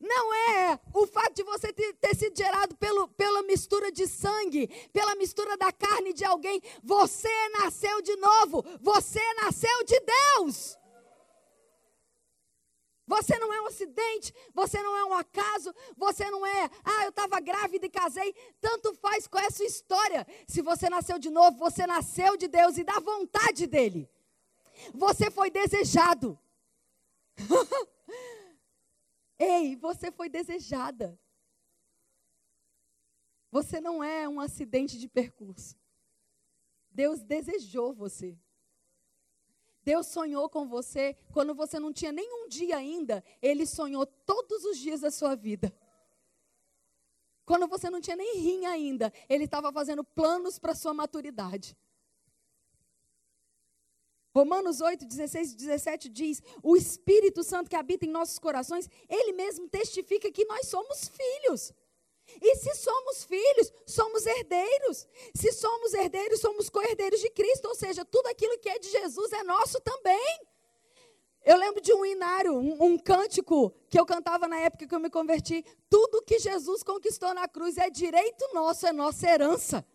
Não 0.00 0.32
é 0.32 0.78
o 0.94 1.06
fato 1.06 1.34
de 1.34 1.42
você 1.42 1.72
ter, 1.72 2.14
sido 2.16 2.36
gerado 2.36 2.76
pelo, 2.76 3.08
pela 3.08 3.42
mistura 3.42 3.90
de 3.90 4.06
sangue, 4.06 4.68
pela 4.92 5.16
mistura 5.16 5.56
da 5.56 5.72
carne 5.72 6.12
de 6.12 6.24
alguém. 6.24 6.62
Você 6.84 7.28
nasceu 7.60 8.00
de 8.00 8.14
novo. 8.16 8.64
Você 8.80 9.20
nasceu 9.42 9.84
de 9.84 10.00
Deus. 10.00 10.77
Você 13.08 13.38
não 13.38 13.52
é 13.54 13.62
um 13.62 13.66
acidente, 13.66 14.34
você 14.52 14.82
não 14.82 14.94
é 14.94 15.04
um 15.06 15.14
acaso, 15.14 15.74
você 15.96 16.30
não 16.30 16.44
é, 16.44 16.70
ah, 16.84 17.04
eu 17.04 17.08
estava 17.08 17.40
grávida 17.40 17.86
e 17.86 17.90
casei. 17.90 18.34
Tanto 18.60 18.94
faz 18.96 19.26
com 19.26 19.38
essa 19.38 19.64
história. 19.64 20.26
Se 20.46 20.60
você 20.60 20.90
nasceu 20.90 21.18
de 21.18 21.30
novo, 21.30 21.56
você 21.56 21.86
nasceu 21.86 22.36
de 22.36 22.46
Deus 22.46 22.76
e 22.76 22.84
da 22.84 23.00
vontade 23.00 23.66
dEle. 23.66 24.06
Você 24.92 25.30
foi 25.30 25.50
desejado. 25.50 26.38
Ei, 29.38 29.74
você 29.76 30.12
foi 30.12 30.28
desejada. 30.28 31.18
Você 33.50 33.80
não 33.80 34.04
é 34.04 34.28
um 34.28 34.38
acidente 34.38 34.98
de 34.98 35.08
percurso. 35.08 35.78
Deus 36.90 37.22
desejou 37.22 37.94
você. 37.94 38.36
Deus 39.88 40.06
sonhou 40.08 40.50
com 40.50 40.68
você 40.68 41.16
quando 41.32 41.54
você 41.54 41.80
não 41.80 41.94
tinha 41.94 42.12
nenhum 42.12 42.46
dia 42.46 42.76
ainda, 42.76 43.24
Ele 43.40 43.64
sonhou 43.64 44.04
todos 44.04 44.62
os 44.66 44.76
dias 44.76 45.00
da 45.00 45.10
sua 45.10 45.34
vida. 45.34 45.74
Quando 47.46 47.66
você 47.66 47.88
não 47.88 47.98
tinha 47.98 48.14
nem 48.14 48.36
rim 48.36 48.66
ainda, 48.66 49.10
Ele 49.30 49.44
estava 49.44 49.72
fazendo 49.72 50.04
planos 50.04 50.58
para 50.58 50.72
a 50.72 50.74
sua 50.74 50.92
maturidade. 50.92 51.74
Romanos 54.34 54.82
8, 54.82 55.06
16 55.06 55.52
e 55.52 55.56
17 55.56 56.08
diz: 56.10 56.42
O 56.62 56.76
Espírito 56.76 57.42
Santo 57.42 57.70
que 57.70 57.76
habita 57.76 58.04
em 58.04 58.10
nossos 58.10 58.38
corações, 58.38 58.90
Ele 59.08 59.32
mesmo 59.32 59.70
testifica 59.70 60.30
que 60.30 60.44
nós 60.44 60.68
somos 60.68 61.08
filhos. 61.08 61.72
E 62.40 62.56
se 62.56 62.74
somos 62.74 63.24
filhos, 63.24 63.72
somos 63.86 64.26
herdeiros. 64.26 65.08
Se 65.34 65.52
somos 65.52 65.94
herdeiros, 65.94 66.40
somos 66.40 66.68
co-herdeiros 66.68 67.20
de 67.20 67.30
Cristo. 67.30 67.68
Ou 67.68 67.74
seja, 67.74 68.04
tudo 68.04 68.26
aquilo 68.28 68.58
que 68.58 68.68
é 68.68 68.78
de 68.78 68.90
Jesus 68.90 69.32
é 69.32 69.42
nosso 69.42 69.80
também. 69.80 70.40
Eu 71.44 71.56
lembro 71.56 71.80
de 71.80 71.92
um 71.94 72.04
inário, 72.04 72.52
um, 72.52 72.82
um, 72.82 72.98
cântico 72.98 73.70
que 73.88 73.98
eu 73.98 74.04
cantava 74.04 74.46
na 74.46 74.60
época 74.60 74.86
que 74.86 74.94
eu 74.94 75.00
me 75.00 75.08
converti. 75.08 75.64
Tudo 75.88 76.22
que 76.22 76.38
Jesus 76.38 76.82
conquistou 76.82 77.32
na 77.32 77.48
cruz 77.48 77.78
é 77.78 77.88
direito 77.88 78.46
nosso, 78.52 78.86
é 78.86 78.92
nossa 78.92 79.26
herança. 79.26 79.86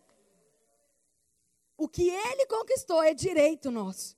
O 1.78 1.88
que 1.88 2.10
ele 2.10 2.46
conquistou 2.48 3.04
é 3.04 3.14
direito 3.14 3.70
nosso. 3.70 4.18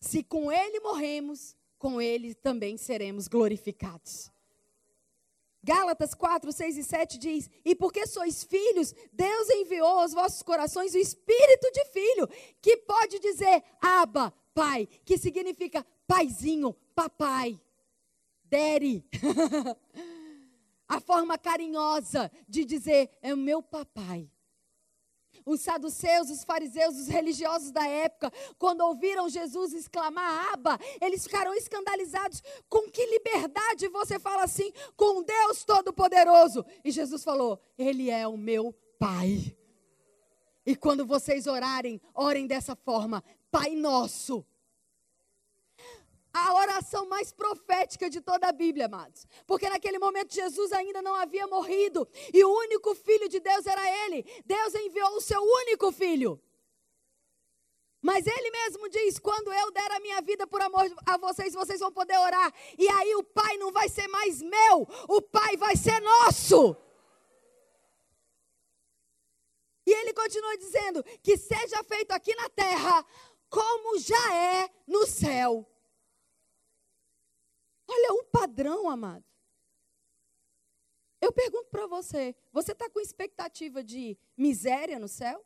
Se 0.00 0.24
com 0.24 0.50
ele 0.50 0.80
morremos, 0.80 1.56
com 1.78 2.00
ele 2.00 2.34
também 2.34 2.76
seremos 2.76 3.28
glorificados. 3.28 4.33
Gálatas 5.64 6.12
4, 6.12 6.52
6 6.52 6.76
e 6.76 6.84
7 6.84 7.18
diz: 7.18 7.50
E 7.64 7.74
porque 7.74 8.06
sois 8.06 8.44
filhos, 8.44 8.94
Deus 9.10 9.48
enviou 9.48 9.98
aos 9.98 10.12
vossos 10.12 10.42
corações 10.42 10.94
o 10.94 10.98
espírito 10.98 11.70
de 11.72 11.84
filho, 11.86 12.28
que 12.60 12.76
pode 12.76 13.18
dizer 13.18 13.64
Abba, 13.80 14.30
Pai, 14.52 14.86
que 15.06 15.16
significa 15.16 15.84
paizinho, 16.06 16.76
papai, 16.94 17.58
daddy. 18.44 19.04
A 20.86 21.00
forma 21.00 21.38
carinhosa 21.38 22.30
de 22.46 22.62
dizer 22.66 23.10
é 23.22 23.32
o 23.32 23.38
meu 23.38 23.62
papai. 23.62 24.30
Os 25.46 25.60
saduceus, 25.60 26.30
os 26.30 26.42
fariseus, 26.42 26.96
os 26.96 27.06
religiosos 27.06 27.70
da 27.70 27.86
época, 27.86 28.32
quando 28.58 28.80
ouviram 28.80 29.28
Jesus 29.28 29.74
exclamar 29.74 30.54
Aba, 30.54 30.78
eles 31.00 31.24
ficaram 31.24 31.52
escandalizados. 31.54 32.42
Com 32.68 32.90
que 32.90 33.04
liberdade 33.06 33.88
você 33.88 34.18
fala 34.18 34.44
assim 34.44 34.72
com 34.96 35.22
Deus 35.22 35.64
Todo-Poderoso? 35.64 36.64
E 36.82 36.90
Jesus 36.90 37.22
falou: 37.22 37.60
Ele 37.76 38.10
é 38.10 38.26
o 38.26 38.36
meu 38.36 38.74
Pai. 38.98 39.54
E 40.64 40.74
quando 40.74 41.04
vocês 41.04 41.46
orarem, 41.46 42.00
orem 42.14 42.46
dessa 42.46 42.74
forma: 42.74 43.22
Pai 43.50 43.74
Nosso 43.74 44.46
a 46.34 46.52
oração 46.52 47.06
mais 47.06 47.32
profética 47.32 48.10
de 48.10 48.20
toda 48.20 48.48
a 48.48 48.52
Bíblia, 48.52 48.86
amados. 48.86 49.24
Porque 49.46 49.68
naquele 49.68 50.00
momento 50.00 50.34
Jesus 50.34 50.72
ainda 50.72 51.00
não 51.00 51.14
havia 51.14 51.46
morrido 51.46 52.08
e 52.32 52.44
o 52.44 52.52
único 52.52 52.92
filho 52.96 53.28
de 53.28 53.38
Deus 53.38 53.64
era 53.64 53.88
ele. 54.04 54.24
Deus 54.44 54.74
enviou 54.74 55.16
o 55.16 55.20
seu 55.20 55.40
único 55.40 55.92
filho. 55.92 56.42
Mas 58.02 58.26
ele 58.26 58.50
mesmo 58.50 58.88
diz: 58.88 59.18
quando 59.20 59.52
eu 59.52 59.70
der 59.70 59.92
a 59.92 60.00
minha 60.00 60.20
vida 60.20 60.44
por 60.44 60.60
amor 60.60 60.84
a 61.06 61.16
vocês, 61.16 61.54
vocês 61.54 61.78
vão 61.78 61.92
poder 61.92 62.18
orar. 62.18 62.52
E 62.76 62.88
aí 62.88 63.14
o 63.14 63.22
Pai 63.22 63.56
não 63.56 63.70
vai 63.70 63.88
ser 63.88 64.08
mais 64.08 64.42
meu, 64.42 64.86
o 65.08 65.22
Pai 65.22 65.56
vai 65.56 65.76
ser 65.76 66.00
nosso. 66.00 66.76
E 69.86 69.90
ele 69.90 70.12
continua 70.12 70.58
dizendo: 70.58 71.04
que 71.22 71.38
seja 71.38 71.82
feito 71.84 72.10
aqui 72.10 72.34
na 72.34 72.48
terra, 72.50 73.06
como 73.48 73.98
já 73.98 74.34
é 74.34 74.68
no 74.86 75.06
céu. 75.06 75.66
Olha 77.86 78.12
o 78.14 78.24
padrão, 78.24 78.88
amado. 78.88 79.24
Eu 81.20 81.32
pergunto 81.32 81.70
para 81.70 81.86
você: 81.86 82.34
você 82.52 82.72
está 82.72 82.88
com 82.90 83.00
expectativa 83.00 83.82
de 83.82 84.18
miséria 84.36 84.98
no 84.98 85.08
céu? 85.08 85.44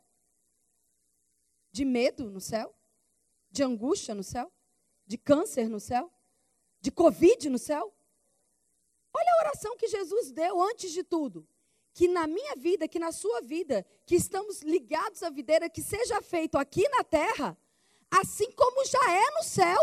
De 1.70 1.84
medo 1.84 2.30
no 2.30 2.40
céu? 2.40 2.74
De 3.50 3.62
angústia 3.62 4.14
no 4.14 4.24
céu? 4.24 4.52
De 5.06 5.16
câncer 5.16 5.68
no 5.68 5.78
céu? 5.78 6.12
De 6.80 6.90
Covid 6.90 7.48
no 7.48 7.58
céu? 7.58 7.94
Olha 9.12 9.32
a 9.32 9.40
oração 9.46 9.76
que 9.76 9.88
Jesus 9.88 10.32
deu 10.32 10.60
antes 10.60 10.92
de 10.92 11.02
tudo. 11.02 11.48
Que 11.94 12.06
na 12.06 12.26
minha 12.26 12.54
vida, 12.56 12.86
que 12.86 12.98
na 12.98 13.10
sua 13.10 13.40
vida, 13.40 13.84
que 14.06 14.14
estamos 14.14 14.62
ligados 14.62 15.22
à 15.22 15.30
videira, 15.30 15.70
que 15.70 15.82
seja 15.82 16.20
feito 16.22 16.56
aqui 16.56 16.88
na 16.88 17.02
terra, 17.02 17.56
assim 18.10 18.50
como 18.52 18.84
já 18.84 19.12
é 19.12 19.30
no 19.32 19.42
céu. 19.42 19.80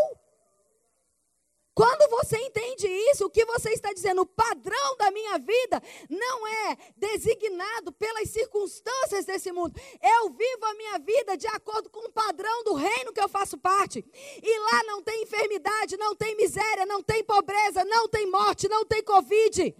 Quando 1.76 2.08
você 2.08 2.38
entende 2.38 2.88
isso, 2.88 3.26
o 3.26 3.30
que 3.30 3.44
você 3.44 3.68
está 3.68 3.92
dizendo, 3.92 4.22
o 4.22 4.26
padrão 4.26 4.96
da 4.96 5.10
minha 5.10 5.38
vida 5.38 5.82
não 6.08 6.46
é 6.46 6.78
designado 6.96 7.92
pelas 7.92 8.30
circunstâncias 8.30 9.26
desse 9.26 9.52
mundo. 9.52 9.78
Eu 10.02 10.30
vivo 10.30 10.64
a 10.64 10.72
minha 10.72 10.98
vida 10.98 11.36
de 11.36 11.46
acordo 11.48 11.90
com 11.90 12.08
o 12.08 12.10
padrão 12.10 12.64
do 12.64 12.72
reino 12.72 13.12
que 13.12 13.20
eu 13.20 13.28
faço 13.28 13.58
parte. 13.58 14.02
E 14.42 14.58
lá 14.58 14.84
não 14.84 15.02
tem 15.02 15.22
enfermidade, 15.24 15.98
não 15.98 16.16
tem 16.16 16.34
miséria, 16.34 16.86
não 16.86 17.02
tem 17.02 17.22
pobreza, 17.22 17.84
não 17.84 18.08
tem 18.08 18.26
morte, 18.30 18.70
não 18.70 18.82
tem 18.86 19.02
covid. 19.02 19.76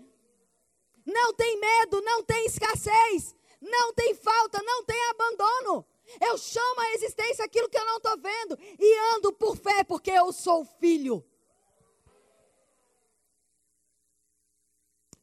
Não 1.07 1.33
tem 1.33 1.59
medo, 1.59 2.03
não 2.03 2.23
tem 2.23 2.45
escassez, 2.45 3.35
não 3.59 3.95
tem 3.95 4.15
falta, 4.15 4.63
não 4.63 4.85
tem 4.85 5.03
abandono. 5.13 5.87
Eu 6.21 6.37
chamo 6.37 6.79
a 6.79 6.93
existência 6.93 7.43
aquilo 7.43 7.71
que 7.71 7.79
eu 7.79 7.87
não 7.87 7.97
estou 7.97 8.19
vendo 8.19 8.59
e 8.79 8.99
ando 9.15 9.33
por 9.33 9.57
fé 9.57 9.83
porque 9.83 10.11
eu 10.11 10.31
sou 10.31 10.63
filho. 10.79 11.25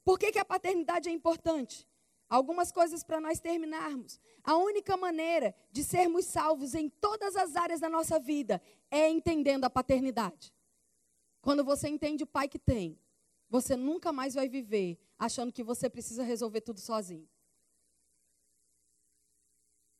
Por 0.04 0.20
que, 0.20 0.32
que 0.32 0.40
a 0.40 0.46
paternidade 0.46 1.10
é 1.10 1.12
importante? 1.12 1.88
Algumas 2.30 2.72
coisas 2.72 3.04
para 3.04 3.22
nós 3.22 3.40
terminarmos. 3.40 4.20
A 4.44 4.58
única 4.58 4.98
maneira 4.98 5.56
de 5.72 5.84
sermos 5.84 6.26
salvos 6.26 6.74
em 6.74 6.90
todas 6.90 7.36
as 7.36 7.56
áreas 7.56 7.80
da 7.80 7.90
nossa 7.90 8.20
vida 8.20 8.62
é 8.90 9.10
entendendo 9.10 9.66
a 9.66 9.70
paternidade. 9.70 10.54
Quando 11.42 11.64
você 11.64 11.88
entende 11.88 12.24
o 12.24 12.28
pai 12.28 12.48
que 12.48 12.60
tem, 12.60 12.98
você 13.50 13.76
nunca 13.76 14.12
mais 14.12 14.34
vai 14.34 14.50
viver 14.50 14.98
achando 15.18 15.54
que 15.54 15.64
você 15.64 15.90
precisa 15.90 16.24
resolver 16.24 16.62
tudo 16.62 16.80
sozinho. 16.80 17.28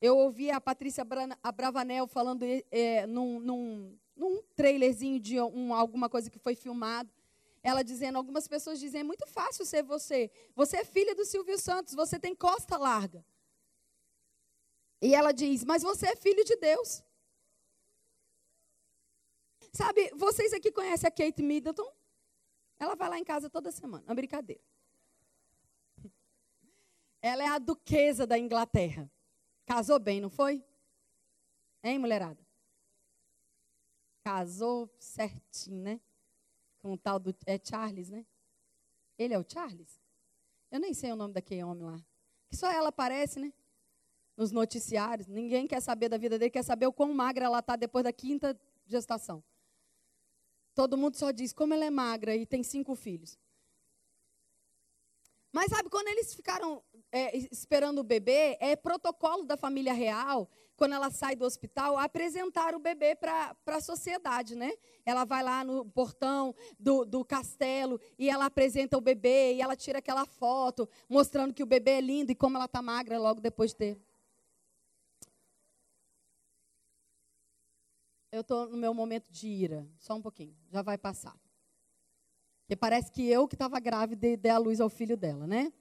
Eu 0.02 0.18
ouvi 0.18 0.52
a 0.52 0.60
Patrícia 0.60 1.06
Bravanel 1.06 2.08
falando 2.08 2.44
é, 2.44 3.08
num, 3.08 3.40
num, 3.40 3.98
num 4.16 4.42
trailerzinho 4.56 5.20
de 5.20 5.40
um, 5.40 5.74
alguma 5.74 6.10
coisa 6.10 6.30
que 6.30 6.40
foi 6.40 6.56
filmado 6.56 7.10
ela 7.64 7.82
dizendo, 7.82 8.18
algumas 8.18 8.46
pessoas 8.46 8.78
dizem, 8.78 9.00
é 9.00 9.04
muito 9.04 9.26
fácil 9.26 9.66
ser 9.66 9.84
você. 9.84 10.30
Você 10.54 10.78
é 10.78 10.86
filha 10.86 11.16
do 11.16 11.24
Silvio 11.24 11.58
Santos, 11.58 11.96
você 11.96 12.20
tem 12.20 12.36
costa 12.36 12.78
larga. 12.78 13.26
E 15.02 15.16
ela 15.16 15.32
diz, 15.32 15.64
mas 15.64 15.82
você 15.82 16.08
é 16.08 16.16
filho 16.16 16.44
de 16.44 16.58
Deus. 16.58 17.02
Sabe, 19.72 20.12
vocês 20.14 20.54
aqui 20.54 20.72
conhecem 20.72 21.08
a 21.08 21.12
Kate 21.12 21.42
Middleton? 21.42 21.90
Ela 22.78 22.96
vai 22.96 23.10
lá 23.10 23.18
em 23.18 23.24
casa 23.24 23.50
toda 23.50 23.72
semana, 23.72 24.04
uma 24.06 24.16
brincadeira. 24.16 24.62
Ela 27.22 27.44
é 27.44 27.48
a 27.48 27.60
duquesa 27.60 28.28
da 28.28 28.38
Inglaterra. 28.38 29.10
Casou 29.66 30.00
bem, 30.00 30.20
não 30.20 30.30
foi? 30.30 30.64
Hein, 31.82 31.98
mulherada? 31.98 32.46
Casou 34.22 34.94
certinho, 35.00 35.82
né? 35.82 36.02
Com 36.84 36.92
o 36.94 36.98
tal 36.98 37.18
do. 37.18 37.34
É 37.48 37.58
Charles, 37.58 38.10
né? 38.10 38.26
Ele 39.18 39.34
é 39.34 39.40
o 39.40 39.46
Charles? 39.48 40.02
Eu 40.70 40.80
nem 40.80 40.94
sei 40.94 41.12
o 41.12 41.16
nome 41.16 41.34
daquele 41.34 41.64
homem 41.64 41.86
lá. 41.86 41.98
Que 42.50 42.58
só 42.58 42.70
ela 42.70 42.90
aparece, 42.90 43.40
né? 43.40 43.54
Nos 44.36 44.52
noticiários. 44.52 45.28
Ninguém 45.28 45.66
quer 45.66 45.80
saber 45.80 46.10
da 46.10 46.18
vida 46.18 46.38
dele, 46.38 46.52
quer 46.52 46.64
saber 46.64 46.86
o 46.86 46.94
quão 46.94 47.14
magra 47.14 47.46
ela 47.46 47.60
está 47.60 47.78
depois 47.78 48.04
da 48.04 48.12
quinta 48.12 48.60
gestação. 48.86 49.42
Todo 50.76 50.98
mundo 50.98 51.16
só 51.16 51.32
diz 51.32 51.54
como 51.54 51.74
ela 51.74 51.86
é 51.86 51.90
magra 51.90 52.36
e 52.36 52.46
tem 52.46 52.64
cinco 52.64 52.96
filhos. 52.96 53.40
Mas 55.54 55.68
sabe, 55.68 55.88
quando 55.88 56.08
eles 56.08 56.34
ficaram 56.34 56.84
é, 57.12 57.38
esperando 57.52 58.00
o 58.00 58.04
bebê, 58.04 58.58
é 58.60 58.76
protocolo 58.76 59.46
da 59.46 59.56
família 59.56 59.94
real, 59.94 60.50
quando 60.76 60.94
ela 60.96 61.12
sai 61.12 61.36
do 61.36 61.46
hospital, 61.46 61.96
apresentar 61.96 62.74
o 62.74 62.80
bebê 62.80 63.16
para 63.16 63.56
a 63.68 63.80
sociedade, 63.80 64.56
né? 64.56 64.74
Ela 65.06 65.24
vai 65.24 65.44
lá 65.44 65.64
no 65.64 65.86
portão 65.86 66.56
do, 66.80 67.06
do 67.06 67.24
castelo 67.24 68.02
e 68.18 68.32
ela 68.32 68.46
apresenta 68.46 68.98
o 68.98 69.02
bebê 69.02 69.54
e 69.54 69.62
ela 69.62 69.76
tira 69.76 70.00
aquela 70.00 70.26
foto 70.26 70.90
mostrando 71.08 71.54
que 71.54 71.62
o 71.62 71.68
bebê 71.68 71.92
é 71.92 72.02
lindo 72.02 72.32
e 72.32 72.36
como 72.36 72.58
ela 72.58 72.66
está 72.66 72.82
magra 72.82 73.20
logo 73.20 73.40
depois 73.40 73.70
de 73.70 73.78
ter. 73.78 74.02
Eu 78.32 78.42
estou 78.42 78.68
no 78.68 78.78
meu 78.78 78.92
momento 78.92 79.30
de 79.30 79.48
ira, 79.48 79.88
só 80.00 80.16
um 80.16 80.22
pouquinho, 80.22 80.58
já 80.72 80.82
vai 80.82 80.98
passar. 80.98 81.43
Porque 82.74 82.80
parece 82.80 83.12
que 83.12 83.30
eu 83.30 83.48
que 83.48 83.54
estava 83.54 83.80
grávida 83.80 84.26
e 84.26 84.36
dei 84.36 84.52
a 84.52 84.58
luz 84.58 84.82
ao 84.82 84.90
filho 84.90 85.16
dela, 85.16 85.46
né? 85.46 85.72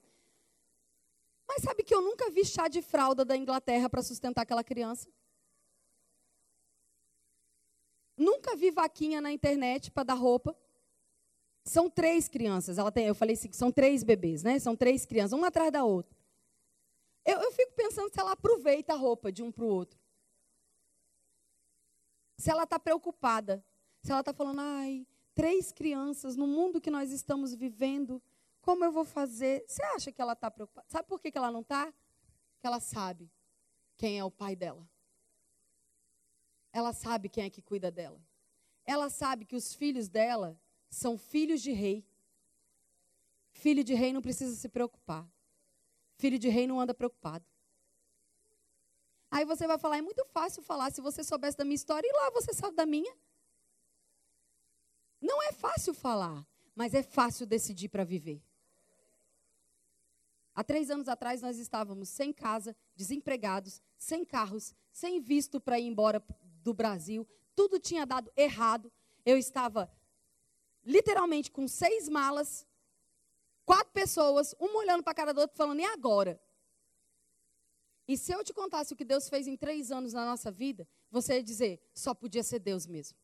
Mas 1.47 1.63
sabe 1.63 1.81
que 1.81 1.93
eu 1.93 2.01
nunca 2.01 2.29
vi 2.29 2.45
chá 2.45 2.67
de 2.67 2.83
fralda 2.83 3.25
da 3.25 3.35
Inglaterra 3.35 3.89
para 3.89 4.03
sustentar 4.03 4.43
aquela 4.43 4.63
criança? 4.63 5.09
Nunca 8.15 8.55
vi 8.55 8.69
vaquinha 8.69 9.19
na 9.19 9.31
internet 9.31 9.89
para 9.89 10.03
dar 10.03 10.13
roupa. 10.13 10.55
São 11.63 11.89
três 11.89 12.27
crianças. 12.27 12.77
Ela 12.77 12.91
tem, 12.91 13.07
eu 13.07 13.15
falei 13.15 13.33
assim, 13.33 13.51
são 13.53 13.71
três 13.71 14.03
bebês, 14.03 14.43
né? 14.43 14.59
São 14.59 14.75
três 14.75 15.03
crianças, 15.03 15.33
uma 15.33 15.47
atrás 15.47 15.71
da 15.71 15.83
outra. 15.83 16.15
Eu, 17.25 17.39
eu 17.41 17.51
fico 17.53 17.73
pensando 17.73 18.13
se 18.13 18.19
ela 18.19 18.33
aproveita 18.33 18.93
a 18.93 18.97
roupa 18.97 19.31
de 19.31 19.41
um 19.41 19.51
para 19.51 19.65
o 19.65 19.67
outro. 19.67 19.99
Se 22.37 22.51
ela 22.51 22.65
está 22.65 22.77
preocupada. 22.77 23.65
Se 24.03 24.11
ela 24.11 24.19
está 24.19 24.31
falando, 24.31 24.59
ai, 24.59 25.07
três 25.33 25.71
crianças 25.71 26.35
no 26.35 26.47
mundo 26.47 26.81
que 26.81 26.91
nós 26.91 27.11
estamos 27.11 27.53
vivendo, 27.53 28.21
como 28.61 28.85
eu 28.85 28.91
vou 28.91 29.05
fazer? 29.05 29.65
Você 29.67 29.83
acha 29.83 30.11
que 30.11 30.21
ela 30.21 30.33
está 30.33 30.49
preocupada? 30.49 30.85
Sabe 30.89 31.07
por 31.07 31.19
que, 31.19 31.31
que 31.31 31.37
ela 31.37 31.51
não 31.51 31.61
está? 31.61 31.85
Porque 31.85 32.67
ela 32.67 32.79
sabe 32.79 33.29
quem 33.97 34.19
é 34.19 34.23
o 34.23 34.31
pai 34.31 34.55
dela. 34.55 34.87
Ela 36.71 36.93
sabe 36.93 37.29
quem 37.29 37.43
é 37.43 37.49
que 37.49 37.61
cuida 37.61 37.91
dela. 37.91 38.21
Ela 38.85 39.09
sabe 39.09 39.45
que 39.45 39.55
os 39.55 39.73
filhos 39.73 40.07
dela 40.07 40.59
são 40.89 41.17
filhos 41.17 41.61
de 41.61 41.71
rei. 41.71 42.05
Filho 43.51 43.83
de 43.83 43.93
rei 43.93 44.11
não 44.11 44.21
precisa 44.21 44.55
se 44.55 44.67
preocupar. 44.67 45.27
Filho 46.15 46.39
de 46.39 46.49
rei 46.49 46.67
não 46.67 46.79
anda 46.79 46.93
preocupado. 46.93 47.45
Aí 49.29 49.45
você 49.45 49.65
vai 49.65 49.77
falar, 49.77 49.97
é 49.97 50.01
muito 50.01 50.23
fácil 50.25 50.61
falar, 50.61 50.91
se 50.91 51.01
você 51.01 51.23
soubesse 51.23 51.57
da 51.57 51.63
minha 51.63 51.75
história, 51.75 52.07
e 52.07 52.13
lá 52.13 52.29
você 52.29 52.53
sabe 52.53 52.75
da 52.75 52.85
minha. 52.85 53.15
Não 55.23 55.41
é 55.41 55.53
fácil 55.53 55.93
falar, 55.93 56.45
mas 56.75 56.93
é 56.93 57.01
fácil 57.01 57.45
decidir 57.45 57.87
para 57.87 58.03
viver. 58.03 58.43
Há 60.53 60.61
três 60.65 60.91
anos 60.91 61.07
atrás 61.07 61.41
nós 61.41 61.57
estávamos 61.57 62.09
sem 62.09 62.33
casa, 62.33 62.75
desempregados, 62.93 63.81
sem 63.97 64.25
carros, 64.25 64.75
sem 64.91 65.21
visto 65.21 65.61
para 65.61 65.79
ir 65.79 65.85
embora 65.87 66.21
do 66.61 66.73
Brasil. 66.73 67.25
Tudo 67.55 67.79
tinha 67.79 68.05
dado 68.05 68.29
errado. 68.35 68.91
Eu 69.25 69.37
estava 69.37 69.89
literalmente 70.83 71.49
com 71.49 71.69
seis 71.69 72.09
malas, 72.09 72.67
quatro 73.65 73.93
pessoas, 73.93 74.53
uma 74.59 74.77
olhando 74.79 75.03
para 75.03 75.11
a 75.11 75.15
cara 75.15 75.33
do 75.33 75.39
outro, 75.39 75.55
falando, 75.55 75.79
e 75.79 75.85
agora? 75.85 76.37
E 78.05 78.17
se 78.17 78.33
eu 78.33 78.43
te 78.43 78.53
contasse 78.53 78.91
o 78.91 78.97
que 78.97 79.05
Deus 79.05 79.29
fez 79.29 79.47
em 79.47 79.55
três 79.55 79.89
anos 79.89 80.11
na 80.11 80.25
nossa 80.25 80.51
vida, 80.51 80.85
você 81.09 81.35
ia 81.35 81.43
dizer, 81.43 81.81
só 81.95 82.13
podia 82.13 82.43
ser 82.43 82.59
Deus 82.59 82.85
mesmo. 82.85 83.17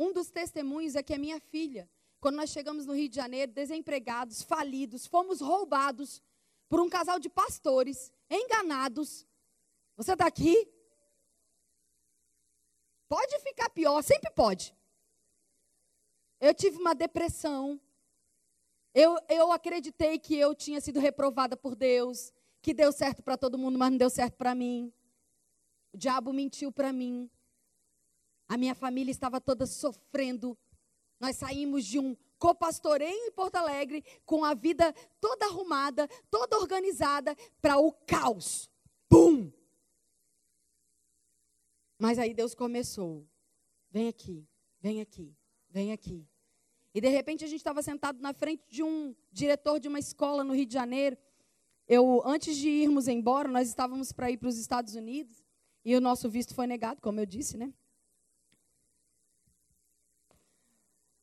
Um 0.00 0.14
dos 0.14 0.30
testemunhos 0.30 0.94
é 0.96 1.02
que 1.02 1.12
a 1.12 1.18
minha 1.18 1.38
filha, 1.38 1.86
quando 2.22 2.36
nós 2.36 2.48
chegamos 2.48 2.86
no 2.86 2.94
Rio 2.94 3.06
de 3.06 3.16
Janeiro, 3.16 3.52
desempregados, 3.52 4.40
falidos, 4.40 5.06
fomos 5.06 5.42
roubados 5.42 6.22
por 6.70 6.80
um 6.80 6.88
casal 6.88 7.18
de 7.18 7.28
pastores, 7.28 8.10
enganados. 8.30 9.26
Você 9.98 10.14
está 10.14 10.26
aqui? 10.26 10.66
Pode 13.10 13.38
ficar 13.40 13.68
pior, 13.68 14.00
sempre 14.02 14.30
pode. 14.30 14.74
Eu 16.40 16.54
tive 16.54 16.78
uma 16.78 16.94
depressão. 16.94 17.78
Eu, 18.94 19.18
eu 19.28 19.52
acreditei 19.52 20.18
que 20.18 20.34
eu 20.34 20.54
tinha 20.54 20.80
sido 20.80 20.98
reprovada 20.98 21.58
por 21.58 21.76
Deus, 21.76 22.32
que 22.62 22.72
deu 22.72 22.90
certo 22.90 23.22
para 23.22 23.36
todo 23.36 23.58
mundo, 23.58 23.78
mas 23.78 23.90
não 23.90 23.98
deu 23.98 24.08
certo 24.08 24.38
para 24.38 24.54
mim. 24.54 24.90
O 25.92 25.98
diabo 25.98 26.32
mentiu 26.32 26.72
para 26.72 26.90
mim. 26.90 27.30
A 28.50 28.56
minha 28.56 28.74
família 28.74 29.12
estava 29.12 29.40
toda 29.40 29.64
sofrendo. 29.64 30.58
Nós 31.20 31.36
saímos 31.36 31.84
de 31.86 32.00
um 32.00 32.16
copastoreio 32.36 33.28
em 33.28 33.30
Porto 33.30 33.54
Alegre 33.54 34.02
com 34.26 34.44
a 34.44 34.54
vida 34.54 34.92
toda 35.20 35.46
arrumada, 35.46 36.08
toda 36.28 36.58
organizada 36.58 37.36
para 37.62 37.78
o 37.78 37.92
caos. 37.92 38.68
Pum! 39.08 39.52
Mas 41.96 42.18
aí 42.18 42.34
Deus 42.34 42.52
começou. 42.52 43.24
Vem 43.88 44.08
aqui, 44.08 44.44
vem 44.80 45.00
aqui, 45.00 45.32
vem 45.68 45.92
aqui. 45.92 46.26
E 46.92 47.00
de 47.00 47.08
repente 47.08 47.44
a 47.44 47.46
gente 47.46 47.60
estava 47.60 47.84
sentado 47.84 48.20
na 48.20 48.34
frente 48.34 48.64
de 48.68 48.82
um 48.82 49.14
diretor 49.30 49.78
de 49.78 49.86
uma 49.86 50.00
escola 50.00 50.42
no 50.42 50.54
Rio 50.54 50.66
de 50.66 50.74
Janeiro. 50.74 51.16
Eu, 51.86 52.20
antes 52.26 52.56
de 52.56 52.68
irmos 52.68 53.06
embora, 53.06 53.48
nós 53.48 53.68
estávamos 53.68 54.10
para 54.10 54.28
ir 54.28 54.38
para 54.38 54.48
os 54.48 54.58
Estados 54.58 54.96
Unidos 54.96 55.44
e 55.84 55.94
o 55.94 56.00
nosso 56.00 56.28
visto 56.28 56.52
foi 56.52 56.66
negado, 56.66 57.00
como 57.00 57.20
eu 57.20 57.26
disse, 57.26 57.56
né? 57.56 57.72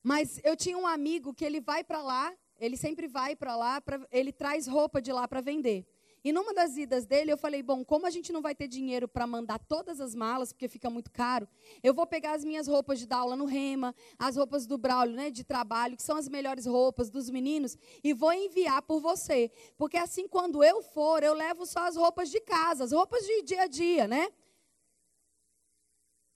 Mas 0.08 0.40
eu 0.42 0.56
tinha 0.56 0.78
um 0.78 0.86
amigo 0.86 1.34
que 1.34 1.44
ele 1.44 1.60
vai 1.60 1.84
para 1.84 2.00
lá, 2.00 2.34
ele 2.58 2.78
sempre 2.78 3.06
vai 3.06 3.36
para 3.36 3.54
lá, 3.54 3.78
pra, 3.78 4.00
ele 4.10 4.32
traz 4.32 4.66
roupa 4.66 5.02
de 5.02 5.12
lá 5.12 5.28
para 5.28 5.42
vender. 5.42 5.86
E 6.24 6.32
numa 6.32 6.54
das 6.54 6.78
idas 6.78 7.04
dele, 7.04 7.30
eu 7.30 7.36
falei: 7.36 7.62
bom, 7.62 7.84
como 7.84 8.06
a 8.06 8.10
gente 8.10 8.32
não 8.32 8.40
vai 8.40 8.54
ter 8.54 8.68
dinheiro 8.68 9.06
para 9.06 9.26
mandar 9.26 9.58
todas 9.58 10.00
as 10.00 10.14
malas, 10.14 10.50
porque 10.50 10.66
fica 10.66 10.88
muito 10.88 11.10
caro, 11.10 11.46
eu 11.82 11.92
vou 11.92 12.06
pegar 12.06 12.32
as 12.32 12.42
minhas 12.42 12.66
roupas 12.66 12.98
de 12.98 13.06
dar 13.06 13.18
aula 13.18 13.36
no 13.36 13.44
Rema, 13.44 13.94
as 14.18 14.34
roupas 14.34 14.66
do 14.66 14.78
Braulio, 14.78 15.14
né, 15.14 15.28
de 15.30 15.44
trabalho, 15.44 15.94
que 15.94 16.02
são 16.02 16.16
as 16.16 16.26
melhores 16.26 16.64
roupas 16.64 17.10
dos 17.10 17.28
meninos, 17.28 17.76
e 18.02 18.14
vou 18.14 18.32
enviar 18.32 18.80
por 18.80 19.00
você. 19.02 19.52
Porque 19.76 19.98
assim, 19.98 20.26
quando 20.26 20.64
eu 20.64 20.80
for, 20.80 21.22
eu 21.22 21.34
levo 21.34 21.66
só 21.66 21.80
as 21.86 21.96
roupas 21.96 22.30
de 22.30 22.40
casa, 22.40 22.82
as 22.82 22.92
roupas 22.92 23.26
de 23.26 23.42
dia 23.42 23.64
a 23.64 23.66
dia, 23.66 24.08
né? 24.08 24.32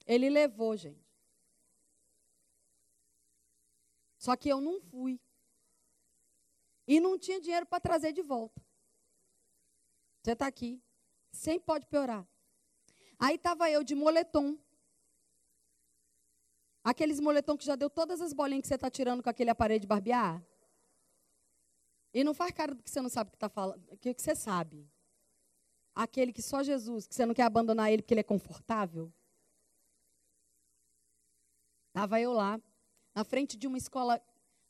Ele 0.05 0.29
levou, 0.29 0.77
gente. 0.77 1.02
Só 4.23 4.37
que 4.37 4.47
eu 4.47 4.61
não 4.61 4.79
fui. 4.79 5.19
E 6.87 6.97
não 7.01 7.19
tinha 7.19 7.41
dinheiro 7.41 7.65
para 7.65 7.81
trazer 7.81 8.13
de 8.13 8.21
volta. 8.21 8.61
Você 10.21 10.31
está 10.31 10.47
aqui. 10.47 10.81
Sempre 11.29 11.65
pode 11.65 11.85
piorar. 11.87 12.25
Aí 13.19 13.35
estava 13.35 13.69
eu 13.69 13.83
de 13.83 13.93
moletom. 13.93 14.57
Aqueles 16.81 17.19
moletom 17.19 17.57
que 17.57 17.65
já 17.65 17.75
deu 17.75 17.89
todas 17.89 18.21
as 18.21 18.31
bolinhas 18.31 18.61
que 18.61 18.69
você 18.69 18.75
está 18.75 18.89
tirando 18.89 19.21
com 19.21 19.29
aquele 19.29 19.49
aparelho 19.49 19.81
de 19.81 19.87
barbear. 19.87 20.41
E 22.13 22.23
não 22.23 22.33
faz 22.33 22.53
cara 22.53 22.73
do 22.73 22.81
que 22.81 22.89
você 22.89 23.01
não 23.01 23.09
sabe 23.09 23.29
que 23.29 23.35
está 23.35 23.49
falando. 23.49 23.85
O 23.91 23.97
que 23.97 24.13
você 24.13 24.33
sabe? 24.33 24.89
Aquele 25.93 26.31
que 26.31 26.41
só 26.41 26.63
Jesus, 26.63 27.05
que 27.07 27.13
você 27.13 27.25
não 27.25 27.33
quer 27.33 27.43
abandonar 27.43 27.91
ele 27.91 28.01
porque 28.01 28.13
ele 28.13 28.21
é 28.21 28.23
confortável. 28.23 29.11
Estava 31.89 32.21
eu 32.21 32.31
lá, 32.31 32.57
na 33.13 33.23
frente 33.23 33.55
de 33.57 33.67
uma 33.67 33.77
escola, 33.77 34.21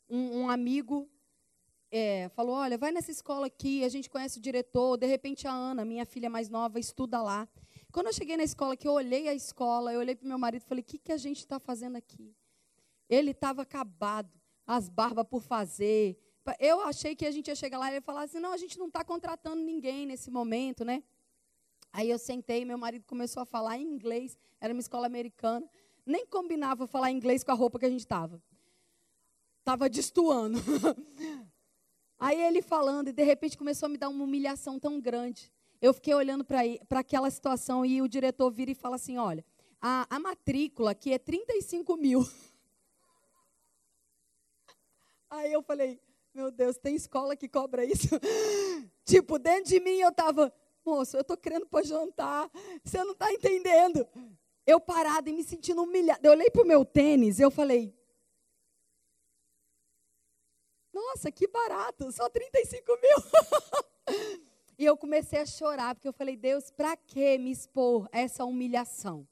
um, 0.08 0.40
um 0.42 0.50
amigo 0.50 1.08
é, 1.90 2.28
falou: 2.30 2.56
Olha, 2.56 2.76
vai 2.76 2.92
nessa 2.92 3.10
escola 3.10 3.46
aqui, 3.46 3.84
a 3.84 3.88
gente 3.88 4.10
conhece 4.10 4.38
o 4.38 4.42
diretor. 4.42 4.96
De 4.96 5.06
repente, 5.06 5.46
a 5.46 5.52
Ana, 5.52 5.84
minha 5.84 6.04
filha 6.04 6.28
mais 6.28 6.48
nova, 6.48 6.78
estuda 6.78 7.22
lá. 7.22 7.48
Quando 7.92 8.08
eu 8.08 8.12
cheguei 8.12 8.36
na 8.36 8.42
escola, 8.42 8.76
que 8.76 8.88
eu 8.88 8.92
olhei 8.92 9.28
a 9.28 9.34
escola, 9.34 9.92
eu 9.92 10.00
olhei 10.00 10.16
para 10.16 10.24
o 10.24 10.28
meu 10.28 10.38
marido 10.38 10.62
e 10.62 10.66
falei: 10.66 10.82
O 10.82 10.84
que, 10.84 10.98
que 10.98 11.12
a 11.12 11.16
gente 11.16 11.38
está 11.38 11.58
fazendo 11.60 11.96
aqui? 11.96 12.34
Ele 13.08 13.30
estava 13.30 13.62
acabado, 13.62 14.30
as 14.66 14.88
barbas 14.88 15.26
por 15.28 15.40
fazer. 15.40 16.18
Eu 16.58 16.80
achei 16.80 17.14
que 17.16 17.24
a 17.24 17.30
gente 17.30 17.48
ia 17.48 17.54
chegar 17.54 17.78
lá 17.78 17.90
e 17.90 17.94
ia 17.94 18.02
falar 18.02 18.24
assim: 18.24 18.40
Não, 18.40 18.52
a 18.52 18.56
gente 18.56 18.78
não 18.78 18.88
está 18.88 19.04
contratando 19.04 19.62
ninguém 19.62 20.04
nesse 20.04 20.30
momento, 20.30 20.84
né? 20.84 21.02
Aí 21.92 22.10
eu 22.10 22.18
sentei, 22.18 22.64
meu 22.64 22.76
marido 22.76 23.04
começou 23.06 23.40
a 23.40 23.46
falar 23.46 23.78
em 23.78 23.84
inglês, 23.84 24.36
era 24.60 24.74
uma 24.74 24.80
escola 24.80 25.06
americana 25.06 25.64
nem 26.06 26.26
combinava 26.26 26.86
falar 26.86 27.10
inglês 27.10 27.42
com 27.42 27.50
a 27.50 27.54
roupa 27.54 27.78
que 27.78 27.86
a 27.86 27.90
gente 27.90 28.00
estava. 28.00 28.42
Estava 29.60 29.88
destoando. 29.88 30.58
Aí 32.18 32.40
ele 32.40 32.62
falando, 32.62 33.08
e 33.08 33.12
de 33.12 33.22
repente 33.22 33.58
começou 33.58 33.86
a 33.86 33.88
me 33.88 33.98
dar 33.98 34.08
uma 34.08 34.24
humilhação 34.24 34.78
tão 34.78 35.00
grande. 35.00 35.52
Eu 35.80 35.92
fiquei 35.92 36.14
olhando 36.14 36.44
para 36.44 37.00
aquela 37.00 37.30
situação 37.30 37.84
e 37.84 38.00
o 38.00 38.08
diretor 38.08 38.50
vira 38.50 38.70
e 38.70 38.74
fala 38.74 38.96
assim: 38.96 39.18
olha, 39.18 39.44
a, 39.80 40.06
a 40.08 40.18
matrícula 40.18 40.92
aqui 40.92 41.12
é 41.12 41.18
35 41.18 41.96
mil. 41.96 42.20
Aí 45.28 45.52
eu 45.52 45.62
falei, 45.62 46.00
meu 46.32 46.50
Deus, 46.50 46.78
tem 46.78 46.94
escola 46.94 47.36
que 47.36 47.48
cobra 47.48 47.84
isso? 47.84 48.08
tipo, 49.04 49.38
dentro 49.38 49.70
de 49.70 49.80
mim 49.80 49.98
eu 49.98 50.10
estava, 50.10 50.52
moço, 50.84 51.16
eu 51.16 51.22
estou 51.22 51.36
querendo 51.36 51.66
para 51.66 51.84
jantar, 51.84 52.50
você 52.82 53.02
não 53.04 53.12
está 53.12 53.32
entendendo. 53.32 54.06
Eu 54.66 54.80
parada 54.80 55.28
e 55.28 55.32
me 55.32 55.44
sentindo 55.44 55.82
humilhada. 55.82 56.26
Eu 56.26 56.32
olhei 56.32 56.50
para 56.50 56.62
o 56.62 56.66
meu 56.66 56.84
tênis 56.84 57.38
e 57.38 57.42
eu 57.42 57.50
falei: 57.50 57.94
Nossa, 60.92 61.30
que 61.30 61.46
barato, 61.48 62.10
só 62.12 62.28
35 62.28 62.92
mil. 62.96 63.18
e 64.78 64.84
eu 64.84 64.96
comecei 64.96 65.40
a 65.40 65.46
chorar, 65.46 65.94
porque 65.94 66.08
eu 66.08 66.12
falei: 66.12 66.36
Deus, 66.36 66.70
para 66.70 66.96
que 66.96 67.36
me 67.36 67.50
expor 67.50 68.08
a 68.12 68.20
essa 68.20 68.44
humilhação? 68.44 69.26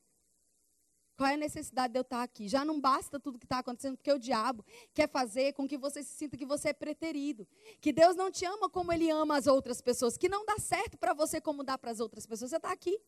Qual 1.17 1.31
é 1.31 1.35
a 1.35 1.37
necessidade 1.37 1.93
de 1.93 1.99
eu 1.99 2.03
estar 2.03 2.23
aqui? 2.23 2.49
Já 2.49 2.65
não 2.65 2.81
basta 2.81 3.21
tudo 3.21 3.39
que 3.39 3.45
está 3.45 3.59
acontecendo, 3.59 3.97
porque 3.97 4.13
o 4.13 4.19
diabo 4.19 4.65
quer 4.93 5.09
fazer 5.09 5.53
com 5.53 5.69
que 5.69 5.79
você 5.79 6.03
se 6.03 6.13
sinta 6.15 6.37
que 6.37 6.45
você 6.45 6.71
é 6.71 6.73
preterido. 6.73 7.47
Que 7.81 7.93
Deus 7.93 8.17
não 8.17 8.31
te 8.31 8.45
ama 8.45 8.69
como 8.69 8.93
Ele 8.93 9.09
ama 9.09 9.37
as 9.37 9.47
outras 9.47 9.81
pessoas. 9.81 10.17
Que 10.17 10.29
não 10.29 10.45
dá 10.45 10.59
certo 10.59 10.99
para 10.99 11.15
você 11.15 11.41
como 11.41 11.63
dá 11.63 11.79
para 11.79 11.91
as 11.91 12.01
outras 12.01 12.27
pessoas. 12.27 12.51
Você 12.51 12.57
está 12.57 12.73
aqui. 12.73 12.99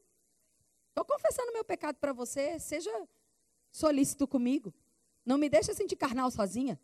Estou 0.94 1.04
confessando 1.04 1.52
meu 1.52 1.64
pecado 1.64 1.96
para 1.96 2.12
você. 2.12 2.56
Seja 2.60 2.88
solícito 3.72 4.28
comigo. 4.28 4.72
Não 5.26 5.36
me 5.36 5.48
deixa 5.48 5.74
sentir 5.74 5.96
carnal 5.96 6.30
sozinha. 6.30 6.80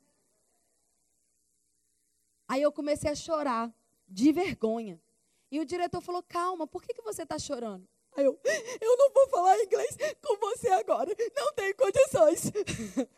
Aí 2.48 2.60
eu 2.60 2.72
comecei 2.72 3.08
a 3.08 3.14
chorar, 3.14 3.72
de 4.08 4.32
vergonha. 4.32 5.00
E 5.48 5.60
o 5.60 5.64
diretor 5.64 6.00
falou: 6.00 6.24
Calma, 6.24 6.66
por 6.66 6.82
que, 6.82 6.92
que 6.92 7.02
você 7.02 7.22
está 7.22 7.38
chorando? 7.38 7.88
Aí 8.16 8.24
eu: 8.24 8.36
Eu 8.80 8.96
não 8.96 9.12
vou 9.12 9.28
falar 9.28 9.56
inglês 9.62 9.96
com 10.20 10.36
você 10.38 10.68
agora. 10.70 11.14
Não 11.36 11.52
tenho 11.52 11.76
condições. 11.76 12.50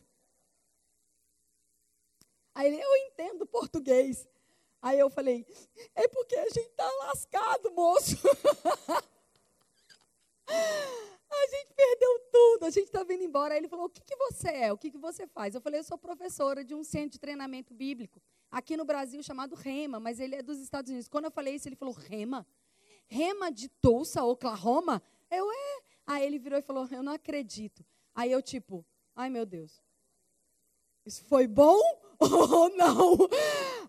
Aí 2.55 2.67
ele: 2.67 2.83
Eu 2.83 2.97
entendo 3.07 3.47
português. 3.47 4.29
Aí 4.83 4.99
eu 4.99 5.09
falei: 5.09 5.47
É 5.95 6.07
porque 6.09 6.37
a 6.37 6.51
gente 6.51 6.69
está 6.69 6.91
lascado, 7.07 7.71
moço. 7.71 8.17
A 11.33 11.47
gente 11.47 11.73
perdeu 11.75 12.21
tudo, 12.31 12.67
a 12.67 12.71
gente 12.71 12.85
está 12.85 13.03
vindo 13.03 13.25
embora. 13.25 13.55
Aí 13.55 13.61
ele 13.61 13.69
falou: 13.69 13.87
O 13.87 13.89
que, 13.89 14.03
que 14.03 14.15
você 14.17 14.49
é? 14.49 14.73
O 14.73 14.77
que, 14.77 14.91
que 14.91 14.99
você 14.99 15.27
faz? 15.27 15.55
Eu 15.55 15.63
falei: 15.63 15.81
Eu 15.81 15.85
sou 15.85 15.97
professora 15.97 16.63
de 16.63 16.75
um 16.75 16.85
centro 16.85 17.11
de 17.11 17.19
treinamento 17.19 17.73
bíblico, 17.73 18.21
aqui 18.51 18.77
no 18.77 18.85
Brasil, 18.85 19.23
chamado 19.23 19.55
REMA, 19.55 19.99
mas 19.99 20.21
ele 20.21 20.37
é 20.37 20.43
dos 20.43 20.59
Estados 20.59 20.91
Unidos. 20.91 21.09
Quando 21.09 21.25
eu 21.25 21.31
falei 21.31 21.55
isso, 21.55 21.69
ele 21.69 21.75
falou: 21.75 21.95
REMA? 21.95 22.47
REMA 23.07 23.51
de 23.51 23.69
Tulsa, 23.69 24.23
Oklahoma? 24.23 25.03
Eu, 25.31 25.51
é. 25.51 25.81
Aí 26.07 26.27
ele 26.27 26.39
virou 26.39 26.59
e 26.59 26.63
falou: 26.63 26.87
Eu 26.91 27.03
não 27.03 27.15
acredito. 27.15 27.85
Aí 28.15 28.31
eu, 28.31 28.43
tipo, 28.43 28.85
ai 29.17 29.31
meu 29.31 29.47
Deus, 29.47 29.83
isso 31.05 31.25
foi 31.25 31.47
bom 31.47 31.81
ou 32.21 32.69
não? 32.77 33.17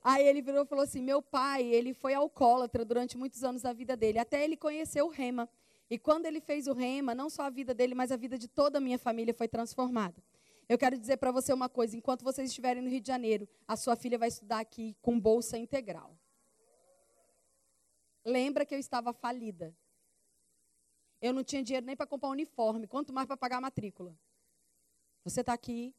Aí 0.03 0.25
ele 0.25 0.41
virou 0.41 0.63
e 0.63 0.65
falou 0.65 0.83
assim: 0.83 1.01
Meu 1.01 1.21
pai, 1.21 1.63
ele 1.63 1.93
foi 1.93 2.13
alcoólatra 2.13 2.83
durante 2.83 3.17
muitos 3.17 3.43
anos 3.43 3.61
da 3.61 3.73
vida 3.73 3.95
dele, 3.95 4.17
até 4.17 4.43
ele 4.43 4.57
conhecer 4.57 5.01
o 5.01 5.09
REMA. 5.09 5.49
E 5.93 5.99
quando 5.99 6.25
ele 6.25 6.41
fez 6.41 6.65
o 6.65 6.73
rema, 6.73 7.13
não 7.13 7.29
só 7.29 7.43
a 7.43 7.51
vida 7.51 7.71
dele, 7.71 7.93
mas 7.93 8.11
a 8.11 8.17
vida 8.17 8.35
de 8.35 8.47
toda 8.47 8.79
a 8.79 8.81
minha 8.81 8.97
família 8.97 9.31
foi 9.31 9.47
transformada. 9.47 10.23
Eu 10.67 10.75
quero 10.75 10.97
dizer 10.97 11.17
para 11.17 11.31
você 11.31 11.53
uma 11.53 11.69
coisa: 11.69 11.95
enquanto 11.95 12.23
vocês 12.23 12.49
estiverem 12.49 12.81
no 12.81 12.89
Rio 12.89 12.99
de 12.99 13.05
Janeiro, 13.05 13.47
a 13.67 13.77
sua 13.77 13.95
filha 13.95 14.17
vai 14.17 14.27
estudar 14.29 14.59
aqui 14.59 14.97
com 15.03 15.19
bolsa 15.19 15.55
integral. 15.55 16.17
Lembra 18.25 18.65
que 18.65 18.73
eu 18.73 18.79
estava 18.79 19.13
falida. 19.13 19.71
Eu 21.21 21.31
não 21.31 21.43
tinha 21.43 21.61
dinheiro 21.61 21.85
nem 21.85 21.95
para 21.95 22.07
comprar 22.07 22.29
um 22.29 22.31
uniforme, 22.31 22.87
quanto 22.87 23.13
mais 23.13 23.27
para 23.27 23.37
pagar 23.37 23.57
a 23.57 23.61
matrícula. 23.61 24.17
Você 25.23 25.41
está 25.41 25.53
aqui, 25.53 25.93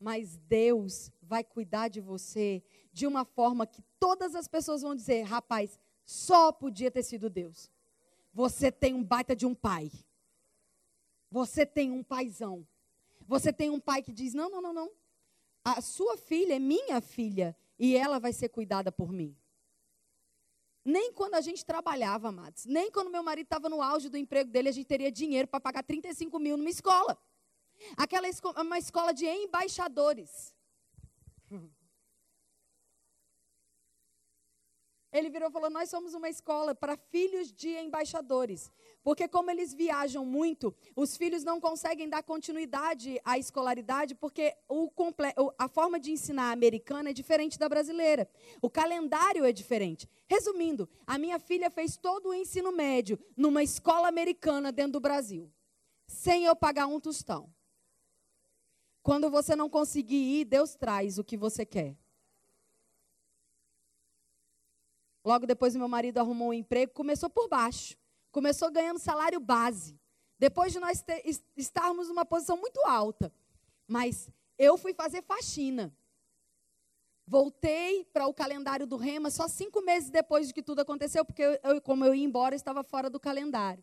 mas 0.00 0.36
Deus 0.38 1.12
vai 1.22 1.44
cuidar 1.44 1.86
de 1.86 2.00
você 2.00 2.64
de 2.92 3.06
uma 3.06 3.24
forma 3.24 3.64
que 3.64 3.80
todas 4.00 4.34
as 4.34 4.48
pessoas 4.48 4.82
vão 4.82 4.92
dizer: 4.92 5.22
rapaz, 5.22 5.78
só 6.04 6.50
podia 6.50 6.90
ter 6.90 7.04
sido 7.04 7.30
Deus. 7.30 7.72
Você 8.34 8.72
tem 8.72 8.92
um 8.92 9.04
baita 9.04 9.36
de 9.36 9.46
um 9.46 9.54
pai. 9.54 9.92
Você 11.30 11.64
tem 11.64 11.92
um 11.92 12.02
paizão. 12.02 12.66
Você 13.28 13.52
tem 13.52 13.70
um 13.70 13.78
pai 13.78 14.02
que 14.02 14.12
diz: 14.12 14.34
não, 14.34 14.50
não, 14.50 14.60
não, 14.60 14.72
não. 14.72 14.90
A 15.64 15.80
sua 15.80 16.16
filha 16.16 16.54
é 16.54 16.58
minha 16.58 17.00
filha 17.00 17.56
e 17.78 17.96
ela 17.96 18.18
vai 18.18 18.32
ser 18.32 18.48
cuidada 18.48 18.90
por 18.90 19.12
mim. 19.12 19.36
Nem 20.84 21.12
quando 21.12 21.34
a 21.34 21.40
gente 21.40 21.64
trabalhava, 21.64 22.28
amados, 22.28 22.66
nem 22.66 22.90
quando 22.90 23.10
meu 23.10 23.22
marido 23.22 23.46
estava 23.46 23.70
no 23.70 23.80
auge 23.80 24.10
do 24.10 24.18
emprego 24.18 24.50
dele, 24.50 24.68
a 24.68 24.72
gente 24.72 24.86
teria 24.86 25.10
dinheiro 25.10 25.48
para 25.48 25.60
pagar 25.60 25.82
35 25.82 26.38
mil 26.38 26.56
numa 26.56 26.68
escola. 26.68 27.16
Aquela 27.96 28.28
escola, 28.28 28.60
uma 28.62 28.78
escola 28.78 29.14
de 29.14 29.26
embaixadores. 29.26 30.54
Ele 35.14 35.30
virou 35.30 35.48
e 35.48 35.52
falou: 35.52 35.70
Nós 35.70 35.88
somos 35.88 36.12
uma 36.12 36.28
escola 36.28 36.74
para 36.74 36.96
filhos 36.96 37.52
de 37.52 37.68
embaixadores. 37.68 38.68
Porque, 39.00 39.28
como 39.28 39.48
eles 39.48 39.72
viajam 39.72 40.24
muito, 40.24 40.74
os 40.96 41.16
filhos 41.16 41.44
não 41.44 41.60
conseguem 41.60 42.08
dar 42.08 42.24
continuidade 42.24 43.20
à 43.24 43.38
escolaridade, 43.38 44.14
porque 44.16 44.56
o, 44.68 44.90
a 45.56 45.68
forma 45.68 46.00
de 46.00 46.10
ensinar 46.10 46.50
americana 46.50 47.10
é 47.10 47.12
diferente 47.12 47.58
da 47.58 47.68
brasileira. 47.68 48.28
O 48.60 48.68
calendário 48.68 49.44
é 49.44 49.52
diferente. 49.52 50.08
Resumindo, 50.26 50.88
a 51.06 51.16
minha 51.16 51.38
filha 51.38 51.70
fez 51.70 51.96
todo 51.96 52.30
o 52.30 52.34
ensino 52.34 52.72
médio 52.72 53.16
numa 53.36 53.62
escola 53.62 54.08
americana 54.08 54.72
dentro 54.72 54.94
do 54.94 55.00
Brasil, 55.00 55.48
sem 56.08 56.44
eu 56.44 56.56
pagar 56.56 56.86
um 56.86 56.98
tostão. 56.98 57.48
Quando 59.00 59.30
você 59.30 59.54
não 59.54 59.68
conseguir 59.70 60.40
ir, 60.40 60.44
Deus 60.46 60.74
traz 60.74 61.18
o 61.18 61.24
que 61.24 61.36
você 61.36 61.64
quer. 61.64 61.94
Logo 65.24 65.46
depois, 65.46 65.74
meu 65.74 65.88
marido 65.88 66.18
arrumou 66.18 66.50
um 66.50 66.52
emprego, 66.52 66.92
começou 66.92 67.30
por 67.30 67.48
baixo. 67.48 67.96
Começou 68.30 68.70
ganhando 68.70 68.98
salário 68.98 69.40
base. 69.40 69.98
Depois 70.38 70.72
de 70.72 70.78
nós 70.78 71.00
ter, 71.00 71.22
estarmos 71.56 72.08
numa 72.08 72.24
posição 72.24 72.56
muito 72.56 72.80
alta. 72.80 73.32
Mas 73.86 74.28
eu 74.58 74.76
fui 74.76 74.92
fazer 74.92 75.22
faxina. 75.22 75.92
Voltei 77.26 78.04
para 78.12 78.26
o 78.26 78.34
calendário 78.34 78.86
do 78.86 78.96
Rema 78.96 79.30
só 79.30 79.48
cinco 79.48 79.80
meses 79.80 80.10
depois 80.10 80.48
de 80.48 80.52
que 80.52 80.62
tudo 80.62 80.80
aconteceu, 80.80 81.24
porque 81.24 81.42
eu, 81.42 81.80
como 81.80 82.04
eu 82.04 82.14
ia 82.14 82.24
embora, 82.24 82.54
eu 82.54 82.56
estava 82.56 82.84
fora 82.84 83.08
do 83.08 83.18
calendário. 83.18 83.82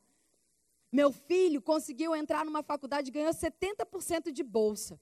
Meu 0.91 1.11
filho 1.11 1.61
conseguiu 1.61 2.15
entrar 2.15 2.45
numa 2.45 2.61
faculdade 2.61 3.09
e 3.09 3.11
ganhou 3.11 3.33
70% 3.33 4.31
de 4.31 4.43
bolsa. 4.43 4.99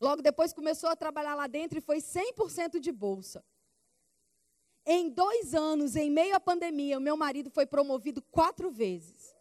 Logo 0.00 0.22
depois 0.22 0.52
começou 0.52 0.90
a 0.90 0.94
trabalhar 0.94 1.34
lá 1.34 1.46
dentro 1.46 1.78
e 1.78 1.80
foi 1.80 1.98
100% 1.98 2.78
de 2.78 2.92
bolsa. 2.92 3.42
Em 4.86 5.08
dois 5.08 5.54
anos, 5.54 5.96
em 5.96 6.10
meio 6.10 6.36
à 6.36 6.40
pandemia, 6.40 6.98
o 6.98 7.00
meu 7.00 7.16
marido 7.16 7.50
foi 7.50 7.64
promovido 7.64 8.20
quatro 8.20 8.70
vezes. 8.70 9.34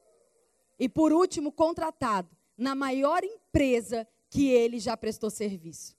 E 0.79 0.87
por 0.87 1.11
último, 1.11 1.51
contratado 1.51 2.29
na 2.57 2.73
maior 2.73 3.23
empresa 3.23 4.07
que 4.29 4.47
ele 4.49 4.79
já 4.79 4.95
prestou 4.95 5.29
serviço. 5.29 5.95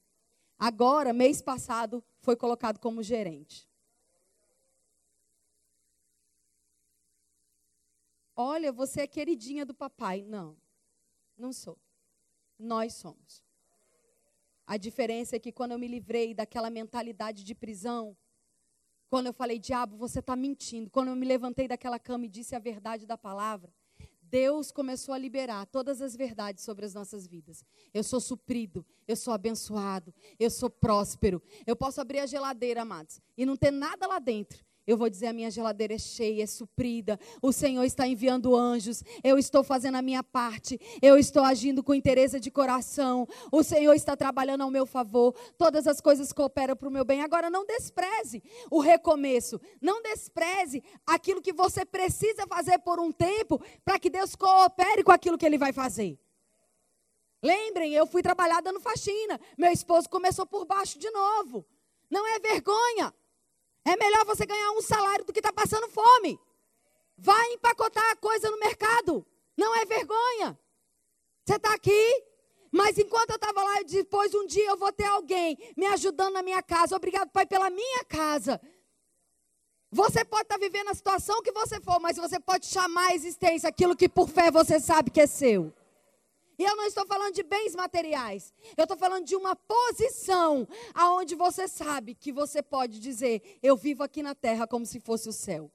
Agora, 0.58 1.12
mês 1.12 1.42
passado, 1.42 2.02
foi 2.20 2.36
colocado 2.36 2.78
como 2.78 3.02
gerente. 3.02 3.68
Olha, 8.34 8.72
você 8.72 9.02
é 9.02 9.06
queridinha 9.06 9.64
do 9.64 9.74
papai. 9.74 10.22
Não, 10.22 10.56
não 11.36 11.52
sou. 11.52 11.78
Nós 12.58 12.94
somos. 12.94 13.44
A 14.66 14.76
diferença 14.76 15.36
é 15.36 15.38
que 15.38 15.52
quando 15.52 15.72
eu 15.72 15.78
me 15.78 15.86
livrei 15.86 16.32
daquela 16.32 16.70
mentalidade 16.70 17.44
de 17.44 17.54
prisão, 17.54 18.16
quando 19.14 19.28
eu 19.28 19.32
falei, 19.32 19.60
diabo, 19.60 19.96
você 19.96 20.18
está 20.18 20.34
mentindo. 20.34 20.90
Quando 20.90 21.06
eu 21.06 21.14
me 21.14 21.24
levantei 21.24 21.68
daquela 21.68 22.00
cama 22.00 22.24
e 22.26 22.28
disse 22.28 22.56
a 22.56 22.58
verdade 22.58 23.06
da 23.06 23.16
palavra, 23.16 23.72
Deus 24.20 24.72
começou 24.72 25.14
a 25.14 25.18
liberar 25.18 25.66
todas 25.66 26.02
as 26.02 26.16
verdades 26.16 26.64
sobre 26.64 26.84
as 26.84 26.94
nossas 26.94 27.24
vidas. 27.24 27.64
Eu 27.92 28.02
sou 28.02 28.20
suprido, 28.20 28.84
eu 29.06 29.14
sou 29.14 29.32
abençoado, 29.32 30.12
eu 30.36 30.50
sou 30.50 30.68
próspero. 30.68 31.40
Eu 31.64 31.76
posso 31.76 32.00
abrir 32.00 32.18
a 32.18 32.26
geladeira, 32.26 32.82
amados, 32.82 33.20
e 33.36 33.46
não 33.46 33.56
ter 33.56 33.70
nada 33.70 34.04
lá 34.04 34.18
dentro. 34.18 34.66
Eu 34.86 34.96
vou 34.96 35.08
dizer: 35.08 35.28
a 35.28 35.32
minha 35.32 35.50
geladeira 35.50 35.94
é 35.94 35.98
cheia, 35.98 36.42
é 36.42 36.46
suprida. 36.46 37.18
O 37.40 37.52
Senhor 37.52 37.84
está 37.84 38.06
enviando 38.06 38.54
anjos. 38.54 39.02
Eu 39.22 39.38
estou 39.38 39.64
fazendo 39.64 39.96
a 39.96 40.02
minha 40.02 40.22
parte. 40.22 40.78
Eu 41.00 41.16
estou 41.16 41.42
agindo 41.42 41.82
com 41.82 41.94
interesse 41.94 42.38
de 42.38 42.50
coração. 42.50 43.26
O 43.50 43.62
Senhor 43.62 43.94
está 43.94 44.16
trabalhando 44.16 44.62
ao 44.62 44.70
meu 44.70 44.84
favor. 44.84 45.34
Todas 45.56 45.86
as 45.86 46.00
coisas 46.00 46.32
cooperam 46.32 46.76
para 46.76 46.88
o 46.88 46.92
meu 46.92 47.04
bem. 47.04 47.22
Agora, 47.22 47.48
não 47.48 47.64
despreze 47.64 48.42
o 48.70 48.80
recomeço. 48.80 49.60
Não 49.80 50.02
despreze 50.02 50.82
aquilo 51.06 51.40
que 51.40 51.52
você 51.52 51.84
precisa 51.84 52.46
fazer 52.46 52.78
por 52.78 53.00
um 53.00 53.10
tempo 53.10 53.60
para 53.84 53.98
que 53.98 54.10
Deus 54.10 54.36
coopere 54.36 55.02
com 55.02 55.12
aquilo 55.12 55.38
que 55.38 55.46
Ele 55.46 55.58
vai 55.58 55.72
fazer. 55.72 56.18
Lembrem, 57.42 57.92
eu 57.92 58.06
fui 58.06 58.22
trabalhar 58.22 58.62
dando 58.62 58.80
faxina. 58.80 59.38
Meu 59.56 59.70
esposo 59.70 60.08
começou 60.08 60.46
por 60.46 60.64
baixo 60.64 60.98
de 60.98 61.10
novo. 61.10 61.66
Não 62.10 62.26
é 62.26 62.38
vergonha. 62.38 63.12
É 63.84 63.96
melhor 63.96 64.24
você 64.24 64.46
ganhar 64.46 64.70
um 64.72 64.82
salário 64.82 65.24
do 65.24 65.32
que 65.32 65.40
estar 65.40 65.52
tá 65.52 65.62
passando 65.62 65.88
fome. 65.90 66.40
Vai 67.16 67.52
empacotar 67.52 68.10
a 68.10 68.16
coisa 68.16 68.50
no 68.50 68.58
mercado. 68.58 69.26
Não 69.56 69.74
é 69.76 69.84
vergonha. 69.84 70.58
Você 71.44 71.56
está 71.56 71.74
aqui, 71.74 72.24
mas 72.72 72.98
enquanto 72.98 73.30
eu 73.30 73.36
estava 73.36 73.62
lá, 73.62 73.82
depois 73.82 74.34
um 74.34 74.46
dia 74.46 74.68
eu 74.70 74.76
vou 74.76 74.92
ter 74.92 75.04
alguém 75.04 75.56
me 75.76 75.86
ajudando 75.86 76.32
na 76.34 76.42
minha 76.42 76.62
casa. 76.62 76.96
Obrigado, 76.96 77.30
Pai, 77.30 77.46
pela 77.46 77.68
minha 77.70 78.04
casa. 78.04 78.60
Você 79.92 80.24
pode 80.24 80.42
estar 80.42 80.58
tá 80.58 80.60
vivendo 80.60 80.88
a 80.88 80.94
situação 80.94 81.42
que 81.42 81.52
você 81.52 81.80
for, 81.80 82.00
mas 82.00 82.16
você 82.16 82.40
pode 82.40 82.66
chamar 82.66 83.10
a 83.10 83.14
existência 83.14 83.68
aquilo 83.68 83.94
que 83.94 84.08
por 84.08 84.28
fé 84.28 84.50
você 84.50 84.80
sabe 84.80 85.10
que 85.10 85.20
é 85.20 85.26
seu. 85.26 85.72
E 86.58 86.62
eu 86.62 86.76
não 86.76 86.86
estou 86.86 87.06
falando 87.06 87.34
de 87.34 87.42
bens 87.42 87.74
materiais. 87.74 88.52
Eu 88.76 88.84
estou 88.84 88.96
falando 88.96 89.24
de 89.24 89.34
uma 89.34 89.56
posição 89.56 90.66
aonde 90.94 91.34
você 91.34 91.66
sabe 91.66 92.14
que 92.14 92.32
você 92.32 92.62
pode 92.62 92.98
dizer: 93.00 93.58
eu 93.62 93.76
vivo 93.76 94.02
aqui 94.02 94.22
na 94.22 94.34
terra 94.34 94.66
como 94.66 94.86
se 94.86 95.00
fosse 95.00 95.28
o 95.28 95.32
céu. 95.32 95.70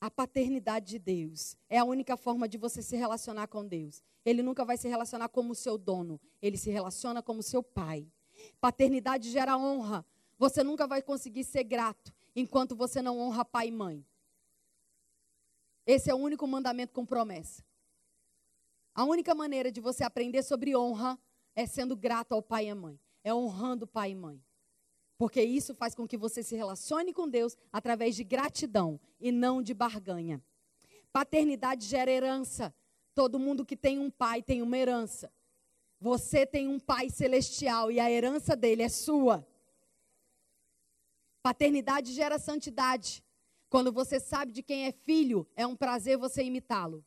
A 0.00 0.10
paternidade 0.10 0.86
de 0.86 0.98
Deus 0.98 1.56
é 1.66 1.78
a 1.78 1.84
única 1.84 2.14
forma 2.14 2.46
de 2.46 2.58
você 2.58 2.82
se 2.82 2.94
relacionar 2.94 3.46
com 3.46 3.66
Deus. 3.66 4.02
Ele 4.22 4.42
nunca 4.42 4.62
vai 4.62 4.76
se 4.76 4.86
relacionar 4.86 5.30
como 5.30 5.54
seu 5.54 5.78
dono, 5.78 6.20
ele 6.42 6.58
se 6.58 6.70
relaciona 6.70 7.22
como 7.22 7.42
seu 7.42 7.62
pai. 7.62 8.06
Paternidade 8.60 9.30
gera 9.30 9.56
honra. 9.56 10.04
Você 10.38 10.62
nunca 10.62 10.86
vai 10.86 11.00
conseguir 11.00 11.44
ser 11.44 11.64
grato 11.64 12.12
enquanto 12.36 12.76
você 12.76 13.00
não 13.00 13.18
honra 13.18 13.44
pai 13.44 13.68
e 13.68 13.72
mãe. 13.72 14.04
Esse 15.86 16.10
é 16.10 16.14
o 16.14 16.18
único 16.18 16.46
mandamento 16.46 16.92
com 16.92 17.04
promessa. 17.04 17.62
A 18.94 19.04
única 19.04 19.34
maneira 19.34 19.72
de 19.72 19.80
você 19.80 20.04
aprender 20.04 20.42
sobre 20.42 20.76
honra 20.76 21.18
é 21.56 21.66
sendo 21.66 21.96
grato 21.96 22.32
ao 22.32 22.42
pai 22.42 22.66
e 22.66 22.70
à 22.70 22.74
mãe. 22.74 22.98
É 23.22 23.34
honrando 23.34 23.86
pai 23.86 24.12
e 24.12 24.14
mãe. 24.14 24.42
Porque 25.16 25.42
isso 25.42 25.74
faz 25.74 25.94
com 25.94 26.06
que 26.06 26.16
você 26.16 26.42
se 26.42 26.54
relacione 26.54 27.12
com 27.12 27.28
Deus 27.28 27.56
através 27.72 28.14
de 28.14 28.22
gratidão 28.22 29.00
e 29.20 29.32
não 29.32 29.62
de 29.62 29.72
barganha. 29.72 30.42
Paternidade 31.12 31.86
gera 31.86 32.10
herança. 32.10 32.74
Todo 33.14 33.38
mundo 33.38 33.64
que 33.64 33.76
tem 33.76 33.98
um 33.98 34.10
pai 34.10 34.42
tem 34.42 34.60
uma 34.60 34.76
herança. 34.76 35.32
Você 36.00 36.44
tem 36.44 36.68
um 36.68 36.78
pai 36.78 37.08
celestial 37.08 37.90
e 37.90 37.98
a 37.98 38.10
herança 38.10 38.54
dele 38.54 38.82
é 38.82 38.88
sua. 38.88 39.46
Paternidade 41.42 42.12
gera 42.12 42.38
santidade. 42.38 43.23
Quando 43.74 43.90
você 43.90 44.20
sabe 44.20 44.52
de 44.52 44.62
quem 44.62 44.86
é 44.86 44.92
filho, 44.92 45.50
é 45.56 45.66
um 45.66 45.74
prazer 45.74 46.16
você 46.16 46.44
imitá-lo. 46.44 47.04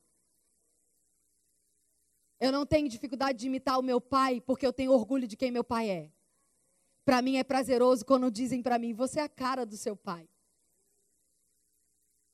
Eu 2.38 2.52
não 2.52 2.66
tenho 2.66 2.90
dificuldade 2.90 3.40
de 3.40 3.48
imitar 3.48 3.80
o 3.80 3.82
meu 3.82 4.02
pai, 4.02 4.42
porque 4.42 4.68
eu 4.68 4.74
tenho 4.74 4.92
orgulho 4.92 5.26
de 5.26 5.38
quem 5.38 5.50
meu 5.50 5.64
pai 5.64 5.90
é. 5.90 6.12
Para 7.06 7.22
mim 7.22 7.38
é 7.38 7.44
prazeroso 7.46 8.06
quando 8.06 8.30
dizem 8.30 8.62
para 8.62 8.78
mim: 8.78 8.94
você 8.94 9.22
é 9.22 9.24
a 9.24 9.30
cara 9.30 9.66
do 9.66 9.78
seu 9.78 9.96
pai. 9.96 10.30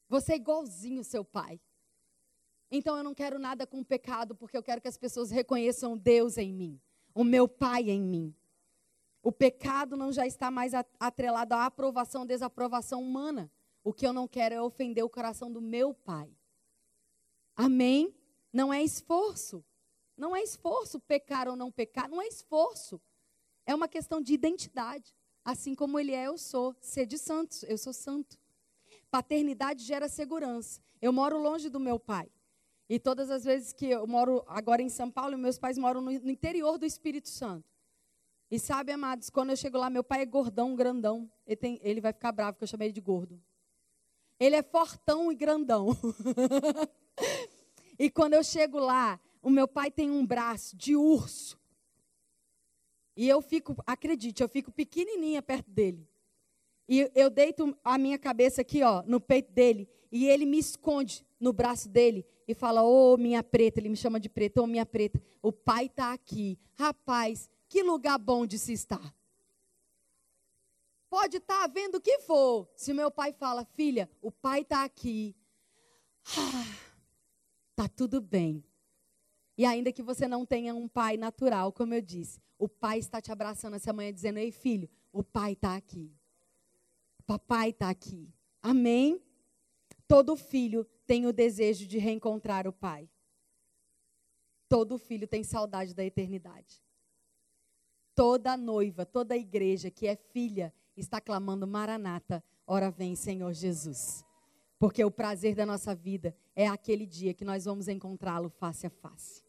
Você 0.09 0.33
é 0.33 0.37
igualzinho 0.37 1.01
ao 1.01 1.03
seu 1.03 1.23
pai. 1.23 1.61
Então 2.71 2.97
eu 2.97 3.03
não 3.03 3.13
quero 3.13 3.37
nada 3.37 3.67
com 3.67 3.83
pecado, 3.83 4.33
porque 4.33 4.57
eu 4.57 4.63
quero 4.63 4.81
que 4.81 4.87
as 4.87 4.97
pessoas 4.97 5.29
reconheçam 5.29 5.95
Deus 5.95 6.39
em 6.39 6.51
mim, 6.51 6.81
o 7.13 7.23
meu 7.23 7.47
pai 7.47 7.87
em 7.91 8.01
mim. 8.01 8.35
O 9.21 9.31
pecado 9.31 9.95
não 9.95 10.11
já 10.11 10.25
está 10.25 10.49
mais 10.49 10.73
atrelado 10.99 11.53
à 11.53 11.67
aprovação 11.67 12.25
desaprovação 12.25 12.99
humana. 12.99 13.51
O 13.83 13.93
que 13.93 14.07
eu 14.07 14.13
não 14.13 14.27
quero 14.27 14.55
é 14.55 14.61
ofender 14.61 15.03
o 15.03 15.09
coração 15.09 15.51
do 15.51 15.61
meu 15.61 15.93
pai. 15.93 16.29
Amém? 17.55 18.15
Não 18.51 18.73
é 18.73 18.81
esforço. 18.81 19.63
Não 20.15 20.35
é 20.35 20.41
esforço 20.41 20.99
pecar 20.99 21.47
ou 21.47 21.55
não 21.55 21.71
pecar, 21.71 22.07
não 22.07 22.21
é 22.21 22.27
esforço. 22.27 23.01
É 23.65 23.73
uma 23.73 23.87
questão 23.87 24.21
de 24.21 24.33
identidade. 24.33 25.13
Assim 25.43 25.75
como 25.75 25.99
ele 25.99 26.13
é, 26.13 26.27
eu 26.27 26.37
sou. 26.37 26.75
Ser 26.79 27.05
de 27.05 27.17
santos, 27.17 27.63
eu 27.63 27.77
sou 27.77 27.91
santo. 27.91 28.37
Paternidade 29.11 29.83
gera 29.83 30.07
segurança. 30.07 30.81
Eu 31.01 31.11
moro 31.11 31.37
longe 31.37 31.69
do 31.69 31.79
meu 31.79 31.99
pai. 31.99 32.31
E 32.87 32.99
todas 32.99 33.29
as 33.29 33.43
vezes 33.43 33.73
que 33.73 33.87
eu 33.87 34.05
moro 34.07 34.43
agora 34.47 34.81
em 34.81 34.89
São 34.89 35.09
Paulo, 35.09 35.37
meus 35.37 35.57
pais 35.57 35.77
moram 35.77 36.01
no, 36.01 36.11
interior 36.11 36.77
do 36.77 36.85
Espírito 36.85 37.29
Santo. 37.29 37.65
E 38.51 38.59
sabe, 38.59 38.91
amados, 38.91 39.29
quando 39.29 39.49
eu 39.49 39.57
chego 39.57 39.77
lá, 39.77 39.89
meu 39.89 40.03
pai 40.03 40.21
é 40.21 40.25
gordão, 40.25 40.75
grandão. 40.75 41.29
Ele, 41.45 41.55
tem, 41.55 41.79
ele 41.81 41.99
vai 41.99 42.13
ficar 42.13 42.31
bravo 42.31 42.57
que 42.57 42.63
eu 42.63 42.67
chamei 42.67 42.87
ele 42.87 42.93
de 42.93 43.01
gordo. 43.01 43.41
Ele 44.43 44.57
é 44.57 44.61
fortão 44.61 45.31
e 45.31 45.35
grandão. 45.35 45.87
e 47.97 48.09
quando 48.09 48.33
eu 48.33 48.43
chego 48.43 48.77
lá, 48.77 49.17
o 49.41 49.49
meu 49.49 49.69
pai 49.69 49.89
tem 49.89 50.11
um 50.11 50.25
braço 50.25 50.75
de 50.75 50.97
urso. 50.97 51.57
E 53.15 53.29
eu 53.29 53.41
fico, 53.41 53.73
acredite, 53.87 54.43
eu 54.43 54.49
fico 54.49 54.69
pequenininha 54.69 55.41
perto 55.41 55.71
dele. 55.71 56.05
E 56.89 57.09
eu 57.15 57.29
deito 57.29 57.73
a 57.85 57.97
minha 57.97 58.19
cabeça 58.19 58.59
aqui, 58.59 58.83
ó, 58.83 59.01
no 59.03 59.21
peito 59.21 59.49
dele, 59.49 59.87
e 60.11 60.27
ele 60.27 60.45
me 60.45 60.59
esconde 60.59 61.25
no 61.39 61.53
braço 61.53 61.87
dele 61.87 62.25
e 62.45 62.53
fala: 62.53 62.83
"Ô, 62.83 63.13
oh, 63.13 63.17
minha 63.17 63.41
preta", 63.41 63.79
ele 63.79 63.87
me 63.87 63.95
chama 63.95 64.19
de 64.19 64.27
preta, 64.27 64.59
"Ô, 64.59 64.65
oh, 64.65 64.67
minha 64.67 64.85
preta, 64.85 65.21
o 65.41 65.53
pai 65.53 65.85
está 65.85 66.11
aqui". 66.11 66.59
Rapaz, 66.73 67.49
que 67.69 67.81
lugar 67.81 68.19
bom 68.19 68.45
de 68.45 68.59
se 68.59 68.73
estar. 68.73 69.15
Pode 71.13 71.37
estar 71.37 71.61
tá 71.61 71.67
vendo 71.67 71.97
o 71.97 72.01
que 72.01 72.17
for. 72.21 72.67
Se 72.75 72.91
meu 72.91 73.11
pai 73.11 73.31
fala, 73.31 73.63
filha, 73.63 74.09
o 74.19 74.31
pai 74.31 74.61
está 74.61 74.83
aqui. 74.83 75.35
Ah, 76.35 76.65
tá 77.75 77.87
tudo 77.87 78.19
bem. 78.19 78.65
E 79.55 79.63
ainda 79.63 79.93
que 79.93 80.01
você 80.01 80.27
não 80.27 80.43
tenha 80.43 80.73
um 80.73 80.87
pai 80.87 81.15
natural, 81.15 81.71
como 81.71 81.93
eu 81.93 82.01
disse, 82.01 82.41
o 82.57 82.67
pai 82.67 82.97
está 82.97 83.21
te 83.21 83.31
abraçando 83.31 83.75
essa 83.75 83.93
manhã 83.93 84.11
dizendo: 84.11 84.39
Ei, 84.39 84.51
filho, 84.51 84.89
o 85.11 85.23
pai 85.23 85.51
está 85.51 85.75
aqui. 85.75 86.11
Papai 87.27 87.69
está 87.69 87.91
aqui. 87.91 88.33
Amém? 88.59 89.21
Todo 90.07 90.35
filho 90.35 90.83
tem 91.05 91.27
o 91.27 91.31
desejo 91.31 91.85
de 91.85 91.99
reencontrar 91.99 92.67
o 92.67 92.73
pai. 92.73 93.07
Todo 94.67 94.97
filho 94.97 95.27
tem 95.27 95.43
saudade 95.43 95.93
da 95.93 96.03
eternidade. 96.03 96.83
Toda 98.15 98.57
noiva, 98.57 99.05
toda 99.05 99.37
igreja 99.37 99.91
que 99.91 100.07
é 100.07 100.15
filha 100.15 100.73
está 100.95 101.19
clamando 101.19 101.67
Maranata, 101.67 102.43
ora 102.65 102.91
vem, 102.91 103.15
Senhor 103.15 103.53
Jesus. 103.53 104.25
Porque 104.79 105.03
o 105.03 105.11
prazer 105.11 105.55
da 105.55 105.65
nossa 105.65 105.95
vida 105.95 106.35
é 106.55 106.67
aquele 106.67 107.05
dia 107.05 107.33
que 107.33 107.45
nós 107.45 107.65
vamos 107.65 107.87
encontrá-lo 107.87 108.49
face 108.49 108.85
a 108.85 108.89
face. 108.89 109.43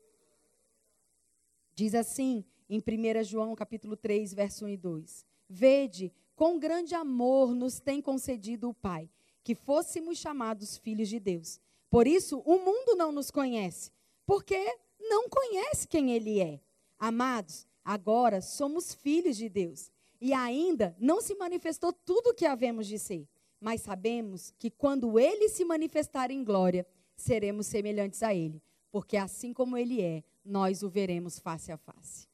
Diz 1.74 1.94
assim 1.94 2.44
em 2.68 2.78
1 2.78 3.24
João 3.24 3.54
capítulo 3.54 3.96
3, 3.96 4.32
verso 4.32 4.64
1 4.64 4.68
e 4.68 4.76
2: 4.76 5.26
Vede, 5.48 6.12
com 6.36 6.58
grande 6.58 6.94
amor 6.94 7.54
nos 7.54 7.80
tem 7.80 8.00
concedido 8.00 8.68
o 8.68 8.74
Pai, 8.74 9.10
que 9.42 9.54
fôssemos 9.54 10.18
chamados 10.18 10.76
filhos 10.76 11.08
de 11.08 11.18
Deus. 11.18 11.60
Por 11.90 12.06
isso 12.06 12.38
o 12.44 12.58
mundo 12.58 12.94
não 12.96 13.10
nos 13.10 13.30
conhece, 13.30 13.90
porque 14.24 14.58
não 15.00 15.28
conhece 15.28 15.86
quem 15.88 16.12
ele 16.12 16.40
é. 16.40 16.60
Amados, 16.98 17.66
Agora 17.84 18.40
somos 18.40 18.94
filhos 18.94 19.36
de 19.36 19.48
Deus. 19.48 19.92
E 20.20 20.32
ainda 20.32 20.96
não 20.98 21.20
se 21.20 21.34
manifestou 21.34 21.92
tudo 21.92 22.30
o 22.30 22.34
que 22.34 22.46
havemos 22.46 22.86
de 22.86 22.98
ser. 22.98 23.28
Mas 23.60 23.80
sabemos 23.80 24.52
que 24.58 24.70
quando 24.70 25.18
ele 25.18 25.48
se 25.48 25.64
manifestar 25.64 26.30
em 26.30 26.44
glória, 26.44 26.86
seremos 27.16 27.66
semelhantes 27.66 28.22
a 28.22 28.34
ele. 28.34 28.62
Porque 28.90 29.16
assim 29.16 29.52
como 29.52 29.76
ele 29.76 30.00
é, 30.00 30.22
nós 30.44 30.82
o 30.82 30.88
veremos 30.88 31.38
face 31.38 31.72
a 31.72 31.76
face. 31.76 32.28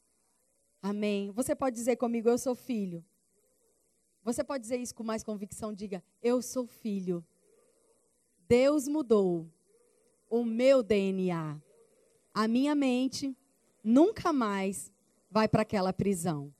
Amém. 0.81 1.31
Você 1.31 1.55
pode 1.55 1.75
dizer 1.75 1.95
comigo, 1.95 2.27
eu 2.27 2.37
sou 2.37 2.55
filho. 2.55 3.03
Você 4.23 4.43
pode 4.43 4.61
dizer 4.61 4.77
isso 4.77 4.93
com 4.93 5.03
mais 5.03 5.23
convicção? 5.23 5.73
Diga, 5.73 6.03
eu 6.21 6.41
sou 6.41 6.67
filho. 6.67 7.25
Deus 8.47 8.87
mudou 8.87 9.49
o 10.29 10.43
meu 10.43 10.83
DNA. 10.83 11.59
A 12.33 12.47
minha 12.47 12.75
mente 12.75 13.35
nunca 13.83 14.31
mais 14.31 14.91
vai 15.29 15.47
para 15.47 15.61
aquela 15.61 15.93
prisão. 15.93 16.53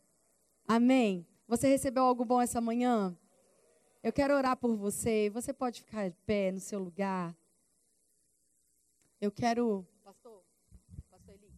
Amém? 0.68 1.28
Você 1.47 1.68
recebeu 1.68 2.03
algo 2.03 2.24
bom 2.24 2.41
essa 2.41 2.62
manhã? 2.62 3.18
Eu 4.01 4.14
quero 4.14 4.34
orar 4.34 4.55
por 4.55 4.76
você. 4.76 5.30
Você 5.30 5.51
pode 5.51 5.82
ficar 5.82 6.09
de 6.09 6.16
pé 6.26 6.51
no 6.51 6.59
seu 6.59 6.80
lugar. 6.80 7.36
Eu 9.20 9.32
quero. 9.32 9.86
Pastor, 10.03 10.43
Pastor 11.09 11.36
Eli. 11.36 11.51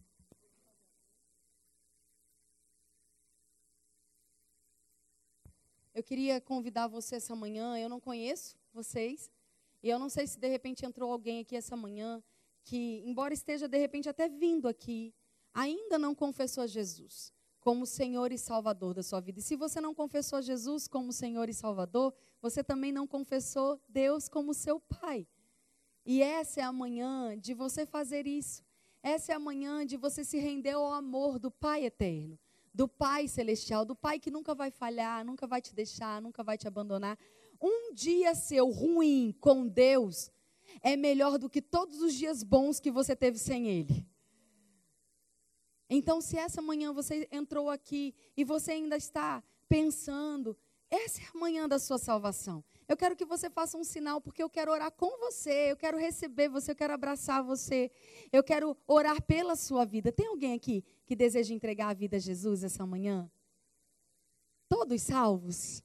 Eu 5.94 6.02
queria 6.02 6.40
convidar 6.40 6.88
você 6.88 7.16
essa 7.16 7.36
manhã. 7.36 7.78
Eu 7.78 7.88
não 7.88 8.00
conheço 8.00 8.58
vocês. 8.72 9.30
E 9.82 9.88
eu 9.88 9.98
não 9.98 10.08
sei 10.08 10.26
se 10.26 10.38
de 10.38 10.48
repente 10.48 10.84
entrou 10.84 11.12
alguém 11.12 11.40
aqui 11.40 11.54
essa 11.54 11.76
manhã 11.76 12.22
que, 12.64 13.02
embora 13.06 13.32
esteja 13.32 13.68
de 13.68 13.78
repente 13.78 14.08
até 14.08 14.28
vindo 14.28 14.66
aqui, 14.66 15.14
ainda 15.52 15.98
não 15.98 16.14
confessou 16.14 16.64
a 16.64 16.66
Jesus 16.66 17.32
como 17.64 17.86
Senhor 17.86 18.30
e 18.30 18.36
Salvador 18.36 18.92
da 18.92 19.02
sua 19.02 19.20
vida. 19.20 19.40
E 19.40 19.42
se 19.42 19.56
você 19.56 19.80
não 19.80 19.94
confessou 19.94 20.42
Jesus 20.42 20.86
como 20.86 21.14
Senhor 21.14 21.48
e 21.48 21.54
Salvador, 21.54 22.12
você 22.42 22.62
também 22.62 22.92
não 22.92 23.06
confessou 23.06 23.80
Deus 23.88 24.28
como 24.28 24.52
seu 24.52 24.78
Pai. 24.78 25.26
E 26.04 26.22
essa 26.22 26.60
é 26.60 26.62
a 26.62 26.70
manhã 26.70 27.38
de 27.38 27.54
você 27.54 27.86
fazer 27.86 28.26
isso. 28.26 28.62
Essa 29.02 29.32
é 29.32 29.34
a 29.34 29.38
manhã 29.38 29.86
de 29.86 29.96
você 29.96 30.22
se 30.22 30.38
render 30.38 30.72
ao 30.72 30.92
amor 30.92 31.38
do 31.38 31.50
Pai 31.50 31.86
eterno, 31.86 32.38
do 32.72 32.86
Pai 32.86 33.26
celestial, 33.28 33.86
do 33.86 33.96
Pai 33.96 34.20
que 34.20 34.30
nunca 34.30 34.54
vai 34.54 34.70
falhar, 34.70 35.24
nunca 35.24 35.46
vai 35.46 35.62
te 35.62 35.74
deixar, 35.74 36.20
nunca 36.20 36.42
vai 36.42 36.58
te 36.58 36.68
abandonar. 36.68 37.18
Um 37.58 37.94
dia 37.94 38.34
seu 38.34 38.68
ruim 38.68 39.34
com 39.40 39.66
Deus 39.66 40.30
é 40.82 40.96
melhor 40.96 41.38
do 41.38 41.48
que 41.48 41.62
todos 41.62 42.02
os 42.02 42.12
dias 42.12 42.42
bons 42.42 42.78
que 42.78 42.90
você 42.90 43.16
teve 43.16 43.38
sem 43.38 43.68
Ele. 43.68 44.06
Então, 45.96 46.20
se 46.20 46.36
essa 46.36 46.60
manhã 46.60 46.92
você 46.92 47.28
entrou 47.30 47.70
aqui 47.70 48.12
e 48.36 48.42
você 48.44 48.72
ainda 48.72 48.96
está 48.96 49.42
pensando, 49.68 50.56
essa 50.90 51.22
é 51.22 51.24
a 51.32 51.38
manhã 51.38 51.68
da 51.68 51.78
sua 51.78 51.98
salvação. 51.98 52.64
Eu 52.88 52.96
quero 52.96 53.14
que 53.14 53.24
você 53.24 53.48
faça 53.48 53.78
um 53.78 53.84
sinal, 53.84 54.20
porque 54.20 54.42
eu 54.42 54.50
quero 54.50 54.72
orar 54.72 54.90
com 54.90 55.16
você, 55.18 55.70
eu 55.70 55.76
quero 55.76 55.96
receber 55.96 56.48
você, 56.48 56.72
eu 56.72 56.76
quero 56.76 56.92
abraçar 56.92 57.44
você, 57.44 57.92
eu 58.32 58.42
quero 58.42 58.76
orar 58.88 59.22
pela 59.22 59.54
sua 59.54 59.84
vida. 59.84 60.10
Tem 60.10 60.26
alguém 60.26 60.54
aqui 60.54 60.84
que 61.06 61.14
deseja 61.14 61.54
entregar 61.54 61.90
a 61.90 61.94
vida 61.94 62.16
a 62.16 62.20
Jesus 62.20 62.64
essa 62.64 62.84
manhã? 62.84 63.30
Todos 64.68 65.00
salvos? 65.00 65.80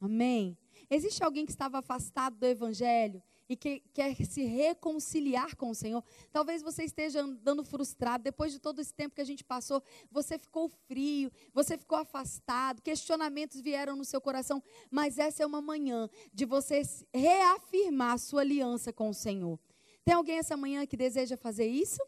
Amém? 0.00 0.56
Existe 0.88 1.22
alguém 1.22 1.44
que 1.44 1.52
estava 1.52 1.78
afastado 1.78 2.36
do 2.36 2.46
Evangelho 2.46 3.22
e 3.48 3.56
que 3.56 3.80
quer 3.92 4.14
se 4.24 4.42
reconciliar 4.44 5.56
com 5.56 5.70
o 5.70 5.74
Senhor. 5.74 6.02
Talvez 6.32 6.62
você 6.62 6.84
esteja 6.84 7.22
andando 7.22 7.64
frustrado, 7.64 8.24
depois 8.24 8.52
de 8.52 8.58
todo 8.58 8.80
esse 8.80 8.92
tempo 8.92 9.14
que 9.14 9.20
a 9.20 9.26
gente 9.26 9.44
passou, 9.44 9.82
você 10.10 10.38
ficou 10.38 10.68
frio, 10.68 11.30
você 11.52 11.78
ficou 11.78 11.98
afastado, 11.98 12.82
questionamentos 12.82 13.60
vieram 13.60 13.96
no 13.96 14.04
seu 14.04 14.20
coração, 14.20 14.62
mas 14.90 15.18
essa 15.18 15.42
é 15.42 15.46
uma 15.46 15.60
manhã 15.60 16.08
de 16.32 16.44
você 16.44 16.82
reafirmar 17.14 18.14
a 18.14 18.18
sua 18.18 18.40
aliança 18.40 18.92
com 18.92 19.10
o 19.10 19.14
Senhor. 19.14 19.58
Tem 20.04 20.14
alguém 20.14 20.38
essa 20.38 20.56
manhã 20.56 20.86
que 20.86 20.96
deseja 20.96 21.36
fazer 21.36 21.66
isso? 21.66 22.00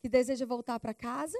Que 0.00 0.08
deseja 0.08 0.44
voltar 0.44 0.78
para 0.80 0.94
casa? 0.94 1.38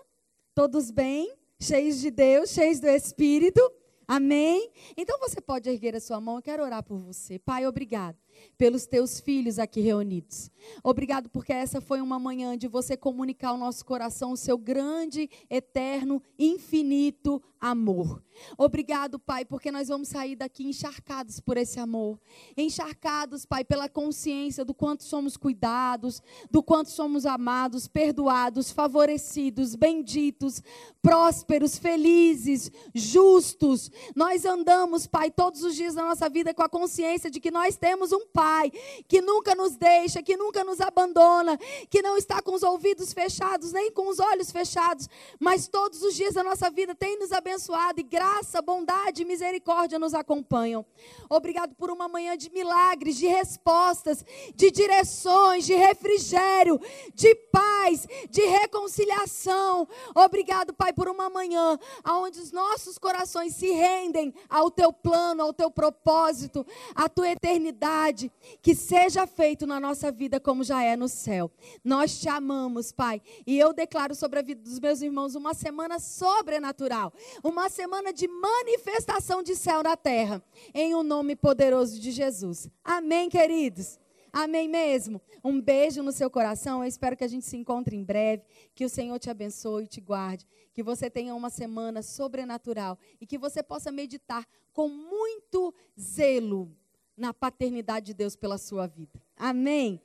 Todos 0.54 0.90
bem? 0.90 1.36
Cheios 1.60 2.00
de 2.00 2.10
Deus, 2.10 2.50
cheios 2.50 2.80
do 2.80 2.88
Espírito? 2.88 3.60
Amém? 4.06 4.70
Então 4.96 5.18
você 5.18 5.40
pode 5.40 5.70
erguer 5.70 5.96
a 5.96 6.00
sua 6.00 6.20
mão, 6.20 6.36
eu 6.36 6.42
quero 6.42 6.62
orar 6.62 6.82
por 6.82 6.98
você. 6.98 7.38
Pai, 7.38 7.66
obrigado 7.66 8.18
pelos 8.56 8.86
teus 8.86 9.20
filhos 9.20 9.58
aqui 9.58 9.80
reunidos. 9.80 10.50
Obrigado 10.82 11.28
porque 11.28 11.52
essa 11.52 11.80
foi 11.80 12.00
uma 12.00 12.18
manhã 12.18 12.56
de 12.56 12.68
você 12.68 12.96
comunicar 12.96 13.48
ao 13.48 13.58
nosso 13.58 13.84
coração 13.84 14.32
o 14.32 14.36
seu 14.36 14.56
grande, 14.56 15.28
eterno, 15.50 16.22
infinito 16.38 17.42
amor. 17.62 18.20
Obrigado, 18.58 19.20
Pai, 19.20 19.44
porque 19.44 19.70
nós 19.70 19.86
vamos 19.86 20.08
sair 20.08 20.34
daqui 20.34 20.66
encharcados 20.66 21.38
por 21.38 21.56
esse 21.56 21.78
amor. 21.78 22.18
Encharcados, 22.56 23.46
Pai, 23.46 23.62
pela 23.62 23.88
consciência 23.88 24.64
do 24.64 24.74
quanto 24.74 25.04
somos 25.04 25.36
cuidados, 25.36 26.20
do 26.50 26.60
quanto 26.60 26.90
somos 26.90 27.24
amados, 27.24 27.86
perdoados, 27.86 28.72
favorecidos, 28.72 29.76
benditos, 29.76 30.60
prósperos, 31.00 31.78
felizes, 31.78 32.70
justos. 32.92 33.92
Nós 34.16 34.44
andamos, 34.44 35.06
Pai, 35.06 35.30
todos 35.30 35.62
os 35.62 35.76
dias 35.76 35.94
da 35.94 36.02
nossa 36.02 36.28
vida 36.28 36.52
com 36.52 36.62
a 36.62 36.68
consciência 36.68 37.30
de 37.30 37.38
que 37.38 37.50
nós 37.50 37.76
temos 37.76 38.12
um 38.12 38.21
Pai 38.26 38.70
que 39.08 39.20
nunca 39.20 39.54
nos 39.54 39.76
deixa, 39.76 40.22
que 40.22 40.36
nunca 40.36 40.64
nos 40.64 40.80
abandona, 40.80 41.58
que 41.90 42.02
não 42.02 42.16
está 42.16 42.40
com 42.42 42.54
os 42.54 42.62
ouvidos 42.62 43.12
fechados, 43.12 43.72
nem 43.72 43.90
com 43.90 44.08
os 44.08 44.18
olhos 44.18 44.50
fechados, 44.50 45.08
mas 45.38 45.68
todos 45.68 46.02
os 46.02 46.14
dias 46.14 46.34
da 46.34 46.42
nossa 46.42 46.70
vida 46.70 46.94
tem 46.94 47.18
nos 47.18 47.32
abençoado 47.32 48.00
e 48.00 48.02
graça, 48.02 48.62
bondade 48.62 49.22
e 49.22 49.24
misericórdia 49.24 49.98
nos 49.98 50.14
acompanham. 50.14 50.84
Obrigado 51.28 51.74
por 51.74 51.90
uma 51.90 52.08
manhã 52.08 52.36
de 52.36 52.50
milagres, 52.50 53.16
de 53.16 53.26
respostas, 53.26 54.24
de 54.54 54.70
direções, 54.70 55.64
de 55.64 55.74
refrigério, 55.74 56.80
de 57.14 57.34
paz, 57.34 58.06
de 58.30 58.42
reconciliação. 58.42 59.88
Obrigado, 60.14 60.72
Pai, 60.72 60.92
por 60.92 61.08
uma 61.08 61.28
manhã 61.28 61.78
onde 62.06 62.40
os 62.40 62.52
nossos 62.52 62.98
corações 62.98 63.54
se 63.54 63.70
rendem 63.70 64.34
ao 64.48 64.70
teu 64.70 64.92
plano, 64.92 65.42
ao 65.42 65.52
teu 65.52 65.70
propósito, 65.70 66.66
à 66.94 67.08
tua 67.08 67.30
eternidade. 67.30 68.11
Que 68.60 68.74
seja 68.74 69.26
feito 69.26 69.66
na 69.66 69.80
nossa 69.80 70.10
vida 70.10 70.40
como 70.40 70.64
já 70.64 70.82
é 70.82 70.96
no 70.96 71.08
céu. 71.08 71.50
Nós 71.84 72.20
te 72.20 72.28
amamos, 72.28 72.92
Pai. 72.92 73.20
E 73.46 73.58
eu 73.58 73.72
declaro 73.72 74.14
sobre 74.14 74.38
a 74.38 74.42
vida 74.42 74.62
dos 74.62 74.78
meus 74.78 75.02
irmãos 75.02 75.34
uma 75.34 75.54
semana 75.54 75.98
sobrenatural, 75.98 77.12
uma 77.42 77.68
semana 77.68 78.12
de 78.12 78.28
manifestação 78.28 79.42
de 79.42 79.54
céu 79.54 79.82
na 79.82 79.96
terra, 79.96 80.42
em 80.74 80.94
o 80.94 81.00
um 81.00 81.02
nome 81.02 81.36
poderoso 81.36 81.98
de 81.98 82.10
Jesus. 82.10 82.68
Amém, 82.84 83.28
queridos. 83.28 83.98
Amém 84.32 84.66
mesmo? 84.66 85.20
Um 85.44 85.60
beijo 85.60 86.02
no 86.02 86.10
seu 86.10 86.30
coração. 86.30 86.82
Eu 86.82 86.88
espero 86.88 87.14
que 87.14 87.24
a 87.24 87.28
gente 87.28 87.44
se 87.44 87.56
encontre 87.56 87.94
em 87.94 88.02
breve. 88.02 88.42
Que 88.74 88.84
o 88.84 88.88
Senhor 88.88 89.18
te 89.18 89.28
abençoe 89.28 89.84
e 89.84 89.86
te 89.86 90.00
guarde. 90.00 90.46
Que 90.72 90.82
você 90.82 91.10
tenha 91.10 91.34
uma 91.34 91.50
semana 91.50 92.00
sobrenatural. 92.00 92.98
E 93.20 93.26
que 93.26 93.36
você 93.36 93.62
possa 93.62 93.92
meditar 93.92 94.48
com 94.72 94.88
muito 94.88 95.74
zelo 96.00 96.74
na 97.16 97.32
paternidade 97.34 98.06
de 98.06 98.14
Deus 98.14 98.36
pela 98.36 98.58
sua 98.58 98.86
vida. 98.86 99.20
Amém? 99.36 100.00